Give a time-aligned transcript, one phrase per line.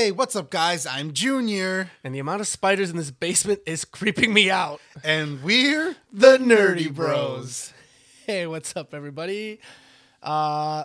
[0.00, 0.86] Hey, what's up, guys?
[0.86, 4.80] I'm Junior, And the amount of spiders in this basement is creeping me out.
[5.04, 7.74] and we're The Nerdy Bros.
[8.24, 9.60] Hey, what's up, everybody?
[10.22, 10.84] Uh,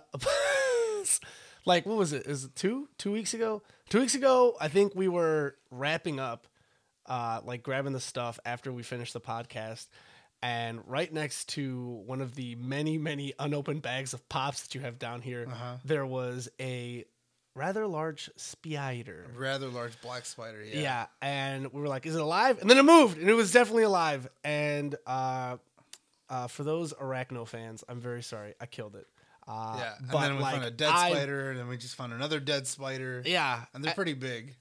[1.65, 2.28] like, what was it?
[2.28, 2.89] Is it two?
[2.97, 3.62] Two weeks ago?
[3.88, 6.45] Two weeks ago, I think we were wrapping up,
[7.05, 9.87] uh, like grabbing the stuff after we finished the podcast.
[10.43, 14.81] And right next to one of the many, many unopened bags of pops that you
[14.81, 15.77] have down here, Uh-huh.
[15.85, 17.05] there was a
[17.55, 19.26] rather large spider.
[19.35, 20.63] rather large black spider.
[20.63, 20.79] Yeah.
[20.81, 21.05] Yeah.
[21.21, 23.84] and we were like, "Is it alive?" And then it moved, and it was definitely
[23.84, 24.27] alive.
[24.43, 25.57] And uh,
[26.29, 29.07] uh, for those arachno fans, I'm very sorry, I killed it.
[29.48, 29.93] Uh, Yeah.
[29.99, 32.13] And but then we like, found a dead I- spider, and then we just found
[32.13, 33.21] another dead spider.
[33.26, 34.55] Yeah, And they're I- pretty big.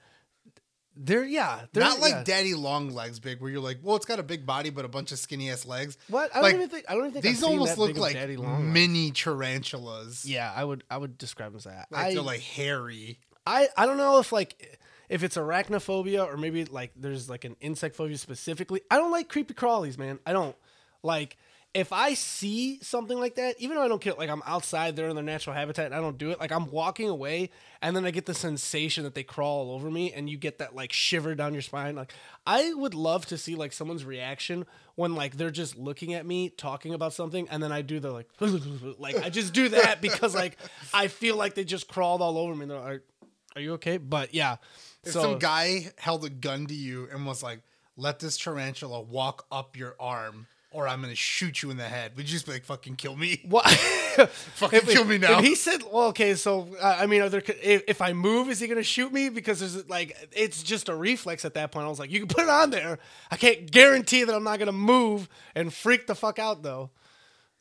[0.96, 2.24] They're yeah, they're Not like yeah.
[2.24, 4.88] daddy long legs big, where you're like, well, it's got a big body, but a
[4.88, 5.96] bunch of skinny ass legs.
[6.08, 8.16] What I don't like, even think I don't even think These I've almost look like
[8.38, 10.24] mini tarantulas.
[10.24, 11.86] Yeah, I would I would describe them as that.
[11.90, 13.18] Like I, they're like hairy.
[13.46, 17.56] I I don't know if like if it's arachnophobia or maybe like there's like an
[17.60, 18.80] insect phobia specifically.
[18.90, 20.18] I don't like creepy crawlies, man.
[20.24, 20.56] I don't
[21.02, 21.36] like
[21.74, 25.08] if I see something like that, even though I don't kill like I'm outside, they're
[25.08, 27.50] in their natural habitat and I don't do it, like I'm walking away
[27.82, 30.58] and then I get the sensation that they crawl all over me and you get
[30.58, 31.96] that like shiver down your spine.
[31.96, 32.12] Like
[32.46, 36.48] I would love to see like someone's reaction when like they're just looking at me
[36.48, 38.28] talking about something and then I do the like
[38.98, 40.56] like I just do that because like
[40.92, 43.02] I feel like they just crawled all over me and they're like
[43.56, 43.98] are you okay?
[43.98, 44.56] But yeah.
[45.04, 47.60] If so some guy held a gun to you and was like,
[47.96, 52.12] let this tarantula walk up your arm, or I'm gonna shoot you in the head,
[52.16, 53.40] would you just be like, fucking kill me?
[53.48, 53.64] what?
[54.54, 55.38] Fucking kill me now.
[55.38, 58.48] If he said, "Well, okay, so uh, I mean, are there, if, if I move,
[58.48, 61.86] is he gonna shoot me?" Because there's like, it's just a reflex at that point.
[61.86, 62.98] I was like, "You can put it on there.
[63.30, 66.90] I can't guarantee that I'm not gonna move and freak the fuck out, though."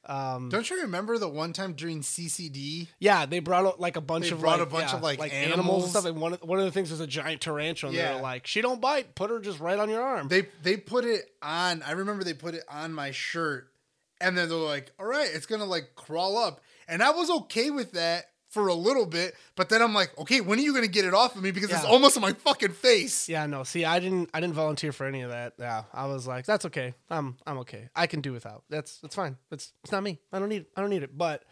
[0.06, 2.88] Um, don't you remember the one time during CCD?
[3.00, 5.02] Yeah, they brought out like a bunch They of brought like, a bunch yeah, of,
[5.04, 6.06] like, animals and stuff.
[6.06, 7.92] And one of, one of the things was a giant tarantula.
[7.92, 8.14] And Yeah.
[8.14, 9.16] they're like, "She don't bite.
[9.16, 11.82] Put her just right on your arm." They they put it on.
[11.84, 13.72] I remember they put it on my shirt,
[14.20, 17.70] and then they're like, "All right, it's gonna like crawl up," and I was okay
[17.72, 19.36] with that for a little bit.
[19.56, 21.52] But then I'm like, "Okay, when are you gonna get it off of me?
[21.52, 23.64] Because it's almost on my fucking face." Yeah, no.
[23.64, 24.30] See, I didn't.
[24.34, 25.54] I didn't volunteer for any of that.
[25.60, 26.94] Yeah, I was like, that's okay.
[27.10, 27.36] I'm.
[27.46, 27.90] I'm okay.
[27.96, 28.64] I can do without.
[28.70, 29.00] That's.
[29.00, 29.38] That's fine.
[29.52, 29.74] It's.
[29.84, 30.20] It's not me.
[30.32, 30.62] I don't need.
[30.62, 30.68] It.
[30.78, 31.18] I don't need it.
[31.18, 31.44] But,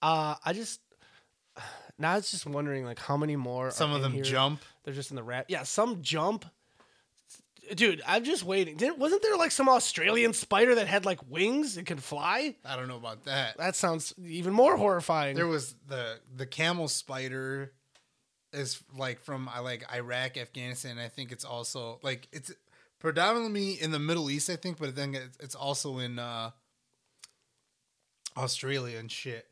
[0.00, 0.80] uh, I just.
[1.98, 3.70] Now it's just wondering like how many more.
[3.70, 4.22] Some of them here.
[4.22, 4.60] jump.
[4.84, 5.46] They're just in the rat.
[5.48, 6.44] Yeah, some jump.
[7.74, 8.76] Dude, I'm just waiting.
[8.76, 12.54] Didn't, wasn't there like some Australian spider that had like wings and could fly?
[12.64, 13.56] I don't know about that.
[13.56, 15.36] That sounds even more horrifying.
[15.36, 17.72] There was the the camel spider
[18.52, 20.98] is like from I like Iraq, Afghanistan.
[20.98, 22.52] I think it's also like it's
[22.98, 26.50] predominantly in the Middle East, I think, but then it's, it's also in uh
[28.36, 29.46] Australia and shit.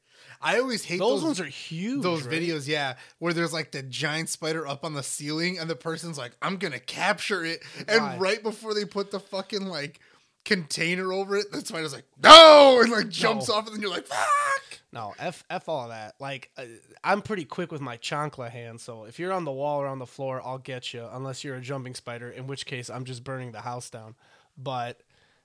[0.44, 2.02] I always hate those, those, ones are huge.
[2.02, 2.40] those right?
[2.42, 6.18] videos, yeah, where there's like the giant spider up on the ceiling and the person's
[6.18, 7.62] like, I'm gonna capture it.
[7.88, 10.00] And right before they put the fucking like
[10.44, 13.54] container over it, the spider's like, No, and like jumps No.
[13.54, 14.80] off, and then you're like, fuck.
[14.92, 16.14] No, f f all of that.
[16.20, 16.66] Like, uh,
[17.02, 19.98] I'm pretty quick with my chancla hand, so if you're on the wall or on
[19.98, 21.08] the floor, I'll get you.
[21.10, 24.14] Unless you're a jumping spider, in which case I'm just burning the house down.
[24.56, 25.00] But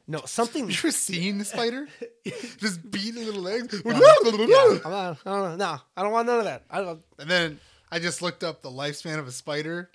[0.10, 0.64] no, something.
[0.70, 1.88] You ever seen the spider?
[2.58, 3.80] Just beating little legs.
[3.86, 5.56] yeah, I'm not, I don't know.
[5.56, 6.64] No, I don't want none of that.
[6.70, 7.02] I don't.
[7.20, 7.60] And then
[7.92, 9.90] I just looked up the lifespan of a spider.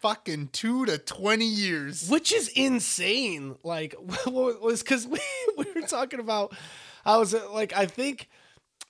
[0.00, 2.08] Fucking two to twenty years.
[2.08, 3.56] Which is insane.
[3.64, 3.94] Like,
[4.24, 5.20] what was because we
[5.58, 6.54] we were talking about.
[7.04, 8.28] I was like, I think.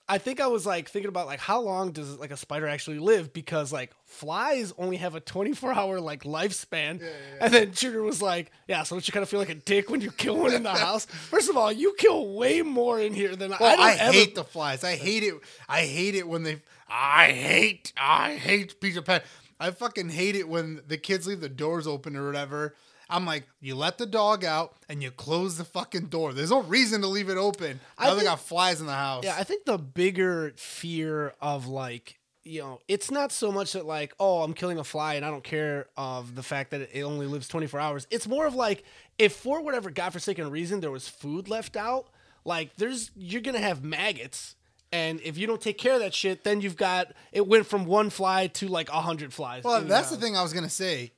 [0.09, 2.99] I think I was like thinking about like how long does like a spider actually
[2.99, 7.01] live because like flies only have a 24 hour like lifespan.
[7.41, 9.89] And then Junior was like, yeah, so don't you kind of feel like a dick
[9.89, 11.05] when you kill one in the house?
[11.05, 14.13] First of all, you kill way more in here than Well, I don't I, ever
[14.13, 14.83] hate the flies.
[14.83, 15.33] I hate it.
[15.67, 16.61] I hate it when they.
[16.89, 17.91] I hate.
[17.97, 19.21] I hate Peter Pan.
[19.59, 22.75] I fucking hate it when the kids leave the doors open or whatever.
[23.09, 26.33] I'm like, you let the dog out and you close the fucking door.
[26.33, 27.79] There's no reason to leave it open.
[27.97, 29.23] I Now they think- got flies in the house.
[29.23, 33.85] Yeah, I think the bigger fear of like, you know, it's not so much that
[33.85, 37.01] like, oh, I'm killing a fly and I don't care of the fact that it
[37.03, 38.07] only lives 24 hours.
[38.09, 38.83] It's more of like,
[39.17, 42.07] if for whatever godforsaken reason there was food left out,
[42.45, 44.55] like there's you're gonna have maggots.
[44.93, 47.83] And if you don't take care of that shit, then you've got it went from
[47.85, 49.65] one fly to like a hundred flies.
[49.65, 51.11] Well, that's the thing I was gonna say.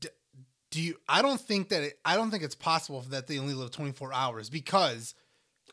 [0.00, 0.08] D-
[0.70, 0.96] do you?
[1.08, 4.12] I don't think that it, I don't think it's possible that they only live 24
[4.12, 5.14] hours because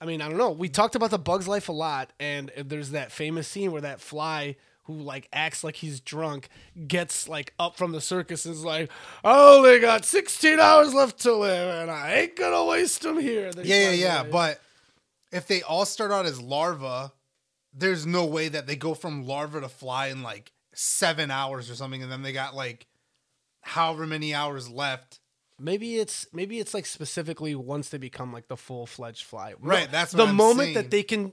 [0.01, 0.51] I mean, I don't know.
[0.51, 4.01] We talked about the bug's life a lot, and there's that famous scene where that
[4.01, 6.47] fly who like acts like he's drunk
[6.87, 8.91] gets like up from the circus and is like,
[9.23, 13.19] oh, "I only got 16 hours left to live, and I ain't gonna waste them
[13.19, 14.21] here." Then he yeah, yeah, yeah.
[14.21, 14.29] away.
[14.31, 14.61] But
[15.31, 17.11] if they all start out as larvae,
[17.73, 21.75] there's no way that they go from larva to fly in like seven hours or
[21.75, 22.85] something, and then they got like
[23.65, 25.19] however many hours left.
[25.59, 29.53] Maybe it's maybe it's like specifically once they become like the full fledged fly.
[29.59, 30.73] Right, that's the I'm moment saying.
[30.75, 31.31] that they can.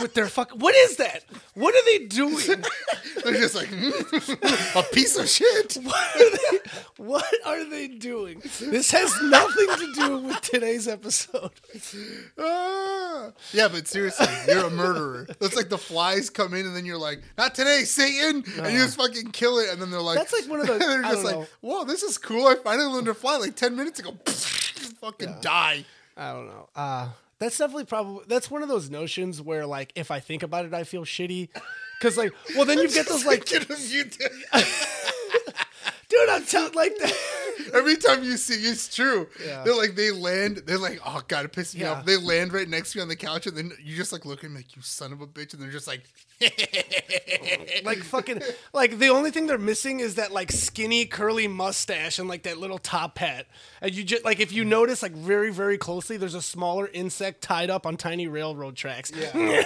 [0.00, 1.24] With their fuck, what is that?
[1.54, 2.62] What are they doing?
[3.24, 3.70] They're just like
[4.76, 5.76] a piece of shit.
[5.88, 6.58] What are they,
[6.96, 8.40] what are they doing?
[8.60, 11.50] This has nothing to do with today's episode.
[12.38, 13.30] Ah.
[13.52, 15.26] Yeah, but seriously, you're a murderer.
[15.40, 18.78] It's like the flies come in, and then you're like, "Not today, Satan!" and you
[18.80, 21.24] just fucking kill it, and then they're like, That's like one of the- they're just
[21.24, 21.46] like, know.
[21.60, 22.46] "Whoa, this is cool!
[22.46, 24.16] I finally learned to fly like ten minutes ago."
[25.00, 25.84] fucking die.
[26.16, 26.68] I don't know.
[26.74, 27.08] Uh
[27.38, 30.74] that's definitely probably that's one of those notions where like if I think about it,
[30.74, 31.48] I feel shitty.
[32.00, 34.30] Cause like, well, then you get those like, dude, Get 'em, you did.
[36.30, 37.14] I'm telling like that.
[37.74, 39.28] Every time you see, it's true.
[39.44, 39.64] Yeah.
[39.64, 40.62] They're like they land.
[40.66, 41.92] They're like, oh god, it pisses me Yeah.
[41.92, 42.04] off.
[42.06, 44.38] They land right next to you on the couch, and then you just like look
[44.38, 46.04] at them like you son of a bitch, and they're just like,
[47.84, 48.40] like fucking
[48.72, 52.58] like the only thing they're missing is that like skinny curly mustache and like that
[52.58, 53.46] little top hat
[53.82, 57.40] and you just like if you notice like very very closely there's a smaller insect
[57.42, 59.64] tied up on tiny railroad tracks Yeah.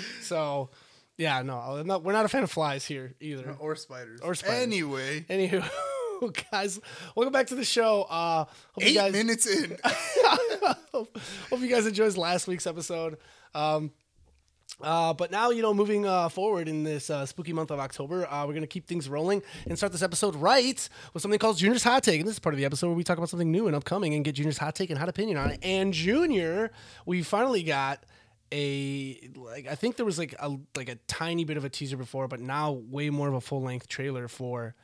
[0.22, 0.70] so
[1.16, 4.62] yeah no not, we're not a fan of flies here either or spiders, Or spiders.
[4.62, 5.64] Anyway, anywho
[6.50, 6.80] guys
[7.14, 9.76] welcome back to the show uh hope you eight guys minutes in.
[10.92, 11.18] hope,
[11.50, 13.18] hope you guys enjoyed last week's episode.
[13.54, 13.92] Um,
[14.80, 18.26] uh, but now, you know, moving uh, forward in this uh, spooky month of October,
[18.26, 21.56] uh, we're going to keep things rolling and start this episode right with something called
[21.56, 22.20] Junior's Hot Take.
[22.20, 24.14] And this is part of the episode where we talk about something new and upcoming
[24.14, 25.60] and get Junior's hot take and hot opinion on it.
[25.62, 26.72] And Junior,
[27.06, 28.04] we finally got
[28.52, 31.96] a like I think there was like a like a tiny bit of a teaser
[31.96, 34.74] before, but now way more of a full length trailer for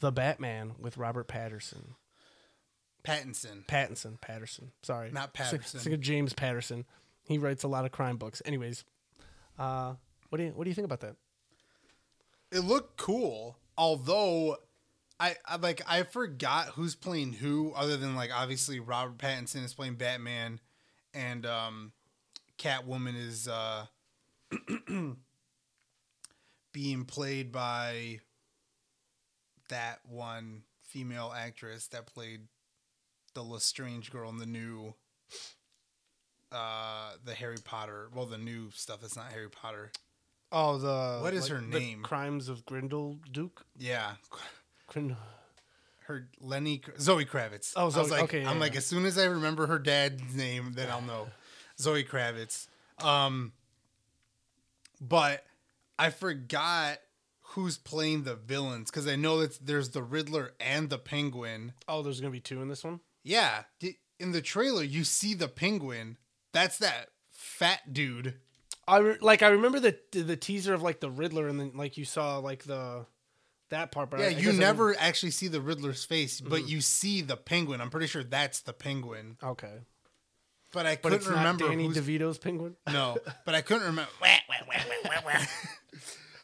[0.00, 1.94] the Batman with Robert Patterson.
[3.04, 3.64] Pattinson.
[3.66, 4.72] Pattinson, Patterson.
[4.82, 5.78] Sorry, Not Patterson.
[5.78, 6.84] It's like a James Patterson.
[7.24, 8.42] He writes a lot of crime books.
[8.44, 8.84] Anyways,
[9.58, 9.94] uh,
[10.28, 11.16] what do you what do you think about that?
[12.50, 14.56] It looked cool, although
[15.20, 19.74] I, I like I forgot who's playing who, other than like obviously Robert Pattinson is
[19.74, 20.60] playing Batman,
[21.12, 21.92] and um,
[22.58, 23.86] Catwoman is uh,
[26.72, 28.20] being played by
[29.68, 32.40] that one female actress that played
[33.34, 34.94] the Lestrange girl in the new
[36.50, 39.90] uh the Harry Potter well the new stuff that's not Harry Potter
[40.50, 42.02] Oh, the What is her the name?
[42.02, 43.66] Crimes of Grindel Duke.
[43.76, 44.12] yeah
[44.86, 45.14] Grind-
[46.04, 47.74] her Lenny Zoe Kravitz.
[47.76, 48.78] Oh, I was like, okay, I'm yeah, like, yeah.
[48.78, 51.26] as soon as I remember her dad's name, then I'll know.
[51.78, 52.66] Zoe Kravitz.
[53.04, 53.52] Um,
[55.02, 55.44] but
[55.98, 56.96] I forgot
[57.52, 61.72] who's playing the villains because I know that there's the Riddler and the Penguin.
[61.88, 63.00] Oh, there's gonna be two in this one.
[63.24, 63.64] Yeah,
[64.18, 66.16] in the trailer you see the Penguin.
[66.52, 68.34] That's that fat dude.
[68.86, 71.96] I re- like I remember the the teaser of like the Riddler, and then like
[71.98, 73.06] you saw like the
[73.70, 74.08] that part.
[74.10, 76.68] But Yeah, I you I didn't- never actually see the Riddler's face, but Mm-hmm.
[76.68, 77.80] you see the Penguin.
[77.82, 79.36] I'm pretty sure that's the Penguin.
[79.42, 79.80] Okay,
[80.72, 82.76] But I but couldn't remember Danny DeVito's penguin.
[82.90, 84.10] No, but I couldn't remember.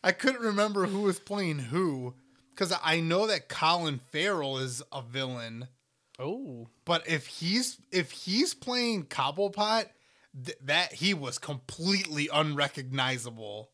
[0.04, 2.14] I couldn't remember who was playing who
[2.50, 5.66] because I know that Colin Farrell is a villain.
[6.18, 9.86] Oh, But if he's if he's playing Cobblepot,
[10.44, 13.70] th- that he was completely unrecognizable.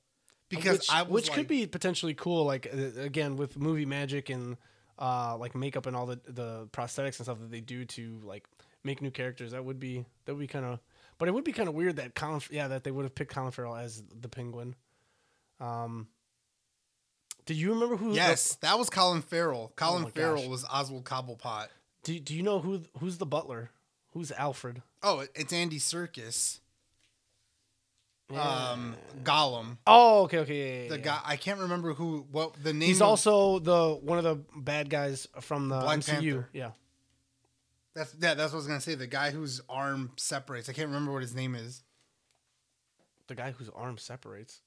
[0.49, 2.45] Because which, I was which like, could be potentially cool.
[2.45, 4.57] Like uh, again with movie magic and
[4.99, 8.47] uh like makeup and all the the prosthetics and stuff that they do to like
[8.85, 9.51] make new characters.
[9.51, 10.79] That would be that would be kind of.
[11.19, 13.35] But it would be kind of weird that Colin, yeah, that they would have picked
[13.35, 14.75] Colin Farrell as the Penguin.
[15.61, 16.09] Um,
[17.47, 18.11] do you remember who?
[18.11, 19.73] the- yes, that was Colin Farrell.
[19.77, 20.49] Colin Oh Farrell gosh.
[20.49, 21.69] was Oswald Cobblepot.
[22.05, 23.71] do Do you know who who's the butler?
[24.13, 24.83] Who's Alfred?
[25.03, 26.59] Oh, it's Andy Serkis.
[28.33, 28.41] Yeah.
[28.73, 29.79] Um, Gollum.
[29.89, 31.05] Oh, okay, okay, yeah, yeah, The yeah.
[31.05, 32.87] guy I can't remember who what the name.
[32.89, 36.11] He's of- also the one of the bad guys from the Black MCU.
[36.13, 36.49] Panther.
[36.53, 36.71] Yeah.
[37.95, 38.95] That's yeah, that's what I was gonna say.
[38.95, 40.69] The guy whose arm separates.
[40.69, 41.83] I can't remember what his name is.
[43.27, 44.61] The guy whose arm separates.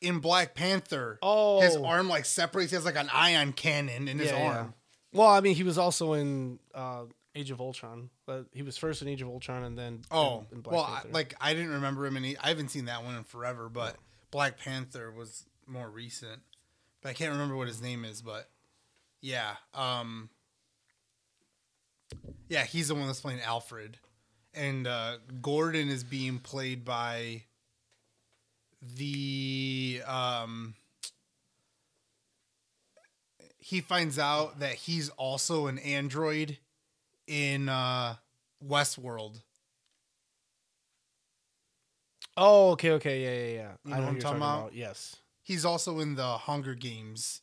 [0.00, 1.60] In Black Panther, Oh.
[1.60, 2.70] his arm like separates.
[2.70, 4.56] He has like an ion cannon in his Yeah, yeah.
[4.58, 4.74] arm.
[5.12, 7.02] Well, I mean, he was also in uh,
[7.34, 8.10] Age of Ultron.
[8.26, 10.84] But he was first in Age of Ultron, and then Oh, in, in Black well,
[10.84, 11.08] I, Panther.
[11.12, 13.68] like I didn't remember him, and I haven't seen that one in forever.
[13.68, 13.96] But
[14.30, 16.40] Black Panther was more recent,
[17.02, 18.22] but I can't remember what his name is.
[18.22, 18.48] But
[19.20, 20.30] yeah, um,
[22.48, 23.98] yeah, he's the one that's playing Alfred,
[24.54, 27.42] and uh, Gordon is being played by
[28.82, 30.74] the um.
[33.58, 36.58] He finds out that he's also an android
[37.26, 38.16] in uh,
[38.66, 39.42] Westworld.
[42.36, 43.72] oh, okay, okay, yeah, yeah, yeah.
[43.84, 44.74] You know I know what I'm talking about?
[44.74, 45.16] Yes.
[45.42, 47.42] He's also in the Hunger Games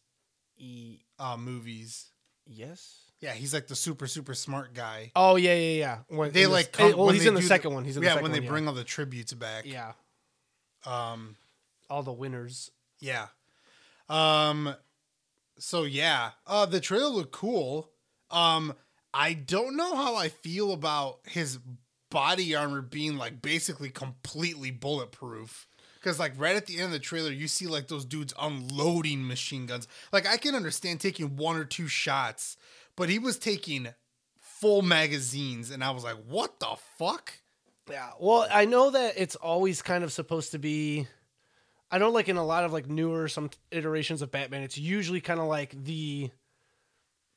[0.58, 2.08] E- uh, movies.
[2.46, 3.04] yes.
[3.20, 5.12] Yeah, he's like the super super smart guy.
[5.16, 5.98] Oh yeah, yeah, yeah.
[6.08, 7.84] When, They in the- like eh, well, when he's in the second one.
[7.84, 9.66] He's in yeah the second when they one, bring all the tributes back.
[9.66, 9.94] Yeah.
[10.88, 11.36] Um.
[11.90, 12.72] All the winners.
[13.00, 13.28] Yeah.
[14.10, 14.76] Um
[15.60, 17.90] so yeah, uh the trailer looked cool.
[18.32, 18.74] Um
[19.14, 21.60] I don't know how I feel about his
[22.10, 25.68] body armor being like basically completely bulletproof.
[26.04, 29.28] Cause like right at the end of the trailer, you see like those dudes unloading
[29.28, 29.88] machine guns.
[30.12, 32.58] Like I can understand taking one or two shots,
[32.96, 33.90] but he was taking
[34.40, 37.34] full magazines, and I was like, "What the fuck?"
[37.90, 38.10] Yeah.
[38.20, 41.08] Well, I know that it's always kind of supposed to be.
[41.90, 45.22] I know, like in a lot of like newer some iterations of Batman, it's usually
[45.22, 46.30] kind of like the,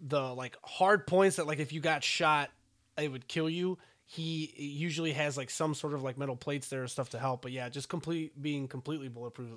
[0.00, 2.50] the like hard points that like if you got shot,
[2.98, 3.78] it would kill you.
[4.06, 7.42] He usually has like some sort of like metal plates there or stuff to help.
[7.42, 9.50] But yeah, just complete being completely bulletproof.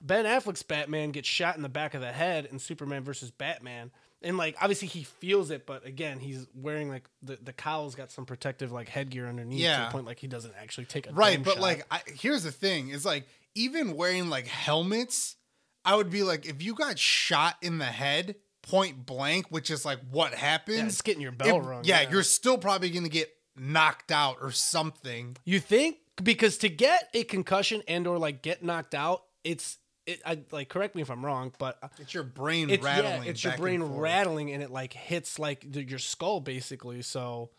[0.00, 3.92] Ben Affleck's Batman gets shot in the back of the head in Superman versus Batman.
[4.24, 8.10] And like obviously he feels it, but again, he's wearing like the the cowl's got
[8.12, 9.86] some protective like headgear underneath to Yeah.
[9.86, 11.62] the point like he doesn't actually take a right but shot.
[11.62, 15.36] like I, here's the thing is like even wearing like helmets
[15.84, 19.84] i would be like if you got shot in the head point blank which is
[19.84, 21.82] like what happens yeah, it's getting your bell it- rung.
[21.84, 27.08] yeah, you're still probably gonna get knocked out or something You think because to get
[27.14, 30.20] a concussion and or like get knocked out, it's it.
[30.26, 33.30] I like correct me if I'm wrong, but uh, it's your brain it's rattling yeah,
[33.30, 33.92] it's your and brain forth.
[34.00, 37.02] rattling and it like hits like the, your skull basically.
[37.02, 37.50] So,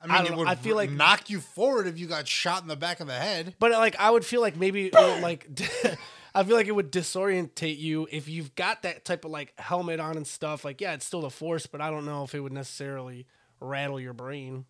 [0.00, 2.62] i mean I it would I feel like- knock you forward if you got shot
[2.62, 5.48] in the back of the head but like I would feel like maybe would, like
[6.34, 10.00] I feel like it would disorientate you if you've got that type of like helmet
[10.00, 10.64] on and stuff.
[10.64, 13.26] Like yeah, it's still the force, but I don't know if it would necessarily
[13.60, 14.64] rattle your brain.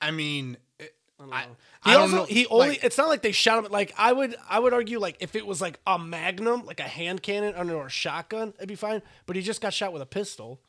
[0.00, 0.56] i mean
[1.20, 1.56] I don't I- know.
[1.84, 3.92] I He don't also know, he only like- it's not like they shot him like
[3.98, 7.22] I would I would argue like if it was like a magnum, like a hand
[7.22, 9.02] cannon under a shotgun, it'd be fine.
[9.26, 10.60] But he just got shot with a pistol,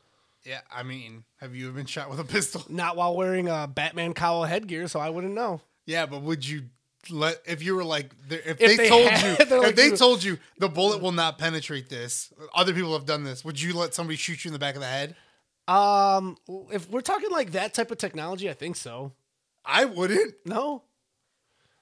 [0.44, 4.14] yeah i mean have you been shot with a pistol not while wearing a Batman
[4.14, 5.60] cowl headgear, so I wouldn't know.
[5.86, 6.62] Yeah, but would you
[7.10, 9.90] let if you were like if, If they, they told had- you if like, they
[9.92, 13.44] told you the bullet will not penetrate this, other people have done this.
[13.44, 15.14] Would you let somebody shoot you in the back of the head?
[15.68, 16.36] Um
[16.72, 19.12] if we're talking like that type of technology, I think so.
[19.64, 20.34] I wouldn't.
[20.44, 20.84] No.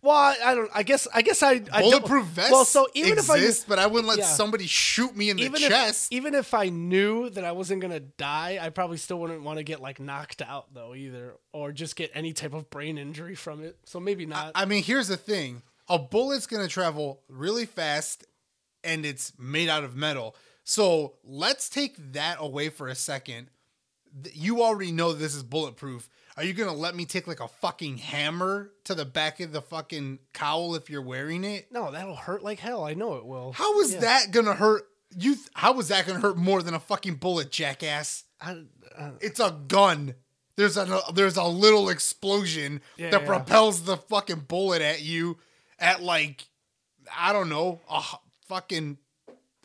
[0.01, 0.71] Well, I, I don't.
[0.73, 1.09] I guess.
[1.13, 1.51] I guess I.
[1.51, 4.27] I don't- Bulletproof vests Well, so even if I exist, but I wouldn't let yeah.
[4.27, 6.13] somebody shoot me in the even chest.
[6.13, 9.59] if even if I knew that I wasn't gonna die, I probably still wouldn't want
[9.59, 13.35] to get like knocked out though either, or just get any type of brain injury
[13.35, 13.77] from it.
[13.87, 14.53] So maybe not.
[14.55, 18.25] I mean, here's the thing: a bullet's gonna travel really fast,
[18.85, 20.37] and it's made out of metal.
[20.63, 23.49] So let's take that away for a second.
[24.33, 26.09] You already know this is bulletproof.
[26.39, 29.61] Are you gonna let me take like a fucking hammer to the back of the
[29.61, 31.73] fucking cowl if you're wearing it?
[31.73, 32.85] no, that'll hurt like hell.
[32.85, 33.53] I know it will.
[33.53, 34.01] How is Yeah.
[34.01, 34.85] that gonna hurt
[35.17, 35.35] you?
[35.35, 38.23] th- How is that gonna hurt more than a fucking bullet, jackass?
[38.41, 38.63] I,
[38.97, 40.15] uh, It's a gun.
[40.55, 43.27] There's a there's a little explosion Yeah, that yeah.
[43.27, 45.39] propels the fucking bullet at you
[45.81, 46.47] at like
[47.17, 48.01] I don't know a
[48.47, 48.99] fucking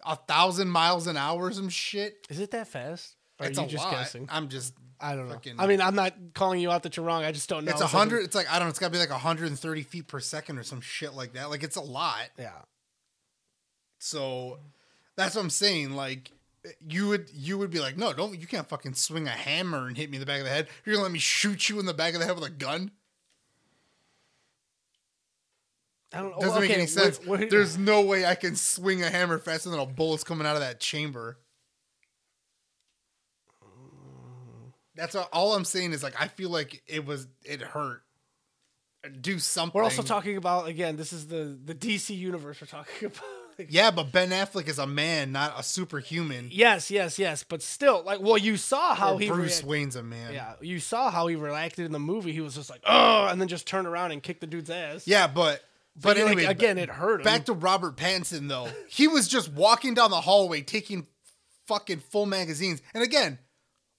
[0.06, 2.26] a thousand miles an hour or some shit.
[2.32, 3.16] is it that fast?
[3.40, 3.92] Or it's are a you just lot.
[3.94, 4.28] guessing?
[4.32, 4.74] I'm just
[5.04, 5.38] I don't know.
[5.60, 7.26] I mean, I'm not calling you out that you're wrong.
[7.26, 7.72] I just don't know.
[7.72, 8.24] it's a like hundred.
[8.24, 8.70] It's like I don't know.
[8.70, 11.50] It's got to be like 130 feet per second or some shit like that.
[11.50, 12.30] Like it's a lot.
[12.40, 12.52] Yeah.
[14.00, 14.60] So
[15.18, 15.92] that's what I'm saying.
[15.92, 16.32] Like
[16.88, 19.98] you would you would be like, no, don't you can't fucking swing a hammer and
[19.98, 20.68] hit me in the back of the head.
[20.86, 22.92] You're gonna let me shoot you in the back of the head with a gun?
[26.14, 26.34] I don't.
[26.34, 27.20] Doesn't well, make any sense.
[27.20, 30.46] what- what- There's no way I can swing a hammer faster than a bullet's coming
[30.48, 31.38] out of that chamber.
[34.96, 38.04] That's all, all I'm saying is like I feel like it was it hurt.
[39.20, 39.78] Do something.
[39.78, 40.96] We're also talking about again.
[40.96, 43.70] This is the the DC universe we're talking about.
[43.70, 46.50] Yeah, but Ben Affleck is a man, not a superhuman.
[46.52, 47.44] yes, yes, yes.
[47.44, 50.34] But still, like, well, you saw how Or he Bruce react- Wayne's a man.
[50.34, 52.32] Yeah, you saw how he reacted in the movie.
[52.32, 55.06] He was just like, oh, and then just turned around and kicked the dude's ass.
[55.06, 55.62] Yeah, but
[56.02, 57.26] but like, anyway, again, it hurt him.
[57.26, 58.70] Back to Robert Pattinson though.
[58.88, 61.06] he was just walking down the hallway taking
[61.68, 62.82] fucking full magazines.
[62.96, 63.38] And again,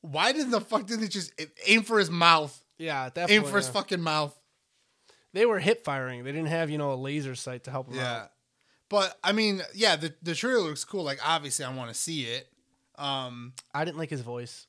[0.05, 1.33] why didn't the fuck didn't he just
[1.67, 2.63] aim for his mouth?
[2.77, 3.73] yeah, at that Aim point, for his yeah.
[3.73, 4.39] fucking mouth.
[5.33, 6.25] They were hip firing.
[6.25, 8.03] They didn't have you know a laser sight to help them out.
[8.03, 8.17] Yeah.
[8.25, 8.31] out.
[8.91, 11.05] But I mean, yeah, the the trailer looks cool.
[11.05, 12.49] Like obviously I want to see it.
[12.99, 14.67] Um I didn't like his voice.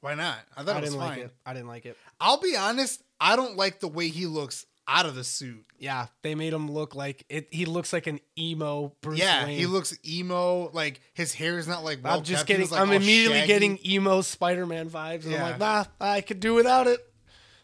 [0.00, 0.38] why not?
[0.56, 1.18] I thought I it was didn't fine.
[1.18, 1.34] like it.
[1.46, 1.96] I didn't like it.
[2.20, 5.64] I'll be honest, I don't like the way he looks out of the suit.
[5.78, 7.48] Yeah, they made him look like it.
[7.50, 9.58] He looks like an emo Bruce yeah, Wayne.
[9.58, 10.70] he looks emo.
[10.72, 12.46] Like his hair is not like well I'm just.
[12.46, 12.68] Getting.
[12.70, 13.46] like, I'm immediately shaggy.
[13.46, 15.44] getting emo Spider-Man vibes, and Yeah.
[15.44, 17.00] I'm like, nah, I could do without it.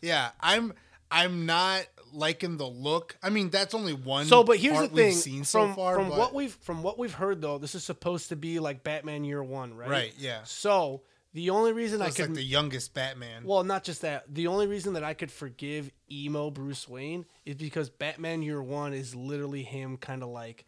[0.02, 0.74] Yeah, I'm
[1.10, 3.16] I'm not liking the look.
[3.22, 4.26] I mean, that's only one.
[4.26, 5.94] So, but here's the thing: seen from so far.
[5.94, 8.82] from but- what we've from what we've heard though, this is supposed to be like
[8.82, 9.88] Batman Year One, right?
[9.88, 11.02] right, yeah, So
[11.34, 13.44] the only reason I could like the youngest Batman.
[13.44, 14.32] Well, not just that.
[14.32, 18.92] The only reason that I could forgive emo Bruce Wayne is because Batman Year One
[18.92, 20.66] is literally him kind of like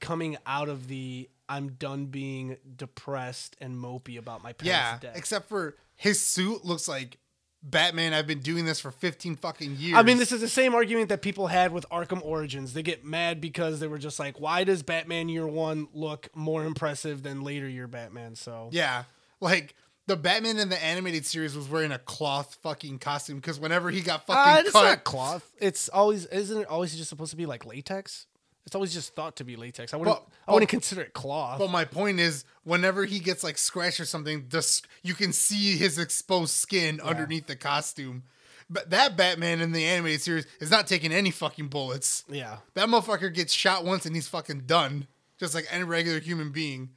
[0.00, 5.16] coming out of the I'm done being depressed and mopey about my yeah, parents' death.
[5.16, 7.18] except for his suit looks like
[7.62, 8.14] Batman.
[8.14, 9.98] I've been doing this for fifteen fucking years.
[9.98, 12.72] I mean, this is the same argument that people had with Arkham Origins.
[12.72, 16.64] They get mad because they were just like, why does Batman Year One look more
[16.64, 18.34] impressive than later year Batman?
[18.34, 19.04] So Yeah,
[19.42, 19.74] like
[20.06, 24.00] the Batman in the animated series was wearing a cloth fucking costume because whenever he
[24.00, 25.48] got Uh, fucking it's cut, not cloth.
[25.58, 28.26] It's always isn't it always just supposed to be like latex?
[28.64, 29.92] It's always just thought to be latex.
[29.92, 30.16] I wouldn't.
[30.16, 31.58] But- I wouldn't consider it cloth.
[31.58, 35.76] But my point is, whenever he gets like scratched or something, this you can see
[35.76, 38.22] his exposed skin underneath the costume.
[38.70, 42.24] But that Batman in the animated series is not taking any fucking bullets.
[42.28, 42.58] yeah.
[42.74, 45.06] That motherfucker gets shot once and he's fucking done,
[45.38, 46.90] just like any regular human being.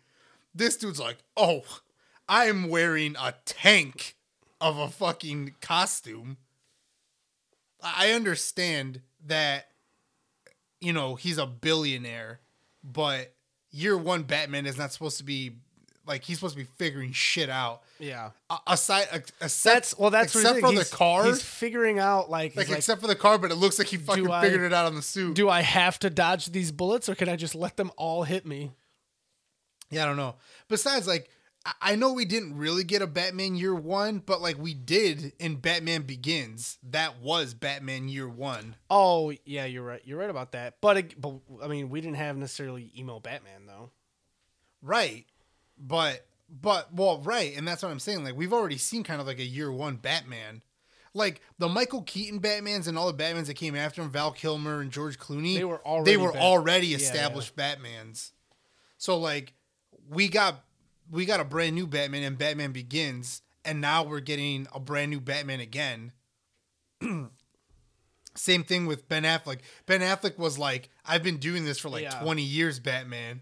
[0.53, 1.63] This dude's like, oh,
[2.27, 4.15] I'm wearing a tank
[4.59, 6.37] of a fucking costume.
[7.83, 9.67] I understand that,
[10.81, 12.39] you know, he's a billionaire,
[12.83, 13.33] but
[13.71, 15.57] year one Batman is not supposed to be
[16.07, 17.81] like he's supposed to be figuring shit out.
[17.99, 18.29] Yeah.
[18.49, 20.09] A- Aside, a- except, That's well.
[20.11, 23.37] That's except for the car, He's figuring out like, like, like, except for the car,
[23.37, 25.35] but it looks like he fucking I- figured it out on the suit.
[25.35, 28.45] do I have to dodge these bullets or can I just let them all hit
[28.45, 28.71] me?
[29.91, 30.35] Yeah, I don't know.
[30.67, 31.29] Besides, like,
[31.81, 35.55] I- know we didn't really get a Batman Year One, but like we did in
[35.55, 36.77] Batman Begins.
[36.83, 38.75] That was Batman Year One.
[38.89, 40.01] Oh yeah, you're right.
[40.05, 40.75] You're right about that.
[40.81, 43.89] But but I mean, we didn't have necessarily emo Batman though.
[44.81, 45.25] Right.
[45.77, 48.23] But but well, right, and that's what I'm saying.
[48.23, 50.61] Like we've already seen kind of like a year one Batman.
[51.13, 54.81] Like the Michael Keaton Batmans and all the Batmans that came after him, Val Kilmer
[54.81, 56.97] and George Clooney, They were already they were Bat- already yeah.
[56.97, 58.31] established Batmans.
[58.97, 59.53] So like
[60.09, 60.64] we got
[61.11, 65.11] we got a brand new Batman and Batman Begins, and now we're getting a brand
[65.11, 66.11] new Batman again.
[68.35, 69.59] Same thing with Ben Affleck.
[69.85, 72.19] Ben Affleck was like, I've been doing this for like Yeah.
[72.21, 73.41] 20 years, Batman.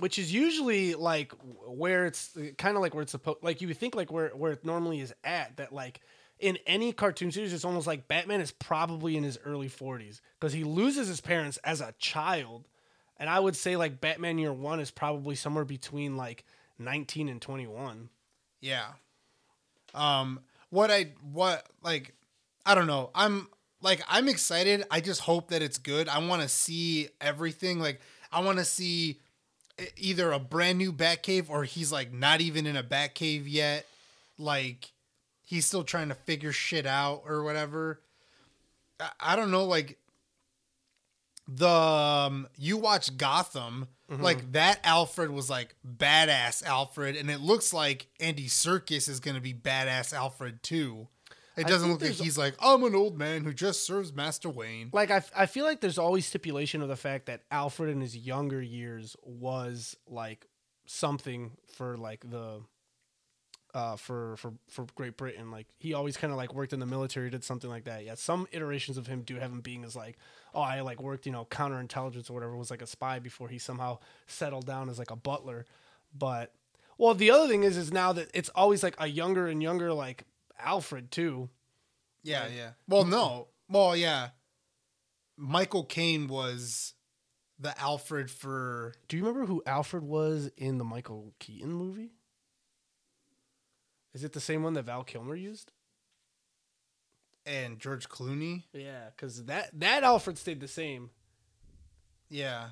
[0.00, 1.32] Which is usually like
[1.66, 4.50] where it's kind of like where it's supposed like you would think like where where
[4.52, 6.00] it normally is at that like
[6.40, 10.52] in any cartoon series it's almost like Batman is probably in his early 40s because
[10.52, 12.66] he loses his parents as a child
[13.18, 16.44] and I would say like Batman year 1 is probably somewhere between like
[16.78, 18.08] 19 and 21.
[18.60, 18.86] Yeah.
[19.94, 22.14] Um what I what like
[22.66, 23.10] I don't know.
[23.14, 23.48] I'm
[23.80, 24.84] like I'm excited.
[24.90, 26.08] I just hope that it's good.
[26.08, 27.78] I want to see everything.
[27.78, 28.00] Like
[28.32, 29.20] I want to see
[29.96, 33.86] either a brand new Batcave or he's like not even in a Batcave yet.
[34.38, 34.92] Like
[35.44, 38.00] he's still trying to figure shit out or whatever.
[38.98, 39.98] I, I don't know like
[41.46, 47.72] the um, you watch Gotham, like that Alfred was like badass Alfred, and it looks
[47.72, 51.08] like Andy Serkis is gonna be badass Alfred too.
[51.56, 54.90] It doesn't look like he's like I'm an old man who just serves Master Wayne.
[54.92, 58.16] Like I, I feel like there's always stipulation of the fact that Alfred in his
[58.16, 60.46] younger years was like
[60.86, 62.60] something for like the
[63.72, 65.50] uh for for for Great Britain.
[65.50, 68.04] Like he always kind of like worked in the military, did something like that.
[68.04, 70.16] Yeah, some iterations of him do have him being as like,
[70.54, 73.58] oh, I like worked, you know, counterintelligence or whatever, was like a spy before he
[73.58, 75.66] somehow settled down as like a butler.
[76.16, 76.52] But
[76.98, 79.92] well, the other thing is, is now that it's always like a younger and younger
[79.92, 80.24] like
[80.58, 81.48] Alfred too.
[82.22, 82.70] Yeah, yeah.
[82.88, 83.48] Well, no.
[83.68, 84.28] Well, yeah.
[85.36, 86.94] Michael Caine was
[87.58, 92.12] the Alfred for Do you remember who Alfred was in the Michael Keaton movie?
[94.14, 95.72] Is it the same one that Val Kilmer used?
[97.46, 98.62] And George Clooney.
[98.72, 101.10] Yeah, because that that Alfred stayed the same.
[102.30, 102.68] Yeah.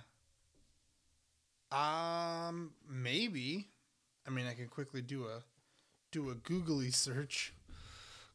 [1.70, 3.68] Um, maybe.
[4.26, 5.42] I mean, I can quickly do a
[6.10, 7.52] do a googly search.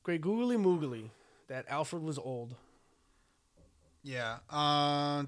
[0.04, 1.10] Great googly moogly.
[1.48, 2.56] That Alfred was old.
[4.04, 4.38] Yeah.
[4.50, 5.24] Uh.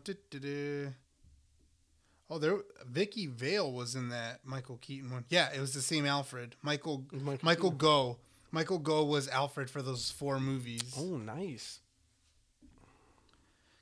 [2.30, 2.60] Oh, there.
[2.86, 5.26] Vicki Vale was in that Michael Keaton one.
[5.30, 6.56] Yeah, it was the same Alfred.
[6.62, 8.18] Michael Michael Michael, Go.
[8.52, 10.82] Michael Go was Alfred for those four movies.
[10.98, 11.80] Oh, nice.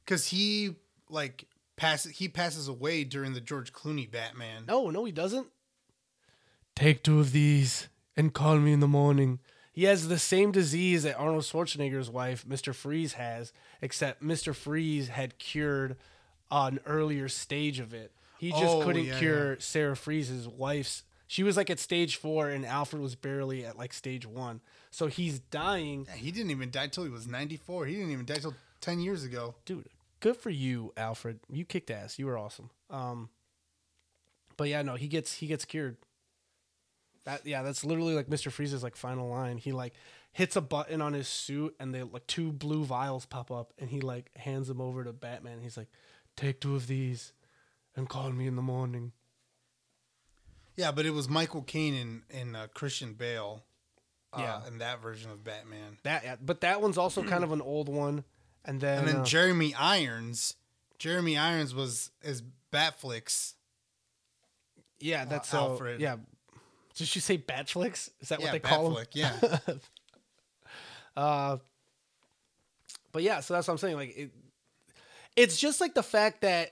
[0.03, 0.75] Because he
[1.09, 4.63] like passes he passes away during the George Clooney Batman.
[4.67, 5.47] No, no, he doesn't.
[6.75, 9.39] Take two of these and call me in the morning.
[9.73, 12.73] He has the same disease that Arnold Schwarzenegger's wife, Mr.
[12.73, 14.55] Freeze, has, except Mr.
[14.55, 15.97] Freeze had cured
[16.49, 18.11] an earlier stage of it.
[18.39, 21.03] He just Oh, couldn't yeah, cure Sarah Freeze's wife's.
[21.27, 24.61] She was like at stage four, and Alfred was barely at like stage one.
[24.91, 26.05] So he's dying.
[26.07, 27.85] Yeah, he didn't even die till he was ninety four.
[27.85, 29.55] He didn't even die till ten years ago.
[29.65, 29.89] dude,
[30.21, 31.39] good for you, Alfred.
[31.51, 32.17] You kicked ass.
[32.17, 32.69] You were awesome.
[32.89, 33.29] Um,
[34.55, 35.97] but yeah, no, he gets he gets cured.
[37.25, 39.57] That yeah, that's literally like Mister Freeze's like final line.
[39.57, 39.93] He like
[40.31, 43.89] hits a button on his suit, and they like two blue vials pop up, and
[43.89, 45.59] he like hands them over to Batman.
[45.61, 45.89] He's like,
[46.37, 47.33] "Take two of these,
[47.97, 49.11] and call me in the morning."
[50.77, 53.63] Yeah, but it was Michael Caine and, and uh, Christian Bale.
[54.33, 54.67] Uh, Yeah.
[54.67, 55.97] in that version of Batman.
[56.03, 58.23] That yeah, but that one's also kind of an old one.
[58.65, 60.53] And then, And then uh, Jeremy Irons.
[60.99, 63.53] Jeremy Irons was is Batflix.
[64.99, 66.01] yeah, that's uh, uh, Alfred.
[66.01, 66.17] Yeah,
[66.95, 68.09] did you say Batflix?
[68.19, 69.05] Is that Yeah, what they call them?
[69.05, 69.07] Batflick.
[69.13, 69.57] Yeah,
[71.15, 71.57] Uh,
[73.11, 73.95] but yeah, so that's what I'm saying.
[73.95, 74.31] Like, it,
[75.35, 76.71] it's just like the fact that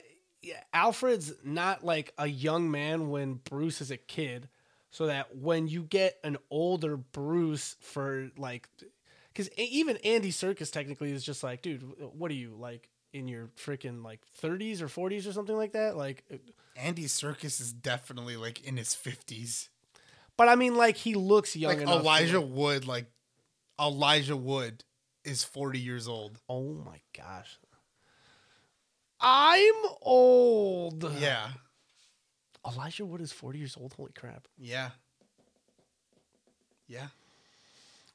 [0.72, 4.48] Alfred's not like a young man when Bruce is a kid,
[4.90, 8.68] so that when you get an older Bruce for like,
[9.32, 11.82] because even Andy Serkis technically is just like, dude,
[12.16, 15.96] what are you like in your freaking like 30s or 40s or something like that?
[15.96, 16.36] Like, uh,
[16.76, 19.68] Andy Serkis is definitely like in his fifties.
[20.36, 22.00] but I mean, like he looks young Like enough.
[22.00, 23.06] Elijah Wood, like
[23.80, 24.84] Elijah Wood
[25.24, 26.38] is forty years old.
[26.48, 27.58] oh my gosh.
[29.28, 31.02] I'm old.
[31.18, 31.48] Yeah,
[32.64, 33.92] Elijah Wood is 40 years old.
[33.94, 34.46] Holy crap.
[34.56, 34.90] yeah,
[36.86, 37.08] yeah.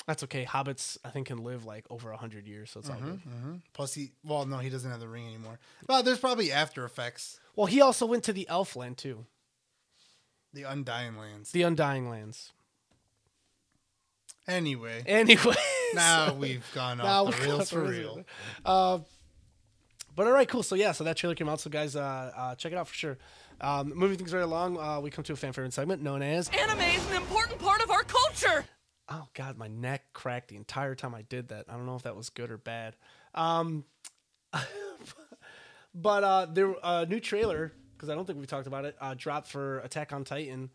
[0.08, 0.46] That's okay.
[0.46, 3.20] Hobbits, I think, can live like over 100 years, so it's all good.
[3.20, 5.60] hmm Plus, he well, no, he doesn't have the ring anymore.
[5.88, 9.26] Well, there's probably After Effects, Well, he also went to the Elfland too,
[10.54, 11.52] the Undying Lands.
[11.52, 12.52] the Undying Lands.
[14.48, 15.56] Anyway, Anyway,
[15.94, 18.24] now we've gone Now off we've the rails for real.
[18.66, 19.00] Uh,
[20.16, 20.64] but all right, cool.
[20.64, 21.60] So yeah, so that trailer came out.
[21.60, 23.18] So guys, uh, uh, check it out for sure.
[23.60, 26.50] Um, moving things right along, uh, we come to a fan favorite segment known as.
[26.50, 28.66] Anime is an important part of our culture.
[29.10, 31.66] Oh God, my neck cracked the entire time I did that.
[31.70, 32.96] I don't know if that was good or bad.
[33.36, 33.84] Um,
[35.94, 38.96] but uh, there a new trailer because I don't think we talked about it.
[39.00, 40.72] Uh, dropped for Attack on Titan,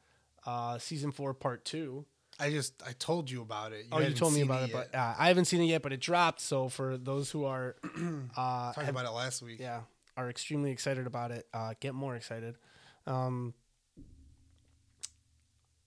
[0.46, 2.04] uh, season four, part two.
[2.38, 3.86] I just I told you about it.
[3.92, 4.90] oh, you told me about it, yet.
[4.92, 5.82] but uh, I haven't seen it yet.
[5.82, 6.40] But it dropped.
[6.40, 9.58] So for those who are, uh, talked have- about it last week.
[9.60, 9.80] yeah,
[10.16, 12.56] are extremely excited about it, uh, get more excited.
[13.06, 13.54] Um,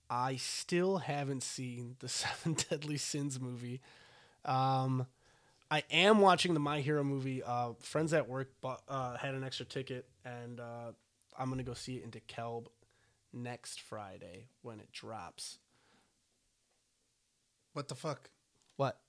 [0.10, 3.82] I still haven't seen the Seven Deadly Sins movie.
[4.46, 5.06] Um,
[5.70, 7.44] I am watching the My Hero movie.
[7.44, 10.94] Uh, friends at work bought, uh, had an extra ticket, and uh,
[11.38, 12.68] I'm gonna go see it in DeKalb
[13.32, 15.60] next Friday when it drops.
[17.74, 18.30] What the fuck?
[18.78, 19.00] What?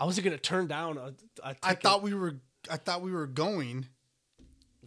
[0.00, 1.14] I wasn't gonna turn down a.
[1.42, 2.36] a I thought we were
[2.70, 3.86] I thought we were going.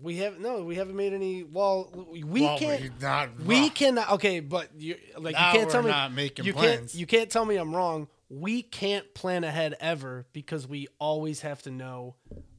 [0.02, 0.64] we have no.
[0.64, 1.44] We haven't made any.
[1.44, 2.82] Well, we Well, can't.
[2.82, 4.12] we not We cannot.
[4.12, 6.80] Okay, but you like Now you can't tell we're me not making you plans.
[6.92, 8.08] can't you can't tell me I'm wrong.
[8.30, 12.16] We can't plan ahead ever because we always have to know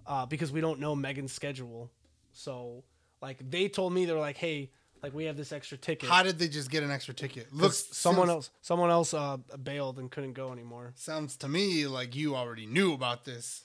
[0.06, 1.90] uh, because we don't know Megan's schedule.
[2.32, 2.84] So
[3.22, 4.70] like they told me they're like, hey,
[5.02, 6.08] like we have this extra ticket.
[6.08, 7.52] How did they just get an extra ticket?
[7.52, 10.92] Looks someone sounds, else someone else uh, bailed and couldn't go anymore.
[10.96, 13.62] sounds to me like you already knew about this.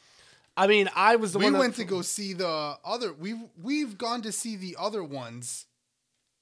[0.56, 3.14] I mean, I was the we one that- went to go see the other.
[3.14, 5.66] We've we've gone to see the other ones.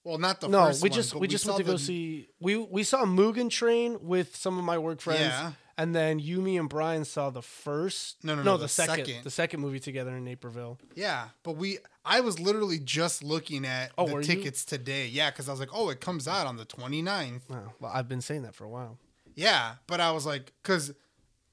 [0.05, 1.79] Well, not the no, first we one, just but we just went to go the-
[1.79, 5.51] see we we saw Mugen Train with some of my work friends, Yeah.
[5.77, 9.05] And then Yumi and Brian saw the first No, no, no no, the, the second,
[9.05, 9.23] second.
[9.23, 10.79] the second movie together in Naperville.
[10.95, 11.79] Yeah, but we.
[12.05, 14.27] I was literally just looking at Oh, the were you?
[14.27, 15.07] tickets today.
[15.07, 17.41] Yeah, because I was like, oh, it comes out on the 29th.
[17.51, 18.97] Oh, well, I've been saying that for a while.
[19.35, 20.93] Yeah, but I was like, because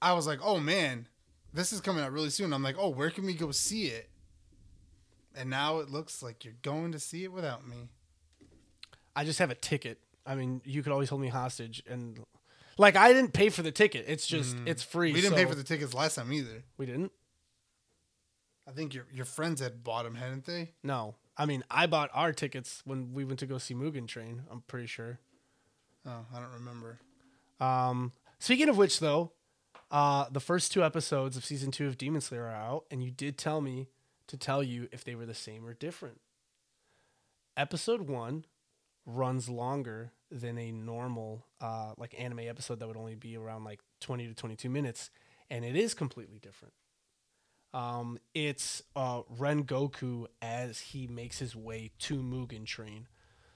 [0.00, 1.08] I was like, oh man,
[1.52, 2.52] this is coming out really soon.
[2.52, 4.08] I'm like, oh, where can we go see it?
[5.35, 7.88] And now it looks like you're going to see it without me.
[9.16, 9.98] I just have a ticket.
[10.26, 12.20] I mean, you could always hold me hostage, and
[12.78, 14.04] like I didn't pay for the ticket.
[14.08, 15.11] It's just it's free.
[15.11, 15.14] Mm.
[15.14, 16.62] We didn't pay for the tickets last time either.
[16.76, 17.12] We didn't.
[18.66, 20.72] I think your your friends had bought them, hadn't they?
[20.82, 24.42] No, I mean I bought our tickets when we went to go see Mugen Train.
[24.50, 25.18] I'm pretty sure.
[26.06, 26.98] Oh, I don't remember.
[27.61, 29.32] Um, speaking of which, though,
[29.90, 33.11] uh, the first two episodes of season two of Demon Slayer are out, and you
[33.11, 33.88] did tell me
[34.26, 36.20] to tell you if they were the same or different.
[37.56, 38.46] Episode one
[39.04, 43.81] runs longer than a normal uh, like anime episode that would only be around like
[44.01, 45.11] 20 to 22 minutes
[45.51, 46.75] and it is completely different
[47.75, 53.07] um, it's uh, Rengoku as he makes his way to mugen train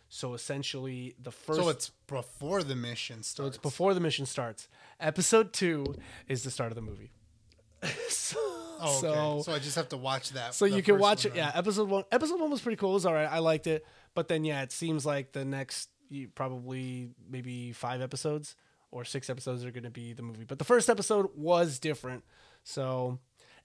[0.08, 3.36] so essentially the first so it's before the mission starts.
[3.36, 4.68] so it's before the mission starts.
[5.00, 5.96] Episode two
[6.28, 7.10] is the start of the movie.
[8.08, 8.38] so,
[8.78, 9.08] Oh, okay.
[9.08, 10.54] so, So, I just have to watch that.
[10.54, 11.34] so you can watch it.
[11.34, 12.04] Yeah, episode one.
[12.12, 12.90] Episode one was pretty cool.
[12.90, 13.28] It was all right.
[13.30, 13.86] I liked it.
[14.14, 15.88] But then yeah, it seems like the next
[16.34, 18.56] probably maybe five episodes
[18.90, 20.44] or six episodes are going to be the movie.
[20.44, 22.24] But the first episode was different.
[22.64, 23.18] So,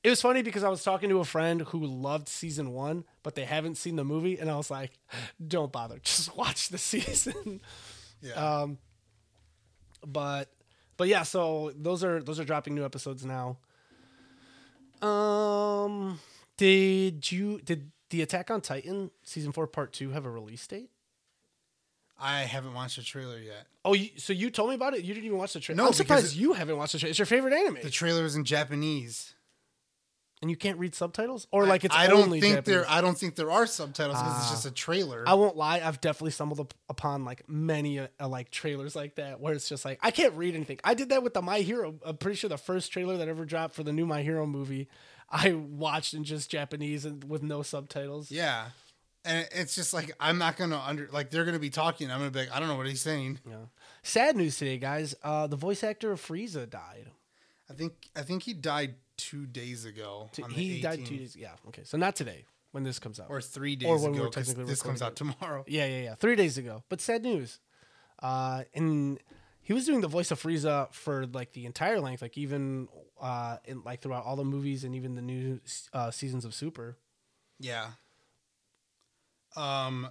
[0.03, 3.35] It was funny because I was talking to a friend who loved season one, but
[3.35, 4.91] they haven't seen the movie, and I was like,
[5.45, 7.61] "Don't bother, just watch the season."
[8.21, 8.33] Yeah.
[8.33, 8.77] Um,
[10.05, 10.49] but
[10.97, 13.57] but yeah, so those are those are dropping new episodes now.
[15.01, 16.19] Um,
[16.57, 20.89] did you did the Attack on Titan season four part two have a release date?
[22.21, 23.65] I haven't watched the trailer yet.
[23.83, 25.03] Oh, you, so you told me about it.
[25.03, 25.77] You didn't even watch the trailer.
[25.77, 27.09] No, I'm surprised it- you haven't watched the trailer.
[27.09, 29.33] It's your favorite anime, The trailer is in Japanese.
[30.41, 32.75] and you can't read subtitles, or like it's I don't only think Japanese?
[32.81, 32.89] there.
[32.89, 34.51] I don't think there are subtitles because it's Ah.
[34.51, 35.23] just a trailer.
[35.27, 35.81] I won't lie.
[35.81, 39.69] I've definitely stumbled up upon like many uh, uh, like trailers like that where it's
[39.69, 40.79] just like I can't read anything.
[40.83, 41.93] I did that with the My Hero.
[42.03, 44.87] I'm pretty sure the first trailer that ever dropped for the new My Hero movie,
[45.29, 48.31] I watched in just Japanese and with no subtitles.
[48.31, 48.69] yeah,
[49.25, 52.09] and it's just like I'm not gonna under like they're gonna be talking.
[52.11, 53.39] I'm gonna be like I don't know what he's saying.
[53.47, 53.55] Yeah.
[54.03, 55.15] Sad news today, guys.
[55.23, 57.11] Uh, the voice actor of Frieza died.
[57.69, 60.29] I think I think he died two days ago.
[60.33, 61.35] T- on the He died two days.
[61.35, 61.51] Yeah.
[61.67, 61.83] Okay.
[61.85, 63.27] So not today when this comes out.
[63.29, 64.23] or three days Or when ago.
[64.23, 65.63] we're technically this comes out tomorrow.
[65.67, 66.15] Yeah, yeah, yeah.
[66.15, 66.83] Three days ago.
[66.89, 67.59] But sad news.
[68.21, 69.19] Uh, and
[69.61, 72.87] he was doing the voice of Frieza for like the entire length, like even
[73.19, 75.59] uh, in like throughout all the movies and even the new
[75.93, 76.97] uh, seasons of Super.
[77.59, 77.91] Yeah.
[79.55, 80.07] Um,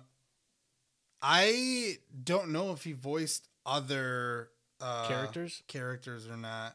[1.22, 4.48] I don't know if he voiced other
[4.80, 5.62] uh, Characters?
[5.66, 6.74] characters or not.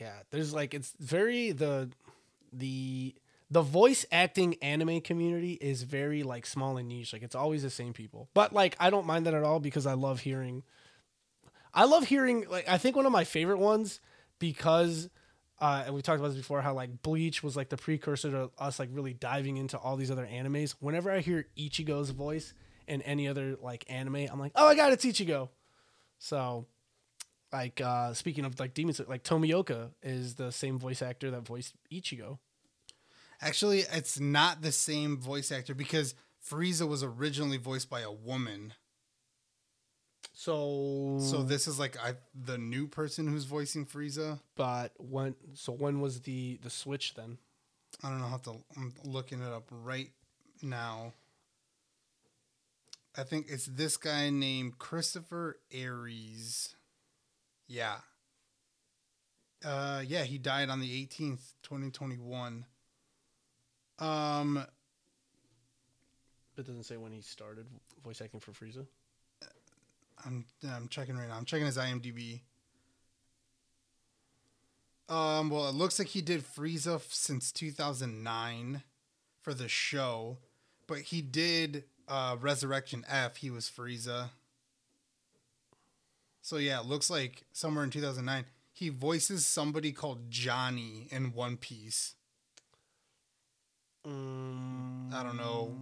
[0.00, 1.90] Yeah, there's like it's very the
[2.52, 3.14] the
[3.50, 7.12] the voice acting anime community is very like small and niche.
[7.12, 8.28] Like it's always the same people.
[8.34, 10.62] But like I don't mind that at all because I love hearing
[11.72, 14.00] I love hearing like I think one of my favorite ones
[14.38, 15.08] because
[15.58, 18.50] uh, and we talked about this before how like Bleach was like the precursor to
[18.58, 20.74] us like really diving into all these other animes.
[20.80, 22.52] Whenever I hear Ichigo's voice
[22.86, 25.48] in any other like anime, I'm like, oh my god, it's Ichigo.
[26.18, 26.66] So
[27.52, 31.74] like uh speaking of like demons like Tomioka is the same voice actor that voiced
[31.90, 32.38] Ichigo.
[33.40, 36.14] Actually, it's not the same voice actor because
[36.50, 38.74] Frieza was originally voiced by a woman.
[40.38, 44.38] So So this is like I, the new person who's voicing Frieza.
[44.54, 47.38] but when so when was the the switch then?
[48.04, 48.56] I don't know how to.
[48.76, 50.10] I'm looking it up right
[50.60, 51.14] now.
[53.16, 56.76] I think it's this guy named Christopher Ayres.
[57.66, 57.96] Yeah.
[59.64, 62.66] Uh, yeah, he died on the 18th, 2021.
[63.98, 64.66] Um,
[66.58, 67.64] It doesn't say when he started
[68.04, 68.86] voice acting for Frieza.
[70.24, 71.36] I'm I'm checking right now.
[71.36, 72.40] I'm checking his IMDb.
[75.08, 78.82] Um, well, it looks like he did Frieza f- since 2009
[79.40, 80.38] for the show,
[80.88, 83.36] but he did uh, Resurrection F.
[83.36, 84.30] He was Frieza.
[86.42, 91.56] So yeah, it looks like somewhere in 2009 he voices somebody called Johnny in One
[91.56, 92.14] Piece.
[94.06, 95.74] Mm, I don't know.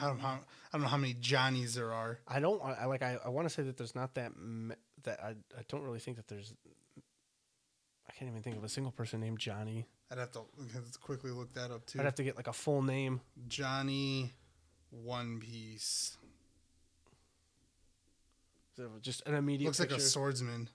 [0.00, 0.22] I don't know.
[0.22, 0.38] How, I
[0.72, 2.18] don't know how many Johnnies there are.
[2.28, 2.62] I don't.
[2.62, 3.02] I like.
[3.02, 4.32] I, I want to say that there's not that.
[4.36, 5.30] m- That I.
[5.30, 6.52] I don't really think that there's.
[8.08, 9.86] I can't even think of a single person named Johnny.
[10.10, 10.40] I'd have to
[11.02, 11.98] quickly look that up too.
[11.98, 13.20] I'd have to get like a full name.
[13.48, 14.32] Johnny
[14.90, 16.16] One Piece.
[18.76, 19.68] So Just an immediate.
[19.68, 20.68] Looks like a swordsman.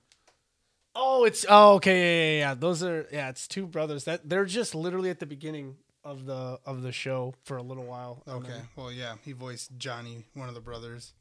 [0.94, 2.54] Oh, it's oh okay, yeah, yeah, yeah.
[2.56, 4.04] Those are yeah, it's two brothers.
[4.06, 7.86] That they're just literally at the beginning of the of the show for a little
[7.86, 8.24] while.
[8.28, 8.50] Okay.
[8.50, 11.14] then- Well, yeah, he voiced Johnny, one of the brothers.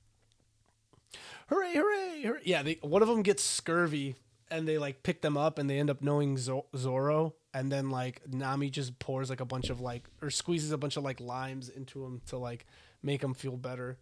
[1.49, 2.40] hooray, hooray, hooray!
[2.45, 4.16] Yeah, they, one of them gets scurvy,
[4.51, 7.90] and they like pick them up, and they end up knowing Zo- Zoro, and then
[7.90, 11.21] like Nami just pours like a bunch of like or squeezes a bunch of like
[11.21, 12.66] limes into him to like
[13.03, 13.99] make him feel better.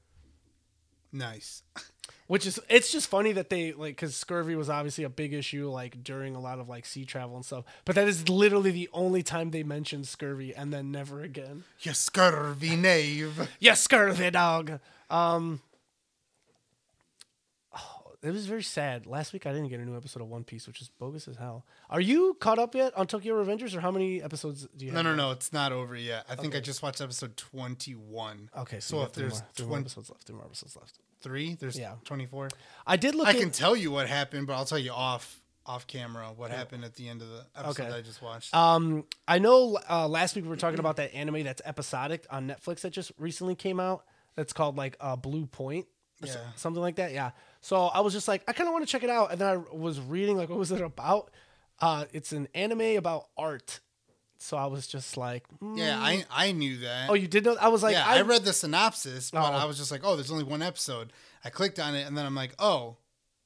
[1.13, 1.63] Nice.
[2.27, 5.71] Which is it's just funny that they like because scurvy was obviously a big issue
[5.71, 7.65] like during a lot of like sea travel and stuff.
[7.85, 11.65] But that is literally the only time they mentioned scurvy, and then never again.
[11.81, 13.49] You scurvy knave.
[13.61, 14.81] Yes, scurvy dog.
[15.11, 15.63] Um,
[18.23, 19.07] it was very sad.
[19.07, 21.37] Last week I didn't get a new episode of One Piece, which is bogus as
[21.37, 21.65] hell.
[21.91, 24.99] Are you caught up yet on Tokyo Revengers, or how many episodes do you No,
[24.99, 25.05] have?
[25.07, 25.27] no, no.
[25.27, 25.31] No.
[25.33, 26.25] It's not over yet.
[26.29, 28.51] I think I just watched episode 21.
[28.57, 30.99] Okay, so, So if there's more, three more 20 episodes left, three more episodes left.
[31.21, 31.55] Three?
[31.55, 31.95] There's Yeah.
[32.05, 32.49] 24.
[32.87, 33.27] I did look.
[33.27, 36.83] I can tell you what happened, but I'll tell you off off camera what happened
[36.83, 37.91] at the end of the episode Okay.
[37.91, 38.55] that I just watched.
[38.55, 42.49] Um, I know uh, last week we were talking about that anime that's episodic on
[42.49, 44.05] Netflix that just recently came out.
[44.35, 45.87] That's called like uh, Blue Point,
[46.23, 46.37] Yeah.
[46.57, 47.13] something like that.
[47.13, 47.31] Yeah.
[47.61, 49.49] So I was just like, I kind of want to check it out, and then
[49.49, 51.31] I was reading like, what was it about?
[51.81, 53.81] Uh, it's an anime about art.
[54.41, 55.77] So I was just like, hmm.
[55.77, 57.11] yeah, I I knew that.
[57.11, 57.57] oh, you did know?
[57.61, 59.57] I was like, yeah, I, read the synopsis, but Oh.
[59.57, 61.13] I was just like, oh, there's only one episode.
[61.45, 62.97] I clicked on it, and then I'm like, oh,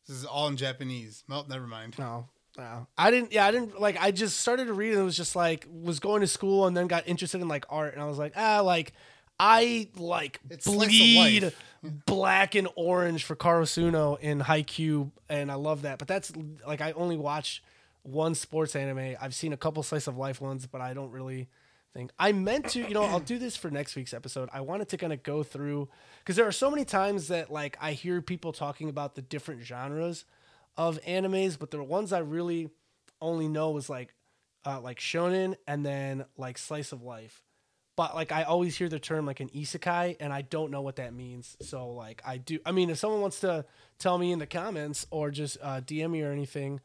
[0.07, 1.25] this is all in Japanese.
[1.29, 1.99] Well, never mind.
[1.99, 2.29] No.
[2.59, 3.33] No, I didn't.
[3.33, 3.97] Yeah, I didn't like.
[3.99, 6.77] I just started to read and it was just like was going to school and
[6.77, 8.93] then got interested in like art and I was like ah like
[9.41, 11.51] I like It's bleed.
[11.83, 15.99] Black and orange for Karasuno in Haikyuu and I love that.
[15.99, 16.33] But that's
[16.67, 17.63] like I only watch
[18.03, 19.17] one sports anime.
[19.21, 21.49] I've seen a couple slice of life ones, but I don't really
[21.95, 22.81] think I meant to.
[22.81, 24.49] You know, I'll do this for next week's episode.
[24.53, 25.89] I wanted to kind of go through
[26.21, 29.63] because there are so many times that like I hear people talking about the different
[29.63, 30.25] genres
[30.77, 32.71] of animes, but the ones I really
[33.21, 34.15] only know was like
[34.65, 37.43] uh, like shonen and then like slice of life.
[37.95, 40.97] But like I always hear the term like an isekai, and I don't know what
[40.97, 41.57] that means.
[41.61, 42.59] So like I do.
[42.65, 43.65] I mean, if someone wants to
[43.99, 46.81] tell me in the comments or just uh, DM me or anything,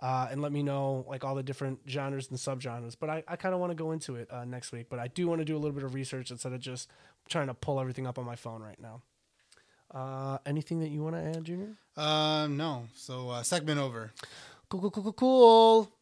[0.00, 2.96] uh, and let me know like all the different genres and subgenres.
[2.98, 4.86] But I, I kind of want to go into it uh, next week.
[4.90, 6.90] But I do want to do a little bit of research instead of just
[7.28, 9.02] trying to pull everything up on my phone right now.
[9.92, 11.74] Uh, anything that you want to add, Junior?
[11.96, 12.84] Um, no.
[12.94, 14.12] So uh, segment over.
[14.68, 15.92] Cool, cool, cool, cool, cool.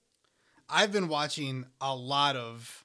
[0.68, 2.84] I've been watching a lot of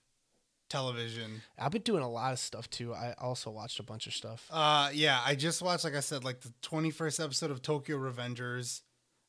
[0.73, 1.43] television.
[1.59, 2.95] I've been doing a lot of stuff too.
[2.95, 4.47] I also watched a bunch of stuff.
[4.51, 8.81] Uh, yeah, I just watched, like I said, like the 21st episode of Tokyo Revengers.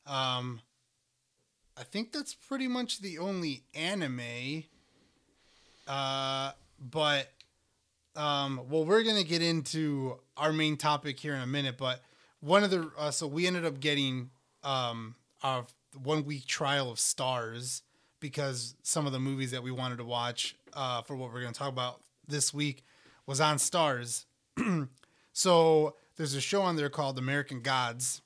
[0.07, 0.61] Um,
[1.77, 4.63] I think that's pretty much the only anime.
[5.87, 7.31] Uh, but,
[8.15, 11.77] um, well, we're gonna get into our main topic here in a minute.
[11.77, 12.01] But
[12.39, 14.31] one of the, uh, so we ended up getting
[14.63, 15.63] um a
[16.01, 17.81] one week trial of Starz
[18.29, 21.53] because some of the movies that we wanted to watch uh, for what we're gonna
[21.53, 22.83] talk about this week
[23.25, 24.25] was on Starz.
[25.35, 28.21] So there's a show on there called American Gods.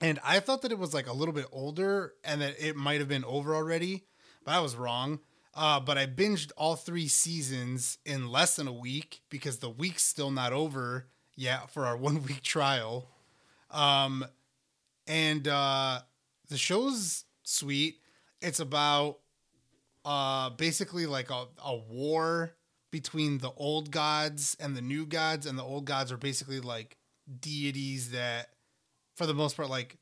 [0.00, 3.00] And I thought that it was like a little bit older and that it might
[3.00, 4.06] have been over already,
[4.42, 5.20] but I was wrong.
[5.54, 10.04] Uh, but I binged all three seasons in less than a week because the week's
[10.04, 13.10] still not over yet for our one week trial.
[13.70, 14.24] Um,
[15.06, 16.00] and uh,
[16.48, 17.96] the show's sweet.
[18.40, 19.18] It's about
[20.04, 22.54] uh, basically like a, a war
[22.90, 26.96] between the old gods and the new gods, and the old gods are basically like
[27.40, 28.50] deities that,
[29.16, 29.98] for the most part, like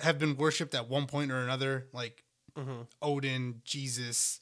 [0.00, 2.24] have been worshipped at one point or another, like
[3.02, 4.40] Odin, Jesus,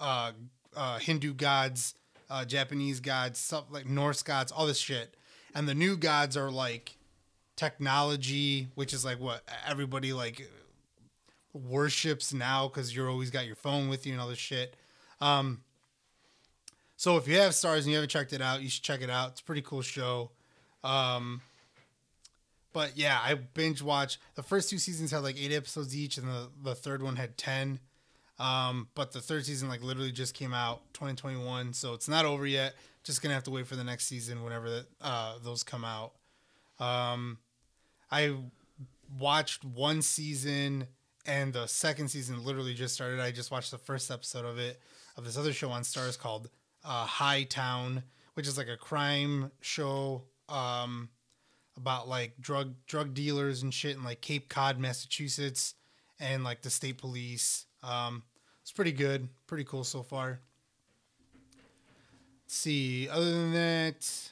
[0.00, 0.32] uh,
[0.76, 1.94] uh, Hindu gods,
[2.30, 5.16] uh, Japanese gods, stuff like Norse gods, all this shit.
[5.54, 6.96] And the new gods are like
[7.56, 10.48] technology, which is like what everybody like
[11.56, 14.76] worships now because you're always got your phone with you and all this shit.
[15.20, 15.62] Um,
[16.96, 19.10] so if you have Starz and you haven't checked it out, you should check it
[19.10, 19.32] out.
[19.32, 20.30] It's a pretty cool show.
[20.82, 21.42] Um,
[22.72, 26.28] but yeah, I binge watched the first two seasons had like eight episodes each, and
[26.28, 27.80] the, the third one had ten.
[28.38, 32.46] Um, but the third season like literally just came out 2021, so it's not over
[32.46, 32.74] yet.
[33.02, 36.12] Just gonna have to wait for the next season whenever uh, those come out.
[36.78, 37.38] Um,
[38.10, 38.36] I
[39.18, 40.86] watched one season
[41.26, 43.20] and the second season literally just started.
[43.20, 44.80] I just watched the first episode of it
[45.16, 46.48] of this other show on Starz called
[46.84, 48.02] uh, Hightown,
[48.34, 51.08] which is like a crime show um,
[51.76, 55.74] about like drug drug dealers and shit in like Cape Cod, Massachusetts,
[56.20, 57.66] and like the state police.
[57.82, 58.22] Um,
[58.62, 60.40] it's pretty good, pretty cool so far.
[62.44, 63.08] Let's see.
[63.08, 64.30] Other than that,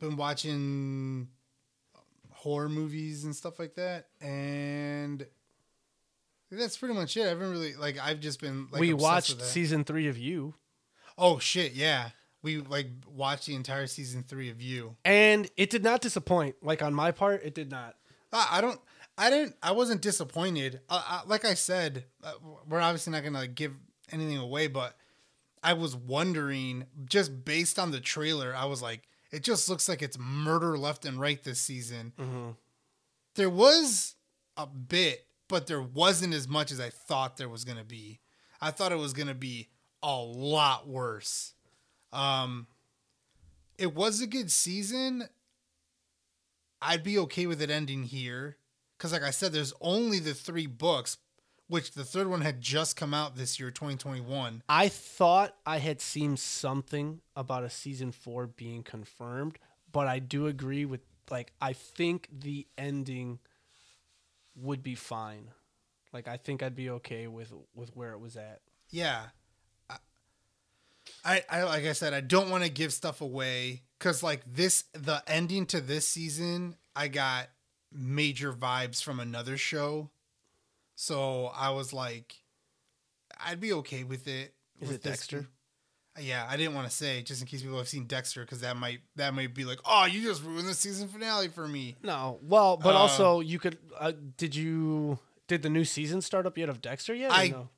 [0.00, 1.28] been watching
[2.32, 5.24] horror movies and stuff like that, and
[6.50, 7.24] that's pretty much it.
[7.24, 7.98] I haven't really like.
[8.00, 8.80] I've just been like.
[8.80, 10.54] we watched season three of you,
[11.18, 11.72] Oh shit!
[11.72, 12.10] Yeah,
[12.42, 14.96] we like watched the entire season three of you.
[15.04, 16.56] and it did not disappoint.
[16.62, 17.96] Like on my part, it did not.
[18.32, 18.80] I, I don't.
[19.16, 19.56] I didn't.
[19.62, 20.80] I wasn't disappointed.
[20.88, 22.32] Uh, I, like I said, uh,
[22.68, 23.72] we're obviously not gonna give
[24.10, 24.96] anything away, but
[25.62, 29.02] I was wondering, just based on the trailer, I was like,
[29.32, 32.56] it just looks like it's murder left and right this season.
[33.36, 34.14] There was
[34.56, 38.20] a bit, but there wasn't as much as I thought there was gonna be.
[38.60, 39.68] I thought it was gonna be
[40.02, 41.54] a lot worse.
[42.12, 42.66] Um,
[43.78, 45.28] it was a good season.
[46.80, 48.58] I'd be okay with it ending here
[48.96, 51.16] because, like I said, there's only the three books,
[51.66, 54.62] which the third one had just come out this year, 2021.
[54.68, 59.58] I thought I had seen something about a season four being confirmed,
[59.90, 61.00] but I do agree with
[61.30, 63.38] like I think the ending
[64.56, 65.50] would be fine.
[66.12, 68.60] Like I think I'd be okay with with where it was at.
[68.90, 69.22] Yeah,
[71.24, 74.84] I, I like I said, I don't want to give stuff away because like this,
[74.92, 77.48] the ending to this season, I got
[77.92, 80.10] major vibes from another show,
[80.94, 82.34] so I was like,
[83.44, 84.54] I'd be okay with it.
[84.80, 85.46] Is with it this- Dexter?
[86.20, 88.76] Yeah, I didn't want to say just in case people have seen Dexter because that
[88.76, 91.96] might that might be like, oh, you just ruined the season finale for me.
[92.02, 93.78] No, well, but Uh, also you could.
[93.98, 97.32] Uh, did you did the new season start up yet of Dexter yet?
[97.32, 97.68] I- no?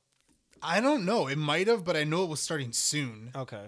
[0.61, 1.27] I don't know.
[1.27, 3.31] It might have, but I know it was starting soon.
[3.35, 3.65] okay.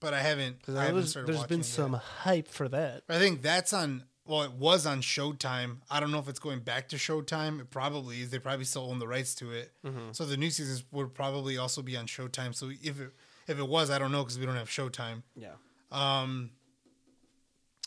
[0.00, 0.58] But I haven't.
[0.60, 2.02] Because I haven't there's, started there's been some yet.
[2.02, 3.02] hype for that.
[3.08, 4.04] I think that's on.
[4.24, 5.78] Well, it was on Showtime.
[5.90, 7.60] I don't know if it's going back to Showtime.
[7.60, 8.30] It probably is.
[8.30, 9.72] They probably still own the rights to it.
[9.84, 10.10] Mm-hmm.
[10.12, 12.54] So the new seasons would probably also be on Showtime.
[12.54, 13.10] So if it
[13.48, 15.22] if it was, I don't know because we don't have Showtime.
[15.36, 15.52] Yeah.
[15.90, 16.50] Um,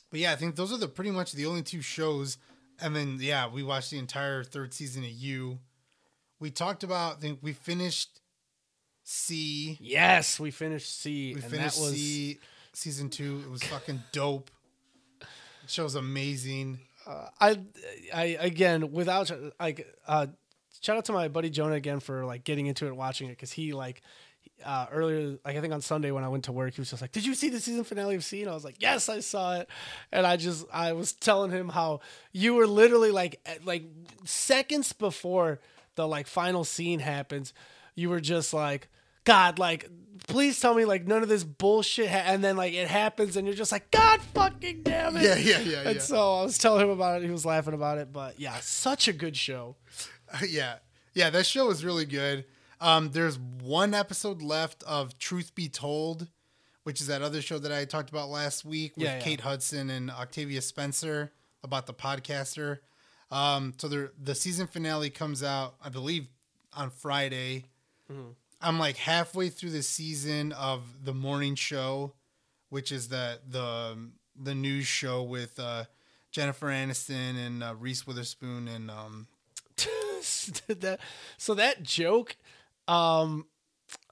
[0.10, 2.38] but yeah, I think those are the pretty much the only two shows.
[2.82, 5.60] And then yeah, we watched the entire third season of You.
[6.40, 7.18] We talked about.
[7.18, 8.20] I think we finished
[9.04, 9.78] See.
[9.80, 12.40] Yes, we finished See, We and finished that was See
[12.74, 13.42] season two.
[13.46, 14.50] It was fucking dope.
[15.20, 15.28] The
[15.68, 16.80] show's amazing.
[17.40, 17.60] I,
[18.14, 20.28] I again without like uh,
[20.82, 23.52] shout out to my buddy Jonah again for like getting into it, watching it because
[23.52, 24.02] he like
[24.66, 27.02] uh, earlier like I think on Sunday when I went to work he was just
[27.02, 29.20] like, "Did you see the season finale of See?" And I was like, "Yes, I
[29.20, 29.70] saw it,"
[30.12, 32.02] and I just I was telling him how
[32.32, 33.84] you were literally like like
[34.24, 35.60] seconds before
[35.96, 37.54] the like final scene happens,
[37.96, 38.90] you were just like.
[39.24, 39.88] God, like,
[40.28, 42.24] please tell me, like, none of this bullshit, ha-.
[42.26, 45.22] and then like it happens, and you're just like, God, fucking damn it!
[45.22, 46.02] Yeah, yeah, yeah, And yeah.
[46.02, 47.26] so I was telling him about it.
[47.26, 48.12] He was laughing about it.
[48.12, 49.76] But yeah, such a good show.
[50.50, 50.78] yeah,
[51.14, 51.30] yeah.
[51.30, 52.46] That show was really good.
[52.82, 56.28] Um, there's one episode left of Truth Be Told,
[56.84, 59.22] which is that other show that I talked about last week with Yeah, yeah.
[59.22, 61.32] Kate Hudson and Octavia Spencer
[61.64, 62.80] about the podcaster.
[63.30, 66.28] Um, so the the season finale comes out, I believe,
[66.74, 67.66] on Friday.
[68.12, 68.32] Mm-hmm.
[68.62, 72.14] I'm like halfway through the season of the morning show,
[72.70, 73.96] which is the the
[74.36, 75.86] the news show with uh,
[76.32, 79.28] Jennifer Aniston and uh, Reese Witherspoon and um,
[80.68, 81.00] that,
[81.38, 82.36] so that joke,
[82.92, 83.46] um,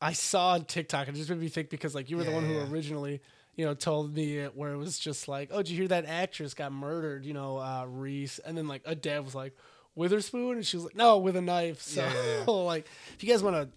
[0.01, 1.07] I saw on TikTok.
[1.07, 2.69] It just made me think because like you were the Yeah, one who yeah.
[2.69, 3.21] originally,
[3.55, 6.05] you know, told me it where it was just like, oh, did you hear that
[6.05, 7.25] actress got murdered?
[7.25, 9.55] You know, uh, Reese, and then like a dad was like,
[9.95, 11.81] Witherspoon, and she was like, no, with a knife.
[11.81, 12.51] So yeah.
[12.51, 13.69] like, if you guys want to,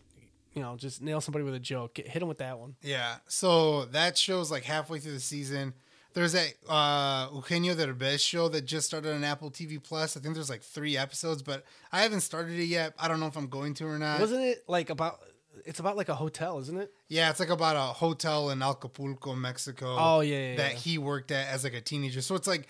[0.55, 2.77] you know, just nail somebody with a joke, get, hit them with that one.
[2.83, 3.17] Yeah.
[3.27, 5.73] So that show's like halfway through the season.
[6.15, 10.17] There's that uh, Eugenio Derbez show that just started on Apple TV Plus.
[10.17, 12.95] I think there's like three episodes, but I haven't started it yet.
[12.99, 14.21] I don't know if I'm going to or not.
[14.21, 15.21] Wasn't it like about?
[15.65, 16.93] It's about like a hotel, isn't it?
[17.09, 19.97] yeah, it's like about a hotel in Acapulco, Mexico.
[19.99, 20.79] Oh, yeah, yeah, that yeah.
[20.79, 22.23] he worked at as like a teenager.
[22.23, 22.69] So it's like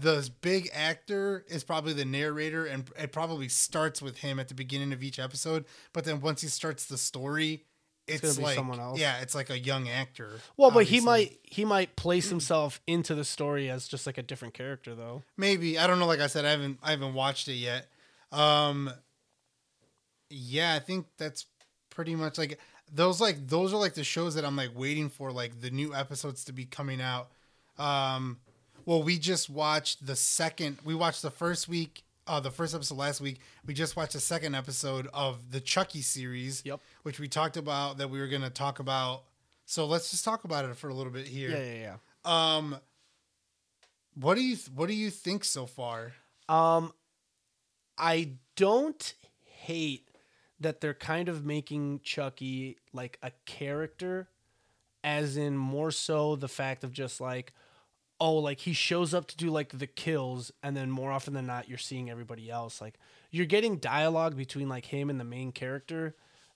[0.00, 4.54] the big actor is probably the narrator, and it probably starts with him at the
[4.54, 5.64] beginning of each episode.
[5.92, 7.64] But then once he starts the story,
[8.06, 8.98] it's, gonna be like someone else.
[8.98, 10.30] yeah, it's like a young actor.
[10.56, 14.22] Well, but he might he might place himself into the story as just like a
[14.22, 15.22] different character, though.
[15.36, 16.06] Maybe I don't know.
[16.06, 17.88] Like I said, I haven't I haven't watched it yet.
[18.32, 18.90] Um,
[20.30, 21.46] yeah, I think that's
[21.90, 22.58] pretty much like
[22.92, 23.20] those.
[23.20, 26.44] Like those are like the shows that I'm like waiting for, like the new episodes
[26.46, 27.28] to be coming out.
[27.78, 28.38] Um,
[28.84, 30.78] well, we just watched the second.
[30.84, 32.04] We watched the first week.
[32.26, 33.40] Uh, the first episode last week.
[33.66, 36.62] We just watched the second episode of the Chucky series.
[36.64, 36.80] Yep.
[37.02, 39.24] Which we talked about that we were gonna talk about.
[39.64, 41.50] So let's just talk about it for a little bit here.
[41.50, 42.76] Yeah, yeah, Um,
[44.14, 46.12] what do you what do you think so far?
[46.48, 46.92] Um,
[47.98, 49.14] I don't
[49.44, 50.08] hate
[50.60, 54.28] that they're kind of making Chucky like a character,
[55.02, 57.52] as in more so the fact of just like,
[58.22, 61.46] oh, like he shows up to do like the kills, and then more often than
[61.46, 62.80] not, you're seeing everybody else.
[62.80, 62.94] Like
[63.30, 66.14] you're getting dialogue between like him and the main character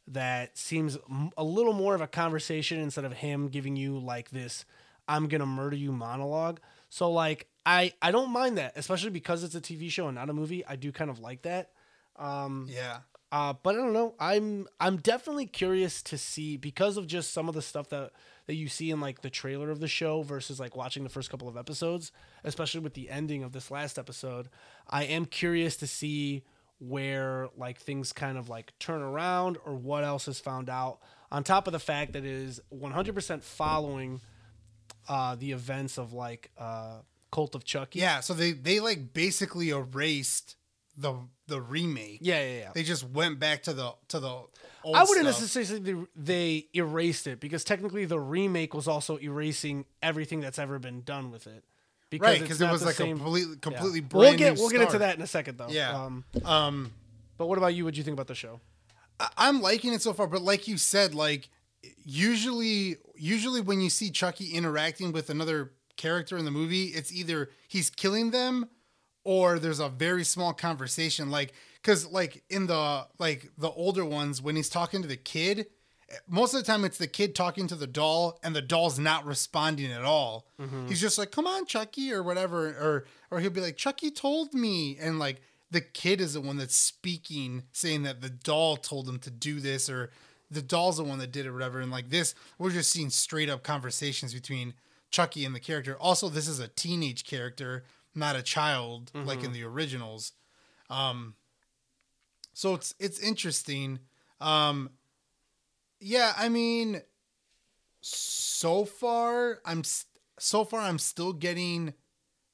[0.09, 0.99] that seems
[1.37, 4.65] a little more of a conversation instead of him giving you like this
[5.09, 6.61] I'm going to murder you monologue.
[6.91, 10.31] So like I I don't mind that, especially because it's a TV show and not
[10.31, 10.65] a movie.
[10.67, 11.71] I do kind of like that.
[12.17, 12.99] Um Yeah.
[13.33, 14.15] uh, but I don't know.
[14.21, 18.13] I'm I'm definitely curious to see because of just some of the stuff that
[18.47, 21.31] that you see in like the trailer of the show versus like watching the first
[21.31, 22.13] couple of episodes,
[22.45, 24.49] especially with the ending of this last episode.
[24.89, 26.45] I am curious to see
[26.79, 30.99] where like things kind of like turn around or what else is found out.
[31.33, 34.21] On top of the fact that it is 100% following
[35.09, 36.99] uh, the events of like uh,
[37.33, 37.99] Cult of Chucky.
[37.99, 40.57] Yeah, so they they like basically erased
[40.97, 41.15] the
[41.47, 42.19] the remake.
[42.23, 42.71] yeah, yeah, yeah.
[42.75, 44.49] They just went back to the to the old
[44.97, 45.41] I wouldn't stuff.
[45.43, 50.59] necessarily say they, they erased it because technically the remake was also erasing everything that's
[50.59, 51.65] ever been done with it.
[52.21, 53.59] right because it was like same- completely yeah.
[53.61, 55.69] completely We'll get we'll get into that in a second though.
[55.69, 55.91] Yeah.
[56.05, 56.93] Um, Um,
[57.39, 57.85] but what about you?
[57.85, 58.61] What do you think about the show?
[59.21, 61.49] I- I'm liking it so far, but like you said, like
[62.05, 67.51] usually usually when you see Chucky interacting with another character in the movie, it's either
[67.69, 68.69] he's killing them
[69.27, 71.53] or there's a very small conversation like
[71.83, 75.67] cuz like in the like the older ones when he's talking to the kid
[76.29, 79.27] most of the time it's the kid talking to the doll and the doll's not
[79.27, 80.47] responding at all.
[80.61, 80.87] Mm-hmm.
[80.87, 84.55] He's just like, "Come on, Chucky," or whatever or or he'll be like, "Chucky told
[84.55, 89.09] me." And like the kid is the one that's speaking, saying that the doll told
[89.09, 90.11] him to do this, or
[90.49, 91.81] the doll's the one that did it, or whatever.
[91.81, 94.75] And like this, we're just seeing straight up conversations between
[95.11, 95.97] Chucky and the character.
[95.99, 97.85] Also, this is a teenage character,
[98.17, 100.33] not a child like in the originals.
[100.91, 101.35] Um,
[102.53, 103.99] so it's it's interesting.
[104.41, 104.91] Um,
[106.01, 107.03] yeah, I mean,
[108.01, 109.83] so far I'm
[110.39, 111.95] so far I'm still getting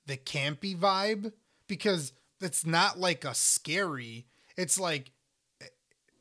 [0.06, 1.32] the campy vibe
[1.68, 4.26] because it's not like a scary.
[4.56, 5.12] It's like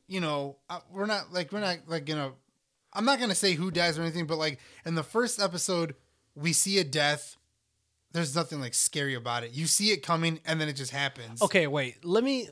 [0.06, 2.32] you know, uh, we're not like we're not like gonna
[2.92, 5.94] I'm not gonna say who dies or anything, but like in the first episode,
[6.34, 7.36] we see a death.
[8.12, 9.52] There's nothing like scary about it.
[9.52, 11.40] You see it coming, and then it just happens.
[11.42, 12.04] Okay, wait.
[12.04, 12.48] Let me.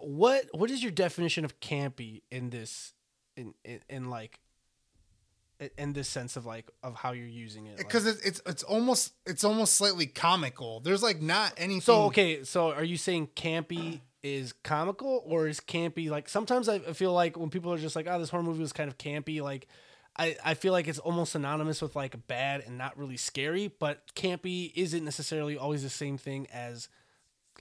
[0.00, 2.94] What What is your definition of campy in this?
[3.36, 4.40] In in, in like.
[5.76, 8.62] in- this sense of like of how you're using it, like- because it's, it's it's
[8.62, 10.80] almost it's almost slightly comical.
[10.80, 11.80] There's like not anything.
[11.82, 16.78] So okay, so are you saying campy is comical or is campy like sometimes I
[16.80, 19.40] feel like when people are just like, oh, this horror movie was kind of campy,
[19.42, 19.68] like
[20.18, 24.02] I, I feel like it's almost synonymous with like bad and not really scary, but
[24.14, 26.88] campy isn't necessarily always the same thing as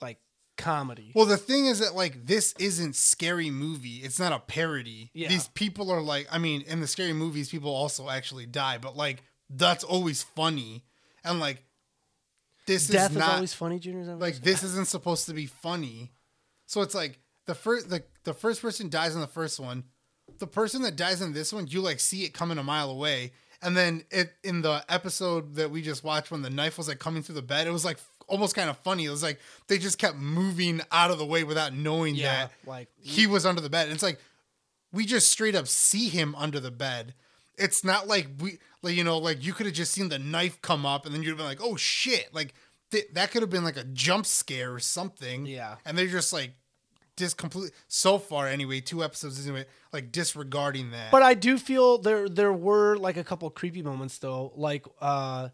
[0.01, 0.19] like
[0.57, 1.11] comedy.
[1.13, 3.97] Well, the thing is that like this isn't scary movie.
[3.97, 5.11] It's not a parody.
[5.13, 5.27] Yeah.
[5.27, 8.95] These people are like, I mean, in the scary movies, people also actually die, but
[8.95, 10.83] like that's always funny,
[11.23, 11.63] and like
[12.65, 14.15] this Death is is, not always funny, Junior.
[14.15, 16.11] like this isn't supposed to be funny.
[16.65, 19.83] So it's like the first the the first person dies in the first one.
[20.39, 23.31] The person that dies in this one, you like see it coming a mile away.
[23.61, 26.99] And then it in the episode that we just watched when the knife was like
[26.99, 29.05] coming through the bed, it was like almost kind of funny.
[29.05, 32.51] It was like they just kept moving out of the way without knowing Yeah, that
[32.67, 33.83] like- he was under the bed.
[33.85, 34.19] And it's like
[34.91, 37.13] we just straight up see him under the bed.
[37.57, 40.61] It's not like we like you know like you could have just seen the knife
[40.61, 42.53] come up and then you'd have been like oh shit like
[42.91, 45.45] th- that could have been like a jump scare or something.
[45.45, 45.75] Yeah.
[45.85, 46.51] and they're just like
[47.17, 51.11] just completely so far anyway two episodes into it like disregarding that.
[51.11, 54.51] But I do feel there there were like a couple creepy moments though.
[54.55, 55.49] Like uh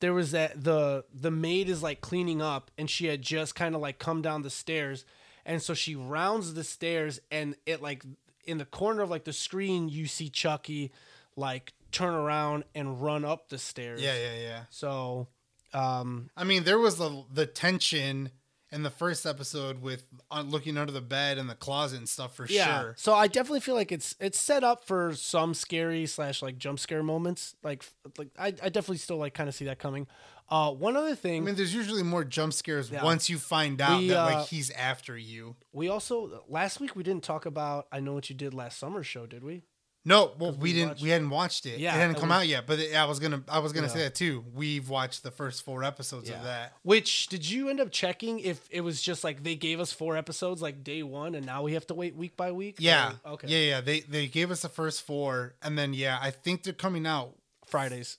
[0.00, 3.74] there was that the the maid is like cleaning up and she had just kind
[3.74, 5.04] of like come down the stairs
[5.44, 8.04] and so she rounds the stairs and it like
[8.44, 10.92] in the corner of like the screen you see Chucky
[11.36, 14.00] like turn around and run up the stairs.
[14.00, 14.60] yeah, yeah, yeah.
[14.70, 15.28] So
[15.74, 18.30] um I mean, there was the the tension
[18.72, 22.34] in the first episode with uh, looking under the bed and the closet and stuff
[22.34, 22.80] for yeah.
[22.80, 22.94] sure.
[22.96, 26.78] So I definitely feel like it's it's set up for some scary slash like jump
[26.78, 27.56] scare moments.
[27.62, 27.84] Like
[28.16, 30.06] like I, I definitely still like kind of see that coming.
[30.48, 33.04] Uh one other thing I mean, there's usually more jump scares Yeah.
[33.04, 35.56] once you find out We, that uh, like he's after you.
[35.72, 39.02] We also last week we didn't talk about I know what you did last summer
[39.02, 39.62] show, did we?
[40.04, 41.00] No, well, we, we didn't.
[41.00, 41.78] We hadn't watched it.
[41.78, 42.66] Yeah, it hadn't come out yet.
[42.66, 43.92] But it, I was gonna, I was gonna Yeah.
[43.92, 44.44] say that too.
[44.54, 46.72] We've watched the first four episodes of that.
[46.82, 50.16] Which did you end up checking if it was just like they gave us four
[50.16, 52.76] episodes like day one and now we have to wait week by week?
[52.78, 53.12] Yeah.
[53.26, 53.48] Or- okay.
[53.48, 53.80] Yeah, yeah.
[53.82, 57.34] They they gave us the first four, and then yeah, I think they're coming out.
[57.66, 58.16] Fridays.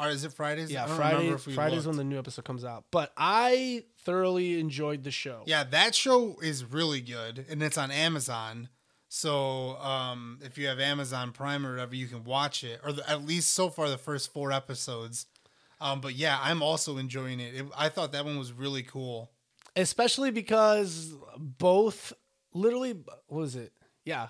[0.00, 0.70] Or is it Fridays?
[0.70, 1.16] Yeah, Friday.
[1.16, 1.88] remember if we Fridays looked.
[1.88, 2.84] when the new episode comes out.
[2.92, 5.42] But I thoroughly enjoyed the show.
[5.44, 8.68] Yeah, that show is really good, and it's on Amazon.
[9.08, 13.08] So um, if you have Amazon Prime or whatever, you can watch it, or the,
[13.08, 15.26] at least so far the first four episodes.
[15.80, 17.54] Um, but yeah, I'm also enjoying it.
[17.54, 17.66] it.
[17.76, 19.30] I thought that one was really cool.
[19.76, 22.12] especially because both
[22.52, 23.72] literally what was it
[24.04, 24.28] yeah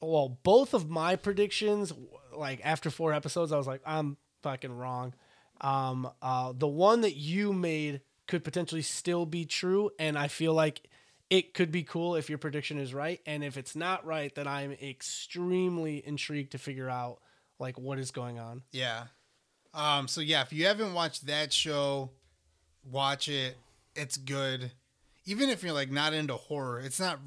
[0.00, 1.92] well both of my predictions
[2.36, 5.14] like after four episodes i was like i'm fucking wrong
[5.60, 10.52] um uh the one that you made could potentially still be true and i feel
[10.52, 10.82] like
[11.30, 14.46] it could be cool if your prediction is right and if it's not right then
[14.46, 17.18] i'm extremely intrigued to figure out
[17.58, 19.04] like what is going on Yeah.
[19.74, 22.10] Um, so yeah, if you haven't watched that show,
[22.90, 23.58] watch it.
[23.94, 24.72] It's good.
[25.26, 27.18] Even if you're like not into horror, it's not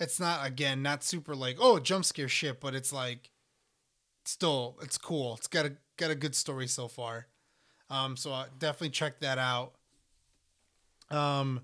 [0.00, 3.30] it's not again not super like, oh, jump scare shit, but it's like
[4.24, 5.34] still it's cool.
[5.36, 7.28] It's got a got a good story so far.
[7.88, 9.74] Um, so uh, definitely check that out.
[11.10, 11.60] Um,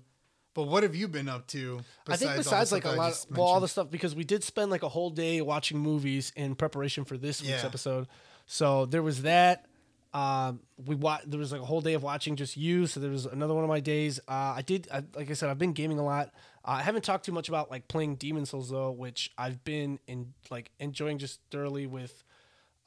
[0.53, 1.81] but what have you been up to?
[2.07, 4.71] I think besides like a lot, just well, all the stuff because we did spend
[4.71, 7.65] like a whole day watching movies in preparation for this week's Yeah.
[7.65, 8.07] episode.
[8.45, 9.65] So there was that.
[10.13, 12.85] Um, we wa- There was like a whole day of watching just you.
[12.85, 14.19] So there was another one of my days.
[14.27, 16.31] Uh, I did, I, like I said, I've been gaming a lot.
[16.65, 19.99] Uh, I haven't talked too much about like playing Demon's Souls though, which I've been
[20.07, 22.23] in like enjoying just thoroughly with.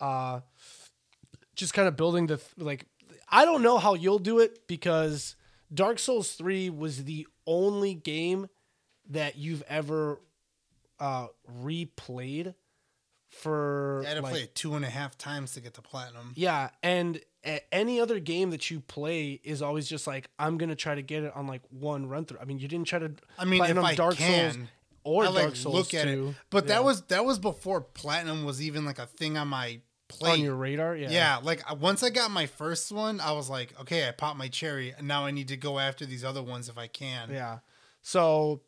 [0.01, 0.41] Uh,
[1.57, 2.85] just kind of building the like
[3.31, 5.35] I don't know how you'll do it because
[5.73, 8.49] Dark Souls 3 was the only game
[9.11, 10.21] that you've ever
[11.01, 11.27] uh
[11.63, 12.55] replayed
[13.29, 15.83] for I had to like, play it two and a half times to get to
[15.83, 16.33] platinum.
[16.37, 17.21] Yeah, and
[17.73, 21.25] any other game that you play is always just like I'm gonna try to get
[21.25, 22.39] it on like one run through.
[22.41, 23.13] I mean, you didn't try to.
[23.39, 24.69] I mean, if I Dark can, Souls
[25.03, 26.29] or I like Dark Souls look at 2.
[26.29, 26.69] it, but Yeah.
[26.75, 30.33] that was that was before platinum was even like a thing on my plate.
[30.33, 30.97] on your radar.
[30.97, 31.39] Yeah, yeah.
[31.43, 34.95] like once I got my first one, I was like, okay, I popped my cherry,
[34.97, 37.31] and now I need to go after these other ones if I can.
[37.31, 37.59] Yeah.
[38.03, 38.61] So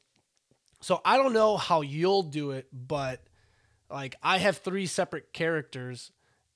[0.80, 3.22] so I don't know how you'll do it, but
[3.90, 6.10] like I have three separate characters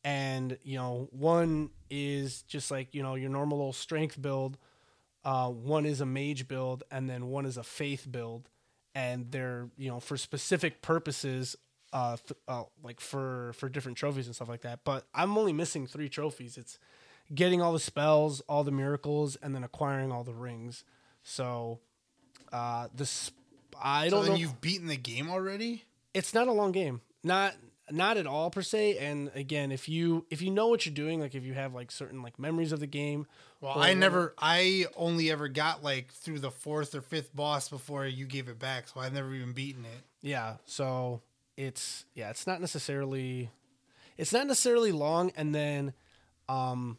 [0.04, 4.58] and you know, one is just like, you know, your normal little strength build,
[5.24, 8.48] uh one is a mage build and then one is a faith build
[8.94, 11.56] and they're, you know, for specific purposes
[11.92, 14.80] uh, th- uh like for for different trophies and stuff like that.
[14.84, 16.56] But I'm only missing 3 trophies.
[16.56, 16.78] It's
[17.34, 20.84] getting all the spells, all the miracles and then acquiring all the rings.
[21.22, 21.80] So
[22.52, 23.30] uh, this
[23.80, 24.38] I So don't then know.
[24.38, 25.84] you've beaten the game already.
[26.14, 27.54] It's not a long game, not
[27.92, 28.98] not at all per se.
[28.98, 31.90] And again, if you if you know what you're doing, like if you have like
[31.90, 33.26] certain like memories of the game,
[33.60, 38.06] Well, I never, I only ever got like through the fourth or fifth boss before
[38.06, 40.02] you gave it back, so I've never even beaten it.
[40.20, 40.56] yeah.
[40.66, 41.20] So
[41.56, 43.50] it's yeah, it's not necessarily
[44.16, 45.32] it's not necessarily long.
[45.36, 45.92] And then
[46.48, 46.98] um,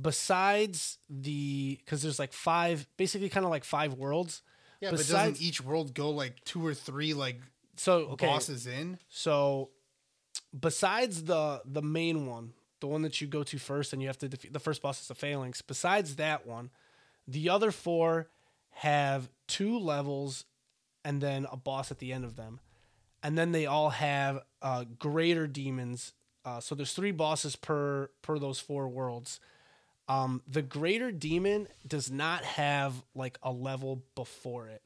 [0.00, 4.42] besides the because there's like five, basically kind of like five worlds.
[4.80, 7.40] Yeah, but Besides- doesn't each world go like two or three like
[7.76, 8.98] So okay, bosses in?
[9.08, 9.70] So,
[10.58, 14.18] besides the the main one, the one that you go to first, and you have
[14.18, 15.60] to defeat the first boss is the phalanx.
[15.62, 16.70] Besides that one,
[17.28, 18.28] the other four
[18.70, 20.44] have two levels,
[21.04, 22.60] and then a boss at the end of them,
[23.22, 26.12] and then they all have uh, greater demons.
[26.44, 29.40] Uh, so there's three bosses per per those four worlds.
[30.08, 34.82] Um, the greater demon does not have like a level before it,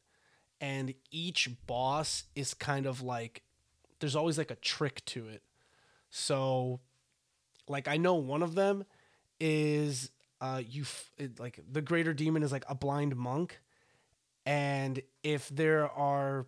[0.60, 3.42] and each boss is kind of like
[4.00, 5.42] there's always like a trick to it.
[6.10, 6.80] So,
[7.68, 8.84] like I know one of them
[9.40, 10.10] is
[10.40, 13.60] uh you f- it, like the greater demon is like a blind monk,
[14.44, 16.46] and if there are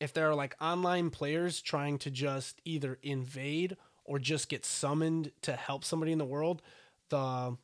[0.00, 5.32] if there are like online players trying to just either invade or just get summoned
[5.42, 6.62] to help somebody in the world,
[7.08, 7.56] the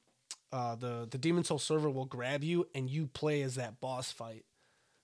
[0.52, 4.12] uh, the the demon soul server will grab you and you play as that boss
[4.12, 4.44] fight.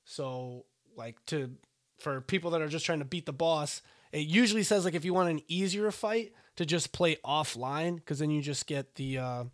[0.04, 0.64] So
[0.96, 1.52] like to
[1.98, 5.04] for people that are just trying to beat the boss, it usually says like if
[5.04, 9.18] you want an easier fight to just play offline because then you just get the
[9.18, 9.44] uh,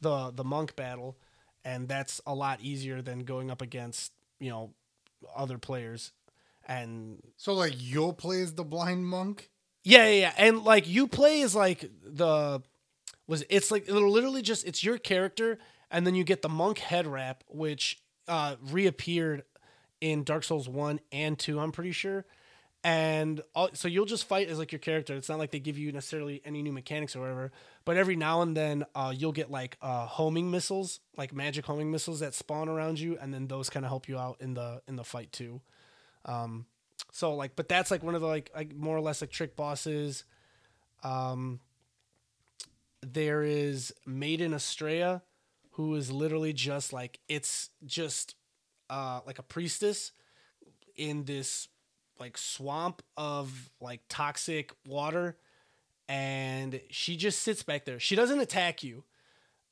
[0.00, 1.16] the the monk battle,
[1.64, 4.72] and that's a lot easier than going up against you know
[5.34, 6.12] other players.
[6.66, 9.50] And So like you'll play as the blind monk.
[9.84, 10.32] yeah, yeah, yeah.
[10.36, 12.62] And like you play as like the
[13.28, 15.58] was it's like it'll literally just it's your character
[15.90, 17.98] and then you get the monk head wrap which
[18.28, 19.44] uh reappeared
[20.00, 22.26] in Dark Souls 1 and 2, I'm pretty sure.
[22.84, 25.14] And all, so you'll just fight as like your character.
[25.16, 27.50] It's not like they give you necessarily any new mechanics or whatever.
[27.84, 31.90] But every now and then uh, you'll get like uh, homing missiles, like magic homing
[31.90, 34.82] missiles that spawn around you, and then those kind of help you out in the
[34.86, 35.62] in the fight too.
[36.26, 36.66] Um,
[37.12, 39.56] so like, but that's like one of the like like more or less like trick
[39.56, 40.24] bosses.
[41.02, 41.60] Um,
[43.02, 45.22] there is Maiden Astraea,
[45.72, 48.34] who is literally just like it's just
[48.90, 50.12] uh like a priestess
[50.96, 51.68] in this
[52.18, 55.36] like swamp of like toxic water
[56.08, 57.98] and she just sits back there.
[57.98, 59.04] She doesn't attack you.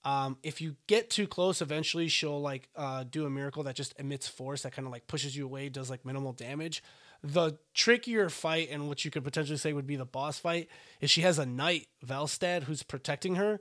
[0.05, 3.99] Um, if you get too close, eventually she'll like uh, do a miracle that just
[3.99, 6.83] emits force that kind of like pushes you away, does like minimal damage.
[7.23, 10.69] The trickier fight and what you could potentially say would be the boss fight
[11.01, 13.61] is she has a knight Valstad who's protecting her.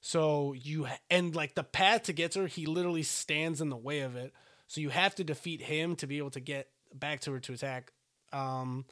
[0.00, 3.76] So you and like the path to get to her, he literally stands in the
[3.76, 4.32] way of it.
[4.66, 7.52] So you have to defeat him to be able to get back to her to
[7.52, 7.92] attack.
[8.32, 8.86] Um,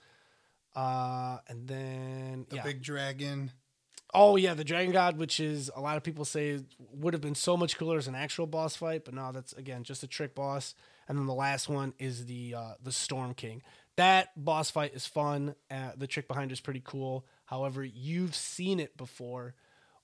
[0.76, 3.50] uh, and then The yeah, big dragon.
[4.12, 6.60] Oh yeah, the Dragon God, which is a lot of people say
[6.92, 9.84] would have been so much cooler as an actual boss fight, but no, that's again
[9.84, 10.74] just a trick boss.
[11.08, 13.62] And then the last one is the uh, the Storm King.
[13.96, 15.54] That boss fight is fun.
[15.70, 17.24] Uh, the trick behind is pretty cool.
[17.44, 19.54] However, you've seen it before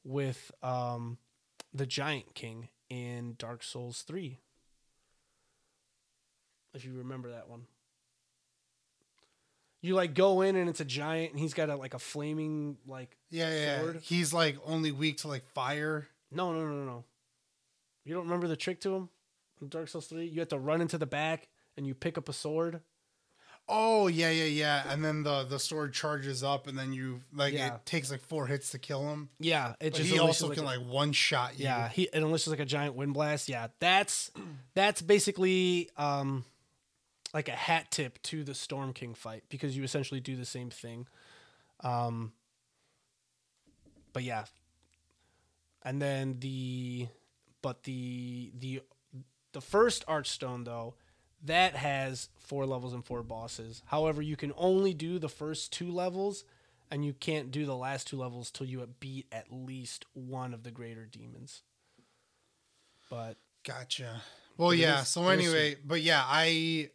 [0.04, 1.18] with um,
[1.72, 4.38] the Giant King in Dark Souls Three.
[6.74, 7.66] If you remember that one
[9.82, 12.76] you like go in and it's a giant and he's got a like a flaming
[12.86, 13.80] like Yeah, yeah.
[13.80, 14.00] Sword?
[14.02, 16.08] He's like only weak to like fire.
[16.32, 17.04] no no no no no
[18.04, 19.08] you don't remember the trick to him
[19.60, 22.28] in dark souls 3 you have to run into the back and you pick up
[22.28, 22.80] a sword
[23.68, 24.84] Oh yeah, yeah, yeah.
[24.92, 27.74] And then the the sword charges up, and then you like Yeah.
[27.74, 29.28] it takes like four hits to kill him.
[29.40, 31.64] yeah it But just he also like, can a- like one shot you.
[31.64, 34.30] yeah he it unleashes like a giant wind blast yeah that's
[34.76, 36.44] that's basically um
[37.36, 40.70] like a hat tip to the storm king fight because you essentially do the same
[40.70, 41.06] thing
[41.84, 42.32] Um,
[44.12, 44.44] but yeah,
[45.82, 47.08] and then the
[47.62, 48.82] but the the
[49.52, 50.94] the first Archstone though
[51.44, 53.82] that has four levels and four bosses.
[53.86, 56.44] However, you can only do the first two levels,
[56.90, 60.62] and you can't do the last two levels till you beat at least one of
[60.62, 61.62] the greater demons.
[63.10, 64.22] But Gotcha.
[64.56, 65.02] Well, yeah.
[65.02, 66.90] So anyway, but yeah, I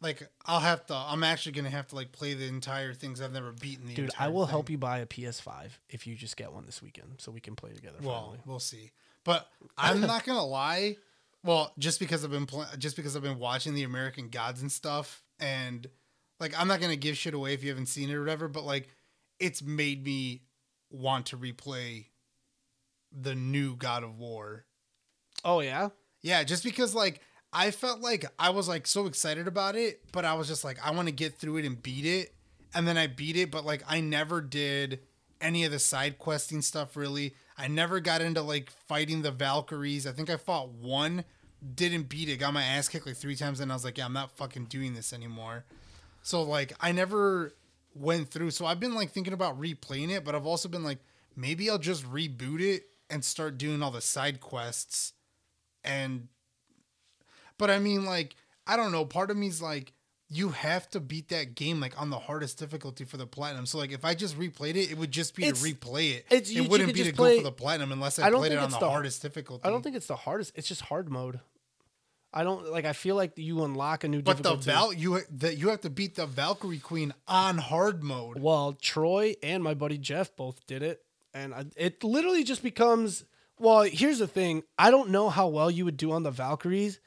[0.00, 0.28] like.
[0.46, 0.94] I'll have to.
[0.94, 3.86] I'm actually gonna have to like play the entire things I've never beaten.
[3.86, 4.50] The dude, I will thing.
[4.50, 7.56] help you buy a PS5 if you just get one this weekend, so we can
[7.56, 7.98] play together.
[8.02, 8.38] Well, finally.
[8.46, 8.90] we'll see.
[9.24, 10.96] But I'm not gonna lie.
[11.42, 14.70] Well, just because I've been pl- just because I've been watching the American Gods and
[14.70, 15.86] stuff, and
[16.38, 18.48] like I'm not gonna give shit away if you haven't seen it or whatever.
[18.48, 18.88] But like,
[19.38, 20.42] it's made me
[20.90, 22.06] want to replay
[23.12, 24.64] the new God of War.
[25.44, 25.88] Oh yeah,
[26.22, 27.20] Yeah, just because like
[27.52, 30.78] I felt like I was like so excited about it, but I was just like
[30.84, 32.32] I want to get through it and beat it,
[32.74, 35.00] and then I beat it, but like I never did
[35.40, 37.34] any of the side questing stuff really.
[37.58, 40.06] I never got into like fighting the Valkyries.
[40.06, 41.24] I think I fought one,
[41.74, 44.04] didn't beat it, got my ass kicked like three times, and I was like, yeah,
[44.04, 45.64] I'm not fucking doing this anymore.
[46.22, 47.54] So like I never
[47.94, 48.52] went through.
[48.52, 50.98] So I've been like thinking about replaying it, but I've also been like
[51.34, 55.14] maybe I'll just reboot it and start doing all the side quests
[55.82, 56.28] and
[57.60, 58.34] but I mean like
[58.66, 59.92] I don't know, part of me's like
[60.32, 63.66] you have to beat that game like on the hardest difficulty for the platinum.
[63.66, 66.26] So like if I just replayed it, it would just be It's- to replay it.
[66.30, 68.52] it's- you- it wouldn't be to just go for the platinum unless I, I played
[68.52, 69.64] it on the the- hardest difficulty.
[69.64, 70.52] I don't think it's the hardest.
[70.54, 71.40] It's just hard mode.
[72.32, 72.84] I don't like.
[72.84, 74.54] I feel like you unlock a new but the.
[74.54, 78.38] Val you that you have to beat the Valkyrie Queen on hard mode.
[78.38, 81.02] Well, Troy and my buddy Jeff both did it,
[81.34, 83.24] and I, it literally just becomes.
[83.58, 84.62] Well, here's the thing.
[84.78, 87.00] I don't know how well you would do on the Valkyries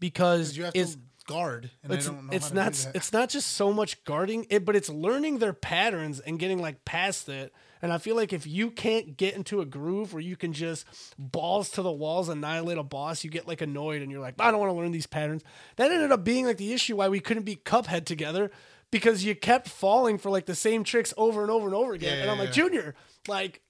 [0.00, 3.28] because You have it's to guard, and it's I don't know it's not it's not
[3.28, 7.52] just so much guarding it, but it's learning their patterns and getting like past it.
[7.82, 10.84] And I feel like if you can't get into a groove where you can just
[11.18, 14.50] balls to the walls annihilate a boss, you get like annoyed and you're like, I
[14.50, 15.42] don't want to learn these patterns.
[15.76, 18.50] That ended up being like the issue why we couldn't beat Cuphead together
[18.90, 22.16] because you kept falling for like the same tricks over and over and over again.
[22.16, 22.62] Yeah, and I'm yeah, like, yeah.
[22.62, 22.94] Junior,
[23.28, 23.62] like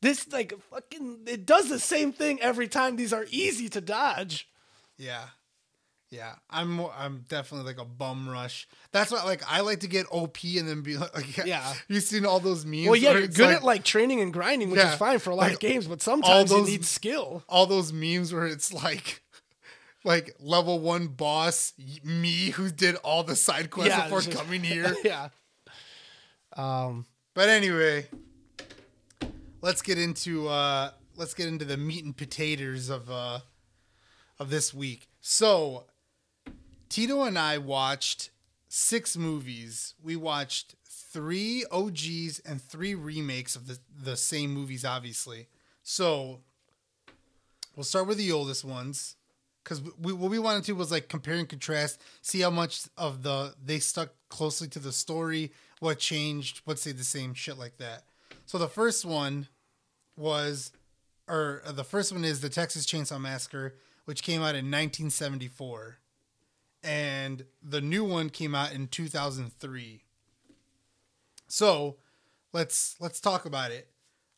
[0.00, 2.96] this like fucking it does the same thing every time.
[2.96, 4.48] These are easy to dodge.
[4.96, 5.26] Yeah.
[6.14, 8.68] Yeah, I'm I'm definitely like a bum rush.
[8.92, 11.74] That's why like I like to get OP and then be like, like Yeah.
[11.88, 12.86] You've seen all those memes?
[12.86, 15.30] Well, yeah, you're good like, at like training and grinding, which Yeah, is fine for
[15.30, 17.42] a lot like, of games, but sometimes those- you need skill.
[17.48, 19.22] all those memes where it's like
[20.04, 21.72] like level one boss
[22.04, 24.94] me who did all the side quests Yeah, before just- coming here.
[25.04, 25.28] yeah.
[26.56, 27.06] Um.
[27.34, 28.06] But anyway,
[29.60, 33.40] let's get into uh let's get into the meat and potatoes of uh
[34.38, 35.08] of this week.
[35.20, 35.84] So
[36.88, 38.30] Tito and I watched
[38.68, 39.94] six movies.
[40.02, 45.48] We watched three OGs and three remakes of the the same movies, obviously.
[45.82, 46.40] So
[47.76, 49.16] we'll start with the oldest ones
[49.62, 53.22] because we what we wanted to was like compare and contrast, see how much of
[53.22, 57.78] the they stuck closely to the story, what changed, what stayed the same, shit like
[57.78, 58.04] that.
[58.46, 59.48] So the first one
[60.16, 60.72] was,
[61.28, 63.74] or uh, the first one is the Texas Chainsaw Massacre,
[64.04, 65.98] which came out in 1974,
[66.84, 70.04] and the new one came out in 2003.
[71.48, 71.96] So
[72.52, 73.88] let's let's talk about it.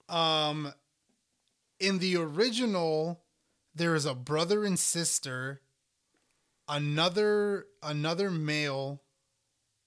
[0.09, 0.73] Um,
[1.81, 3.21] in the original,
[3.75, 5.61] there is a brother and sister,
[6.69, 9.03] another another male,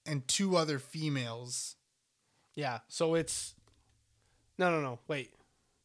[0.04, 1.76] and two other females.
[2.54, 2.80] Yeah.
[2.88, 3.54] So it's
[4.58, 4.98] no, no, no.
[5.08, 5.32] Wait.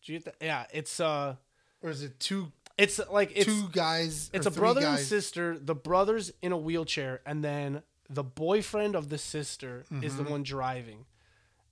[0.02, 0.46] Did you get that?
[0.46, 0.66] Yeah.
[0.74, 1.36] It's uh.
[1.82, 4.30] Or is it two It's like it's two guys?
[4.34, 5.58] it's a brother and sister.
[5.58, 10.32] The brother's in a wheelchair, and then the boyfriend of the sister is the Mm-hmm.
[10.32, 11.06] one driving,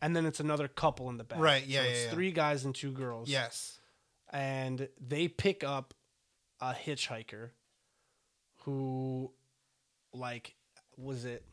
[0.02, 1.40] and then it's another couple in the back.
[1.40, 2.12] Right, yeah, So yeah, it's yeah.
[2.12, 3.30] three guys and two girls.
[3.30, 3.80] Yes.
[4.32, 5.94] and they pick up
[6.62, 7.50] a hitchhiker
[8.64, 9.32] who
[10.14, 10.56] like
[10.98, 11.44] was it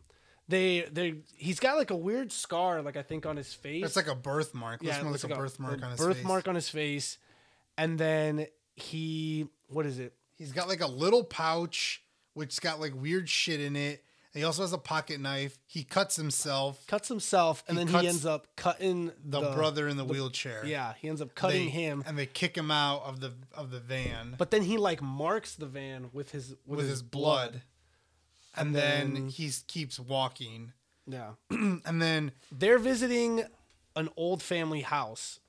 [0.48, 3.96] they they he's got like a weird scar like i think on his face It's
[3.96, 4.82] like a birthmark.
[4.82, 6.48] More looks like a birthmark a on his birthmark face.
[6.48, 7.18] on his face
[7.76, 8.46] and then
[8.80, 12.02] he what is it He's got like a little pouch
[12.34, 14.02] which's got like weird shit in it.
[14.32, 15.58] He also has a pocket knife.
[15.66, 16.86] He cuts himself.
[16.86, 20.64] cuts himself and He then he ends up cutting The, brother in the, wheelchair.
[20.64, 23.70] yeah he ends up cutting They- him and they kick him out of the of
[23.72, 27.62] the van but then he like marks the van with his with, with, his blood.
[28.56, 30.72] And, And then, then- he keeps walking.
[31.06, 33.42] yeah And then they're visiting
[33.96, 35.39] an old family house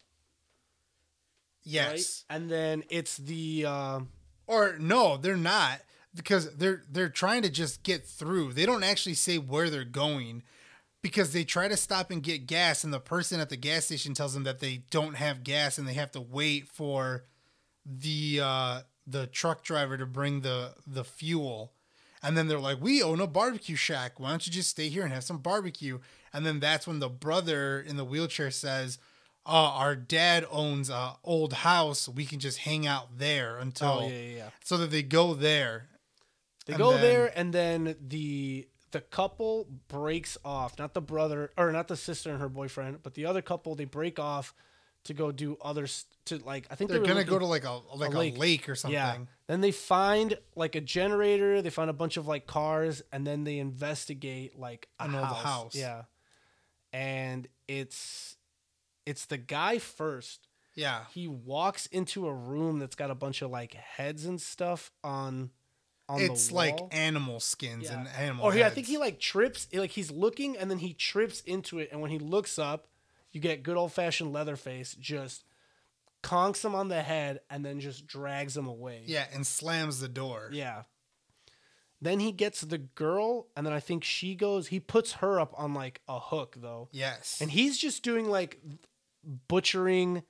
[1.64, 2.26] yes.
[2.30, 2.36] right?
[2.38, 4.00] And then it's the uh,
[4.48, 5.82] Or no, they're not
[6.16, 8.54] because they're they're trying to just get through.
[8.54, 10.44] They don't actually say where they're going.
[11.02, 14.14] because they try to stop and get gas, and the person at the gas station
[14.14, 17.24] tells them that they don't have gas and they have to wait for
[17.86, 21.74] the uh, the truck driver to bring the the fuel.
[22.24, 24.20] And then they're like, "We own a barbecue shack.
[24.20, 26.00] Why don't you just stay here and have some barbecue?"
[26.34, 29.00] And then that's when the brother in the wheelchair says,
[29.46, 32.08] uh, "Our dad owns a old house.
[32.10, 34.50] We can just hang out there until." Oh, yeah, yeah, yeah.
[34.64, 35.90] So that they go there.
[36.66, 40.78] They go then- there, and then the the couple breaks off.
[40.78, 43.74] Not the brother, or not the sister and her boyfriend, but the other couple.
[43.76, 44.54] They break off
[45.06, 46.68] to go do others to like.
[46.70, 48.38] I think They're they gonna go to like a like a lake.
[48.38, 48.94] lake, or something.
[48.94, 49.18] Yeah.
[49.48, 51.62] Then they find like a generator.
[51.64, 55.26] They find a bunch of like cars, and then they investigate like a An old
[55.26, 55.44] house.
[55.44, 55.76] house.
[55.76, 56.04] Yeah,
[56.94, 58.38] and it's
[59.12, 60.48] it's the guy first.
[60.74, 61.02] Yeah.
[61.14, 65.52] He walks into a room that's got a bunch of like heads and stuff on.
[66.10, 66.22] on.
[66.22, 68.20] It's like animal skins and Yeah.
[68.22, 68.46] animal.
[68.46, 68.76] Or he, I heads.
[68.76, 72.10] think he like trips, like he's looking and then he trips into it, and when
[72.12, 72.88] he looks up,
[73.34, 75.44] you get good old fashioned Leatherface just
[76.24, 79.04] conks him on the head and then just drags him away.
[79.06, 80.50] Yeah, and slams the door.
[80.54, 80.84] Yeah.
[82.04, 84.68] Then he gets the girl, and then I think she goes.
[84.68, 87.38] He puts her up on like a hook though, Yes.
[87.42, 88.60] and he's just doing like
[89.48, 90.24] butchering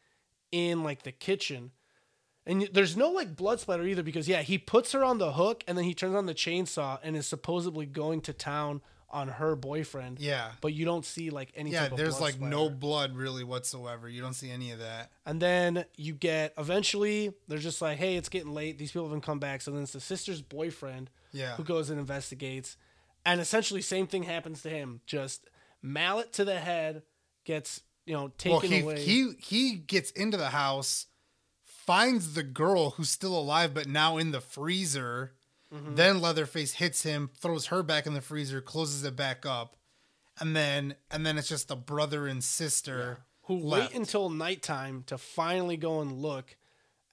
[0.51, 1.71] in like the kitchen.
[2.45, 5.63] And there's no like blood splatter either because yeah, he puts her on the hook
[5.67, 8.81] and then he turns on the chainsaw and is supposedly going to town
[9.13, 10.19] on her boyfriend.
[10.19, 10.51] yeah.
[10.61, 14.07] But you don't see like any Yeah, type of there's like no blood really whatsoever.
[14.09, 15.11] You don't see any of that.
[15.25, 18.77] And then you get eventually they're just like, hey, it's getting late.
[18.79, 19.61] These people haven't come back.
[19.61, 21.55] So then it's the sister's boyfriend Yeah.
[21.57, 22.77] who goes and investigates.
[23.25, 25.01] And essentially same thing happens to him.
[25.05, 25.47] Just
[25.81, 27.03] mallet to the head
[27.43, 29.01] gets, you know, taken Well, he away.
[29.03, 31.07] he he gets into the house,
[31.63, 35.33] finds the girl who's still alive but now in the freezer.
[35.73, 35.95] Mm-hmm.
[35.95, 39.77] Then Leatherface hits him, throws her back in the freezer, closes it back up,
[40.39, 43.91] and then and then it's just the brother and sister who left.
[43.93, 46.55] wait until nighttime to finally go and look.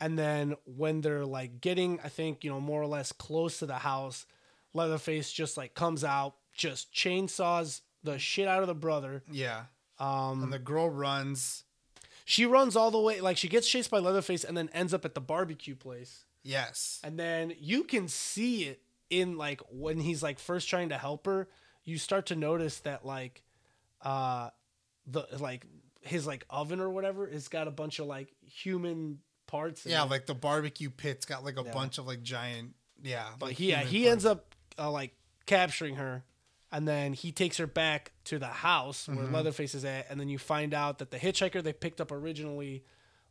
[0.01, 3.67] And then when they're like getting, I think, you know, more or less close to
[3.67, 4.27] the house,
[4.73, 9.23] Leatherface just like comes out, just chainsaws the shit out of the brother.
[9.31, 9.65] yeah.
[9.99, 11.65] Um, And the girl runs.
[12.25, 15.05] she runs all the way, like she gets chased by Leatherface and then ends up
[15.05, 16.25] at the barbecue place.
[16.43, 17.01] Yes.
[17.03, 18.81] And then you can see it
[19.11, 21.49] in like when he's like first trying to help her,
[21.85, 23.43] you start to notice that like
[24.03, 24.51] uh
[25.07, 25.67] the like
[26.03, 30.05] his like oven or whatever has got a bunch of like human parts in Yeah,
[30.05, 30.11] it.
[30.11, 31.73] like the barbecue pit's got like a Yeah.
[31.73, 32.75] bunch of like giant.
[33.03, 33.27] Yeah.
[33.39, 34.13] but like he, yeah, he parts.
[34.13, 35.15] ends up uh, like
[35.47, 36.23] capturing her
[36.73, 39.35] and then he takes her back to the house where Mm-hmm.
[39.35, 42.85] Leatherface is at and then you find out that the hitchhiker they picked up originally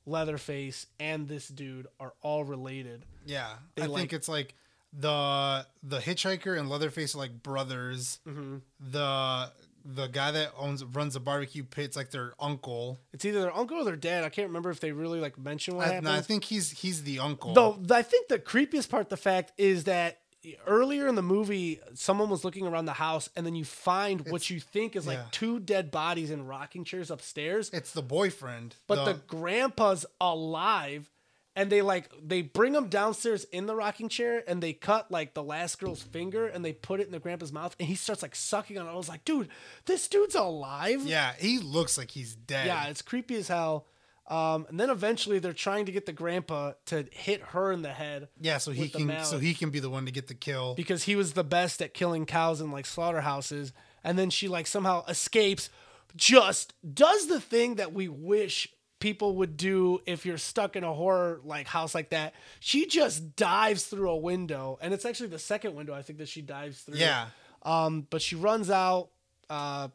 [0.06, 3.06] Leatherface and this dude are all related.
[3.26, 4.56] Yeah, They I like- think it's like
[4.94, 8.20] the the hitchhiker and Leatherface are like brothers.
[8.28, 8.58] Mm-hmm.
[8.92, 9.52] The
[9.90, 12.98] the guy that owns runs the barbecue pit's like their uncle.
[13.14, 14.24] It's either their uncle or their dad.
[14.24, 16.06] I can't remember if they really like mention what I, happened.
[16.06, 17.54] no, I think he's he's the uncle.
[17.54, 20.20] Though I think the creepiest part, the fact is that
[20.66, 24.50] earlier in the movie, someone was looking around the house, and then you find what
[24.50, 25.26] you think is like yeah.
[25.32, 28.76] two dead bodies in rocking chairs upstairs, it's the boyfriend.
[28.88, 31.10] but the, grandpa's alive.
[31.56, 35.34] And they like they bring him downstairs in the rocking chair, and they cut like
[35.34, 38.22] the last girl's finger, and they put it in the grandpa's mouth, and he starts
[38.22, 38.92] like sucking on it.
[38.92, 39.50] I was like, dude,
[39.88, 41.02] this dude's alive.
[41.02, 42.68] yeah, he looks like he's dead.
[42.68, 43.88] Yeah, it's creepy as hell.
[44.28, 47.94] Um, and then eventually they're trying to get the grandpa to hit her in the
[47.94, 48.58] head yeah.
[48.58, 50.76] So he can so he can be the one to get the kill.
[50.76, 53.72] because he was the best at killing cows in like slaughterhouses.
[54.04, 55.70] And then she like somehow escapes,
[56.16, 58.68] just does the thing that we wish
[59.00, 62.34] people would do if you're stuck in a horror like house like that.
[62.60, 66.28] She just dives through a window, and it's actually the second window I think that
[66.28, 66.96] she dives through.
[66.98, 67.28] yeah,
[67.64, 69.10] Um, but she runs out.
[69.50, 69.88] Uh,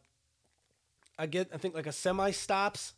[1.19, 2.95] I get, I think like a semi stops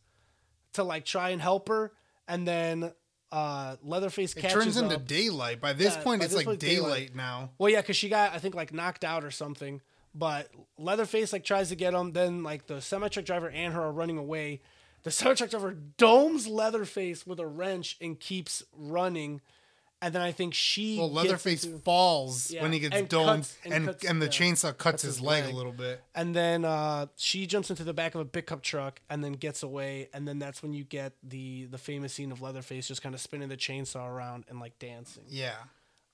[0.74, 1.92] to like try and help her,
[2.28, 2.92] and then
[3.32, 5.06] uh, Leatherface catches it turns into up.
[5.06, 5.60] daylight.
[5.60, 7.14] By this Yeah, point, by it's this like point, daylight, daylight.
[7.16, 7.50] now.
[7.58, 9.80] Well, yeah, because she got I think like knocked out or something.
[10.14, 10.48] But
[10.78, 12.12] Leatherface like tries to get him.
[12.12, 14.60] Then like the semi truck driver and her are running away.
[15.02, 19.40] The semi truck driver domes Leatherface with a wrench and keeps running.
[20.04, 23.26] And then I think she Well, Leatherface into- falls Yeah, when he gets and domed,
[23.44, 25.54] cuts- and and cuts- and the yeah, chainsaw cuts, his, his leg, leg.
[25.54, 26.02] a little bit.
[26.14, 29.62] And then uh, she jumps into the back of a pickup truck and then gets
[29.62, 30.10] away.
[30.12, 33.20] And then that's when you get the the famous scene of Leatherface just kind of
[33.20, 35.24] spinning the chainsaw around and like dancing.
[35.28, 35.54] Yeah.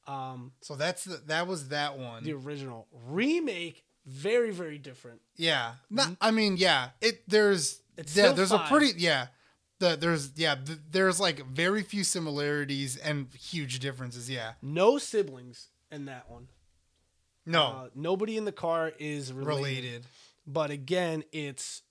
[0.07, 2.23] Um, So that's the, that was that one.
[2.25, 5.21] the original remake, very very different.
[5.37, 5.73] Yeah.
[5.91, 6.91] Not, I mean, yeah.
[7.01, 8.01] It there's Mm-hmm.
[8.03, 8.65] It's yeah, there's five.
[8.65, 9.27] a pretty yeah.
[9.81, 14.31] The, there's yeah, th- there's like very few similarities and huge differences.
[14.31, 14.53] Yeah.
[14.63, 16.49] No siblings in that one.
[17.47, 17.63] No.
[17.65, 19.57] Uh, nobody in the car is related.
[19.57, 20.07] related.
[20.47, 21.83] but again, it's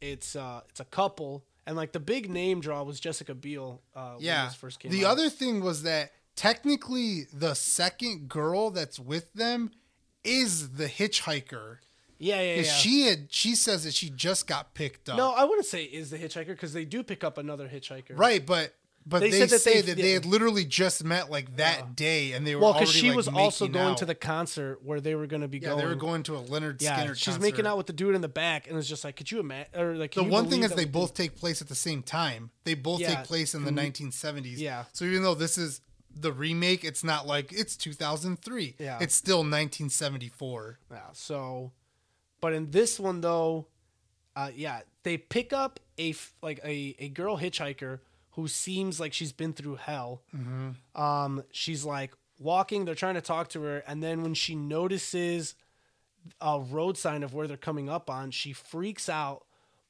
[0.00, 3.82] it's uh it's a couple, and like the big name draw was Jessica Biel.
[3.94, 4.48] Uh, Yeah.
[4.50, 5.12] first came The out.
[5.12, 9.72] other thing was that technically the second girl that's with them
[10.22, 11.78] is the hitchhiker.
[12.24, 12.62] Yeah, yeah, yeah.
[12.62, 15.16] She had, she says that she just got picked up.
[15.16, 18.16] no, I wouldn't say is the hitchhiker because they do pick up another hitchhiker.
[18.18, 18.74] right, but
[19.06, 21.94] but They they, said that say they- that they had literally just met like that
[21.94, 25.14] day, and they were Well, because she was also going to the concert where they
[25.14, 25.78] were going to be yeah going.
[25.80, 27.14] they were going to a Leonard Yeah, Skinner.
[27.14, 27.42] she's concert.
[27.42, 29.78] making out with the dude in the back, and it's just like, could you imagine?
[29.78, 32.50] Or like, The one thing is they both take place at the same time.
[32.64, 33.16] They both Yeah.
[33.16, 34.06] take place in the mm-hmm.
[34.08, 34.56] 1970s.
[34.58, 34.84] Yeah.
[34.94, 35.82] So even though this is
[36.16, 38.76] the remake, it's not like it's 2003.
[38.78, 38.98] Yeah.
[39.02, 40.78] It's still 1974.
[40.90, 41.00] Yeah.
[41.12, 41.72] So,
[42.44, 43.68] but in this one though,
[44.36, 48.00] uh, yeah, they pick up a like a a girl hitchhiker
[48.32, 50.20] who seems like she's been through hell.
[50.94, 52.84] Um, she's like walking.
[52.84, 55.54] They're trying to talk to her, and then when she notices
[56.38, 59.46] a road sign of where they're coming up on, she freaks out.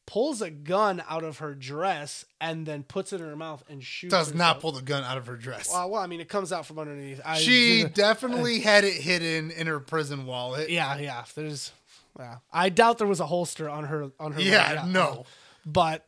[0.06, 3.82] Pulls a gun out of her dress and then puts it in her mouth and
[3.82, 4.12] shoots.
[4.14, 5.70] Does not pull the gun out of her dress.
[5.72, 7.20] Well, well, I mean, it comes out from underneath.
[7.24, 10.70] I, she definitely had it hidden in her prison wallet.
[10.70, 11.24] Yeah, yeah.
[11.34, 11.72] There's,
[12.18, 12.36] yeah.
[12.52, 14.40] I doubt there was a holster on her on her.
[14.40, 15.24] Yeah, no.
[15.66, 16.06] But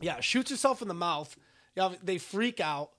[0.00, 1.36] yeah, shoots herself in the mouth.
[1.76, 2.90] Yeah, they freak out.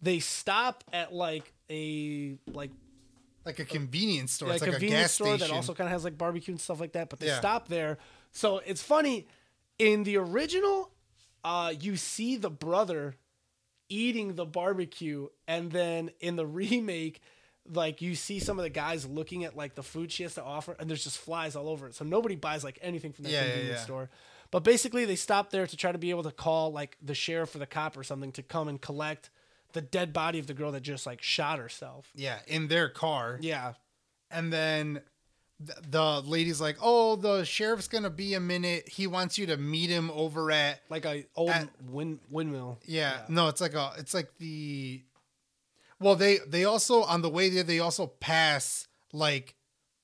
[0.00, 2.70] They stop at like a like
[3.44, 4.48] Like a convenience store.
[4.48, 5.48] yeah, it's like a convenience gas store station.
[5.48, 7.08] that also kind of has like barbecue and stuff like that.
[7.10, 7.38] But they Yeah.
[7.38, 7.98] stop there.
[8.32, 9.26] So it's funny.
[9.78, 10.90] In the original,
[11.44, 13.16] uh, you see the brother
[13.88, 17.20] eating the barbecue, and then in the remake,
[17.70, 20.42] like you see some of the guys looking at like the food she has to
[20.42, 21.94] offer, and there's just flies all over it.
[21.94, 23.84] So nobody buys like anything from that Yeah, yeah, convenience yeah.
[23.84, 24.10] store.
[24.50, 27.54] But basically, they stop there to try to be able to call like the sheriff
[27.54, 29.30] or the cop or something to come and collect
[29.72, 32.10] the dead body of the girl that just like shot herself.
[32.14, 33.38] yeah, in their car.
[33.40, 33.72] Yeah.
[34.30, 35.00] And then
[35.66, 38.88] th- the lady's like, "Oh, the sheriff's gonna be a minute.
[38.88, 42.78] He wants you to meet him over at Like a old At- wind windmill.
[42.84, 45.02] yeah, No, it's like a it's like the
[46.02, 49.54] well they they also on the way there they also pass like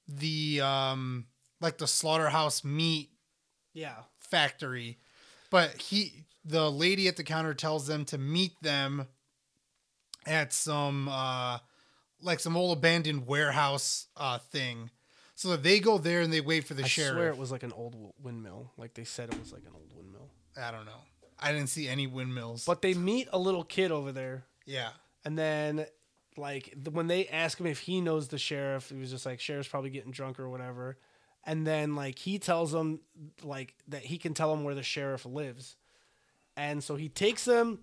[0.06, 1.26] the um
[1.60, 3.10] like the slaughterhouse meat
[3.74, 3.96] Yeah.
[4.20, 4.98] factory.
[5.50, 9.06] But he the lady at the counter tells them to meet them
[10.26, 11.58] at some uh
[12.20, 14.90] like some old abandoned warehouse uh thing.
[15.34, 17.12] So they go there and they wait for the I sheriff.
[17.12, 18.72] I swear it was like an old windmill.
[18.76, 20.28] Like they said it was like an old windmill.
[20.56, 21.00] I don't know.
[21.38, 22.64] I didn't see any windmills.
[22.64, 24.88] But they meet a little kid over there, yeah.
[25.24, 25.86] And then
[26.36, 29.40] like the, when they ask him if he knows the sheriff, he was just like
[29.40, 30.96] sheriff's probably getting drunk or whatever.
[31.44, 33.00] And then like he tells them
[33.42, 35.76] like that he can tell them where the sheriff lives,
[36.56, 37.80] and so he takes them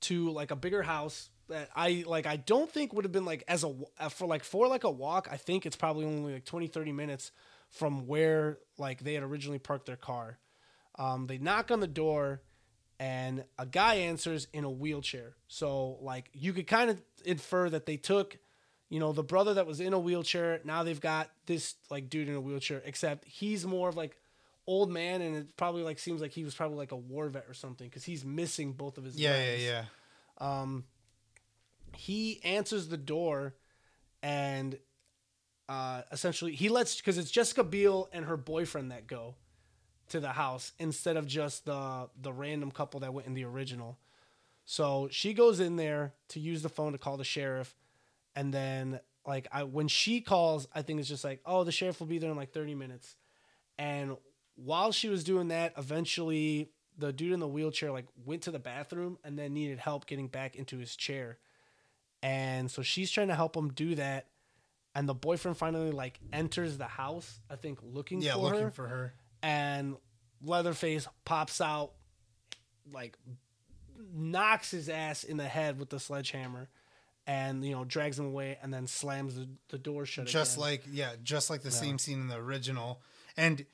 [0.00, 3.42] to like a bigger house that I like I don't think would have been like
[3.48, 6.44] as a uh, for like for like a walk I think it's probably only like
[6.44, 7.32] 20 30 minutes
[7.70, 10.38] from where like they had originally parked their car.
[10.98, 12.42] Um, they knock on the door
[13.00, 15.34] and a guy answers in a wheelchair.
[15.46, 18.38] So like you could kind of infer that they took
[18.90, 22.26] you know the brother that was in a wheelchair now they've got this like dude
[22.28, 24.16] in a wheelchair except he's more of like
[24.66, 27.44] old man and it probably like seems like he was probably like a war vet
[27.48, 29.84] or something cuz he's missing both of his Yeah, legs yeah,
[30.40, 30.76] yeah.
[31.94, 33.54] he answers the door
[34.22, 34.78] and
[35.68, 39.34] uh, essentially he lets because it's Jessica Biel and her boyfriend that go
[40.10, 43.98] to the house instead of just the the random couple that went in the original.
[44.64, 47.74] So she goes in there to use the phone to call the sheriff,
[48.36, 52.00] and then like I when she calls, I think it's just like, oh, the sheriff
[52.00, 53.16] will be there in like thirty minutes,
[53.78, 54.16] and
[54.56, 58.58] while she was doing that, eventually the dude in the wheelchair like went to the
[58.58, 61.38] bathroom and then needed help getting back into his chair.
[62.24, 64.26] And so she's trying to help him do that.
[64.96, 68.70] And the boyfriend finally like enters the house, I think looking Yeah, for looking her.
[68.70, 69.14] for her.
[69.42, 69.96] And
[70.42, 71.92] Leatherface pops out,
[72.92, 73.16] like
[74.14, 76.68] knocks his ass in the head with the sledgehammer,
[77.26, 80.26] and you know drags him away, and then slams the, the door shut.
[80.26, 80.68] Just again.
[80.68, 83.00] like yeah, just like the same scene in the original.
[83.36, 83.64] And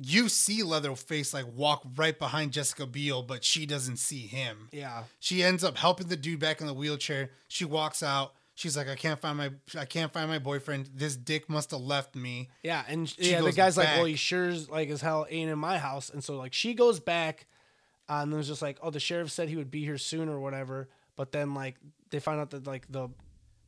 [0.00, 4.68] you see Leatherface like walk right behind Jessica Biel, but she doesn't see him.
[4.72, 7.30] yeah, She ends up helping the dude back in the wheelchair.
[7.48, 8.34] She walks out.
[8.58, 10.90] She's like, I can't find my I can't find my boyfriend.
[10.92, 12.48] This dick must have left me.
[12.64, 14.08] Yeah, and She yeah, the guy's like, "Well, back.
[14.08, 17.46] he sure's like as hell ain't in my house," and so like she goes back,
[18.08, 20.40] uh, and there's just like, "Oh, the sheriff said he would be here soon or
[20.40, 21.76] whatever," but then like
[22.10, 23.10] they find out that like the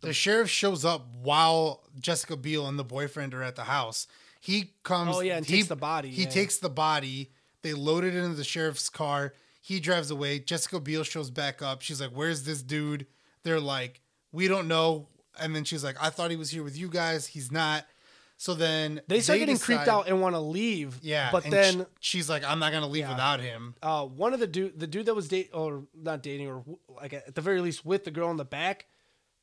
[0.01, 4.09] The sheriff shows up while Jessica Biel and the boyfriend are at the house.
[4.41, 5.15] He comes.
[5.15, 6.31] Oh, yeah, and he, takes the body, He yeah.
[6.31, 7.31] takes the body.
[7.63, 9.35] They load it into the sheriff's car.
[9.61, 10.41] He drives away.
[10.41, 11.81] Jessica Biel shows back up.
[11.81, 13.07] She's like, "Where's this dude?"
[13.45, 14.01] They're like,
[14.33, 15.07] "We don't know."
[15.39, 17.27] And then she's like, "I thought he was here with you guys.
[17.27, 17.87] He's not."
[18.37, 20.99] So then They start getting decide- creeped out and want to leave.
[21.03, 23.11] Yeah, but then sh- she's like, "I'm not gonna leave Yeah.
[23.11, 26.49] without him." uh, one of the dude, the dude that was date or not dating
[26.49, 28.87] or like at the very least with the girl in the back,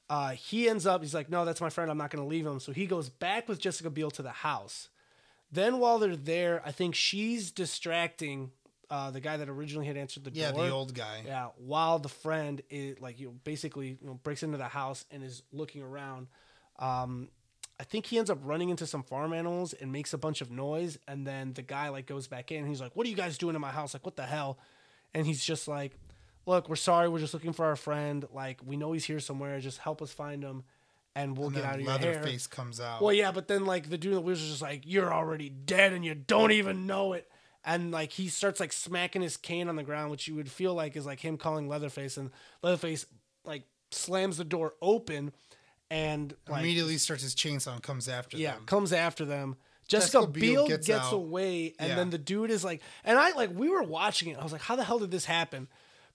[0.09, 1.01] uh, he ends up.
[1.03, 1.91] He's like, no, that's my friend.
[1.91, 2.59] I'm not going to leave him.
[2.59, 4.89] So he goes back with Jessica Biel to the house.
[5.51, 8.51] Then while they're there, I think she's distracting
[8.89, 10.61] uh, the guy that originally had answered the Yeah, door.
[10.63, 11.23] Yeah, the old guy.
[11.25, 15.05] Yeah, while the friend is like you know, basically you know, breaks into the house
[15.11, 16.27] and is looking around.
[16.79, 17.29] Um,
[17.79, 20.49] I think he ends up running into some farm animals and makes a bunch of
[20.49, 22.59] noise, and then the guy like goes back in.
[22.59, 23.93] And he's like, "What are you guys doing in my house?
[23.93, 24.57] Like, what the hell?"
[25.13, 25.97] And he's just like,
[26.45, 27.07] "Look, we're sorry.
[27.09, 28.25] We're just looking for our friend.
[28.33, 29.59] Like, we know he's here somewhere.
[29.59, 30.63] Just help us find him,
[31.15, 33.01] and we'll And get out of your hair." Leatherface comes out.
[33.01, 35.49] Well, yeah, but then like the dude in the wheels is just like, "You're already
[35.49, 37.29] dead, and you don't even know it."
[37.67, 40.73] And like he starts like smacking his cane on the ground, which you would feel
[40.73, 42.31] like is like him calling Leatherface, and
[42.63, 43.05] Leatherface
[43.43, 45.33] like slams the door open,
[45.91, 48.41] and like immediately starts his chainsaw and comes after them.
[48.43, 48.65] yeah them.
[48.65, 49.57] comes after them.
[49.87, 51.95] Jessica, Jessica Biel Biel gets, gets away, and Yeah.
[51.95, 54.37] then the dude is like, and I like we were watching it.
[54.39, 55.67] I was like, how the hell did this happen?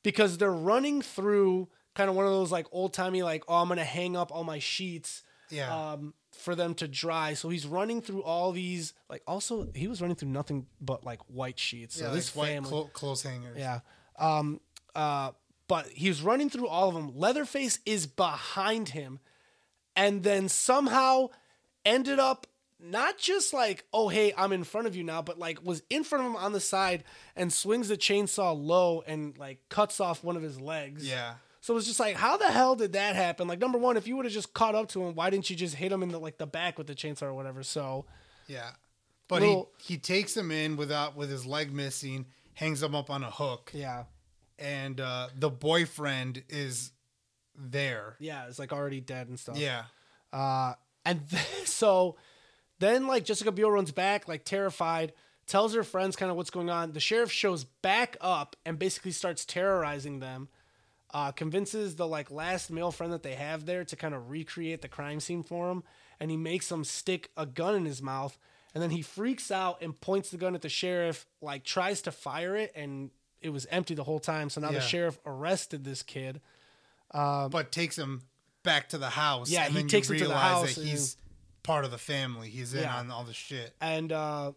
[0.02, 3.68] Because they're running through kind of one of those like old timey like, oh, I'm
[3.68, 5.92] gonna hang up all my sheets Yeah.
[5.92, 7.34] um, for them to dry.
[7.34, 8.94] So he's running through all these.
[9.08, 11.96] Like, also, he was running through nothing but like white sheets.
[11.98, 13.56] So yeah, this like white family, clo- clothes hangers.
[13.58, 13.80] yeah.
[14.18, 14.60] Um,
[14.94, 15.32] uh,
[15.68, 17.12] but he's running through all of them.
[17.16, 19.20] Leatherface is behind him,
[19.96, 21.28] and then somehow
[21.84, 22.46] ended up
[22.84, 26.04] not just like, oh hey, I'm in front of you now, but like was in
[26.04, 27.04] front of him on the side
[27.36, 31.08] and swings the chainsaw low and like cuts off one of his legs.
[31.08, 31.34] Yeah.
[31.62, 33.46] So it's just like, how the hell did that happen?
[33.48, 35.54] Like, number one, if you would have just caught up to him, why didn't you
[35.56, 37.62] just hit him in the like the back with the chainsaw or whatever?
[37.62, 38.04] So
[38.48, 38.72] Yeah.
[39.28, 43.08] But Little- he he takes him in without with his leg missing, hangs him up
[43.08, 44.04] on a hook, yeah,
[44.58, 46.90] and uh, the boyfriend is
[47.54, 48.16] there.
[48.18, 49.56] yeah, it's like already dead and stuff.
[49.56, 49.84] Yeah.
[50.32, 50.74] Uh,
[51.06, 52.16] and th- so
[52.78, 55.12] then like Jessica Biel runs back, like terrified,
[55.46, 56.92] tells her friends kind of what's going on.
[56.92, 60.48] The sheriff shows back up and basically starts terrorizing them.
[61.14, 64.80] Uh, convinces the like last male friend that they have there to kind of recreate
[64.80, 65.82] the crime scene for him,
[66.18, 68.38] and he makes him stick a gun in his mouth,
[68.74, 72.10] and then he freaks out and points the gun at the sheriff, like tries to
[72.12, 73.10] fire it, and
[73.42, 74.48] it was empty the whole time.
[74.48, 76.40] So now the sheriff arrested this kid.
[77.12, 78.22] but takes him
[78.62, 79.50] back to the house.
[79.50, 81.16] Yeah, and he then takes you him to the house that and- he's
[81.62, 82.48] part of the family.
[82.48, 82.96] He's in Yeah.
[82.96, 83.74] on all the shit.
[83.80, 84.52] and uh,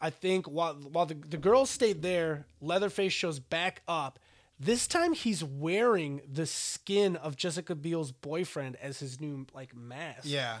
[0.00, 4.18] I think while while the, the girls stayed there, Leatherface shows back up.
[4.58, 10.20] This time he's wearing the skin of Jessica Biel's boyfriend as his new like mask.
[10.24, 10.58] Yeah,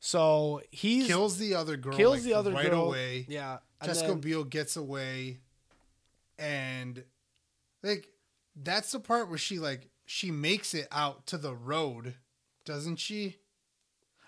[0.00, 1.96] So he kills the other girl.
[1.96, 2.86] kills like, the other right girl.
[2.88, 3.26] away.
[3.28, 3.58] Yeah.
[3.84, 5.40] Jessica then- Biel gets away,
[6.38, 7.04] and
[7.82, 8.08] like
[8.54, 12.14] that's the part where she like she makes it out to the road,
[12.64, 13.36] doesn't she?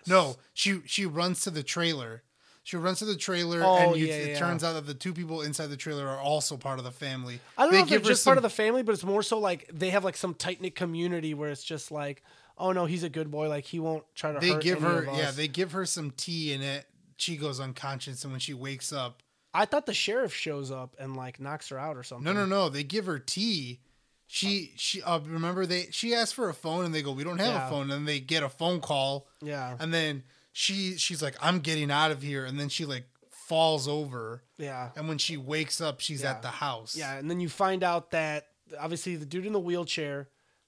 [0.07, 2.23] No, she she runs to the trailer.
[2.69, 4.37] She runs to the trailer, Oh, and you, yeah, it yeah.
[4.37, 7.39] turns out that the two people inside the trailer are also part of the family.
[7.57, 9.39] I don't They know if they're just part of the family, but it's more so
[9.39, 12.21] like they have like some tight knit community where it's just like,
[12.59, 13.49] oh no, he's a good boy.
[13.49, 16.61] Like he won't try to They give her yeah, they give her some tea and
[16.63, 16.85] it.
[17.17, 21.17] She goes unconscious, and when she wakes up, I thought the sheriff shows up and
[21.17, 22.23] like knocks her out or something.
[22.23, 22.69] No, no, no.
[22.69, 23.79] They give her tea.
[24.27, 27.39] She she uh, remember they she asked for a phone and they go we don't
[27.39, 27.65] have Yeah.
[27.67, 29.75] a phone and then they get a phone call Yeah.
[29.79, 30.21] and then
[30.59, 34.89] she she's like I'm getting out of here and then she like falls over Yeah.
[34.97, 36.31] and when she wakes up she's Yeah.
[36.31, 36.95] at the house.
[36.97, 38.47] Yeah, and then you find out that
[38.77, 40.27] obviously the dude in the wheelchair,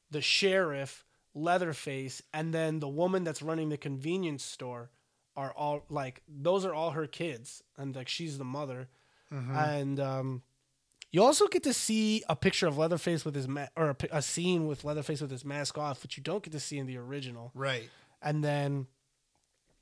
[0.10, 1.04] the sheriff,
[1.36, 4.92] Leatherface, and then the woman that's running the convenience store
[5.36, 8.90] are all like those are all her kids, and like she's the mother,
[9.30, 10.42] and um,
[11.12, 14.22] you also get to see a picture of Leatherface with his ma- or a, a
[14.22, 16.98] scene with Leatherface with his mask off, which you don't get to see in the
[16.98, 17.90] original, Right.
[18.22, 18.88] and then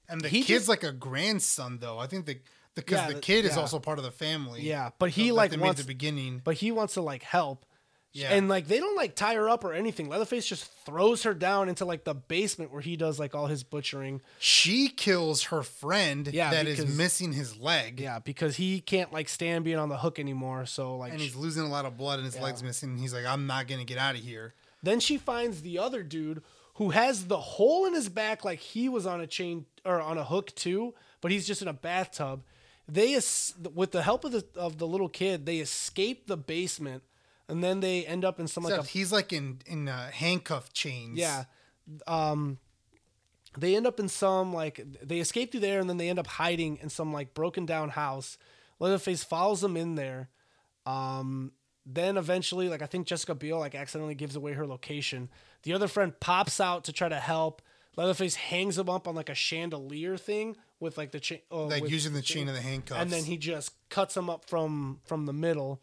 [0.09, 1.99] And the He kid's just- like a grandson though.
[1.99, 2.39] I think the
[2.75, 4.61] because Yeah, the kid is also part of the family.
[4.61, 6.41] yeah, but he that like wants the beginning.
[6.43, 7.65] but he wants to like help.
[8.11, 8.31] Yeah.
[8.33, 10.09] And like they don't like tie her up or anything.
[10.09, 13.63] Leatherface just throws her down into like the basement where he does like all his
[13.63, 14.21] butchering.
[14.39, 17.99] She kills her friend Yeah, that is because- missing his leg.
[17.99, 20.65] Yeah, because he can't like stand being on the hook anymore.
[20.65, 22.43] So like And he's losing a lot of blood and his Yeah.
[22.43, 22.97] leg's missing.
[22.97, 24.53] He's like, I'm not gonna get out of here.
[24.81, 26.41] then she finds the other dude
[26.79, 30.17] who has the hole in his back like he was on a chain or on
[30.17, 32.41] a hook too, but he's just in a bathtub.
[32.87, 37.03] They es- with the help of the of the little kid, they escape the basement
[37.49, 40.71] and then they end up in some like a he's like in in uh, handcuff
[40.71, 41.19] chains.
[41.19, 41.43] Yeah.
[42.07, 42.59] Um
[43.57, 46.27] they end up in some like they escape through there and then they end up
[46.27, 48.37] hiding in some like broken down house.
[48.79, 50.29] Leatherface follows them in there.
[50.85, 51.51] Um
[51.91, 55.29] then eventually like I think Jessica Biel like accidentally gives away her location.
[55.63, 57.61] The other friend pops out to try to help.
[57.97, 61.89] Leatherface hangs him up on like a chandelier thing with like the chain, uh, like
[61.89, 63.01] using the chain of the handcuffs.
[63.01, 65.81] and then he just cuts him up from from the middle,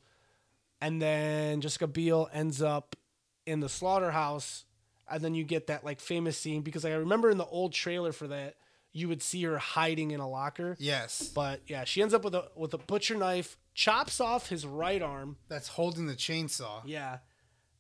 [0.81, 2.97] and then Jessica Biel ends up
[3.45, 4.65] in the slaughterhouse,
[5.11, 7.73] and then you get that like famous scene because like, I remember in the old
[7.73, 8.55] trailer for that
[8.93, 12.35] you would see her hiding in a locker, yes, but yeah, she ends up with
[12.35, 16.83] a with a butcher knife, chops off his right arm, that's holding the chainsaw.
[16.85, 17.19] yeah.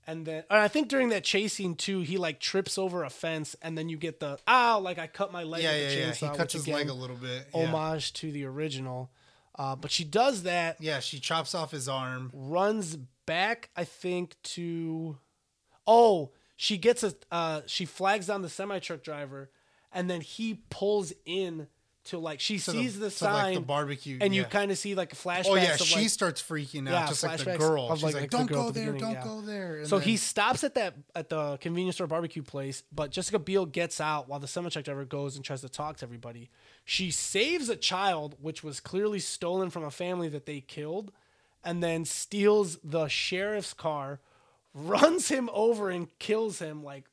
[0.09, 3.10] And then and I think during that chase scene too, he like trips over a
[3.10, 5.89] fence, and then you get the ow, like I cut my leg Yeah, with yeah,
[5.89, 6.10] the yeah.
[6.12, 6.31] chainsaw.
[6.31, 7.48] He cuts his leg a little bit.
[7.52, 7.66] Yeah.
[7.66, 9.10] homage to the original.
[9.59, 12.31] Uh, but she does that, yeah, she chops off his arm.
[12.35, 12.94] runs
[13.24, 15.18] back, I think, to
[15.89, 19.51] oh, she gets a uh, she flags down the semi truck driver,
[19.93, 21.66] and then he pulls in
[22.07, 24.78] to like she to sees the, to, sign, like, the barbecue, and you kind of
[24.78, 25.47] see like flashbacks.
[25.47, 27.95] Oh yeah, she like, starts freaking out, Yeah, just like the girl.
[27.95, 29.24] She's like, like, "Don't go the there, don't yeah.
[29.24, 32.83] go there." And So then- he stops at that at the convenience store barbecue place,
[32.93, 35.97] but Jessica Biel gets out while the semi truck driver goes and tries to talk
[35.99, 36.51] to everybody.
[36.85, 41.12] She saves a child, which was clearly stolen from a family that they killed,
[41.65, 44.20] and then steals the sheriff's car,
[44.74, 46.85] runs him over and kills him.
[46.85, 47.07] Like,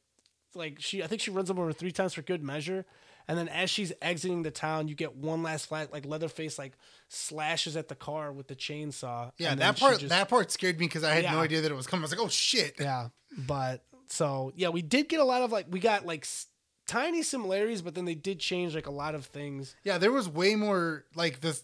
[0.53, 2.85] like she, I think she runs him over three times for good measure.
[3.27, 6.73] And then as she's exiting the town, you get one last flat, like Leatherface, like
[7.07, 9.31] slashes at the car with the chainsaw.
[9.37, 11.75] yeah, that part just- that part scared me because I had no idea that it
[11.75, 12.01] was coming.
[12.03, 15.51] I was like, "Oh shit!" yeah, but so yeah, we did get a lot of
[15.51, 16.47] like we got like s-
[16.87, 19.75] tiny similarities, but then they did change like a lot of things.
[19.83, 21.59] Yeah, there was way more like the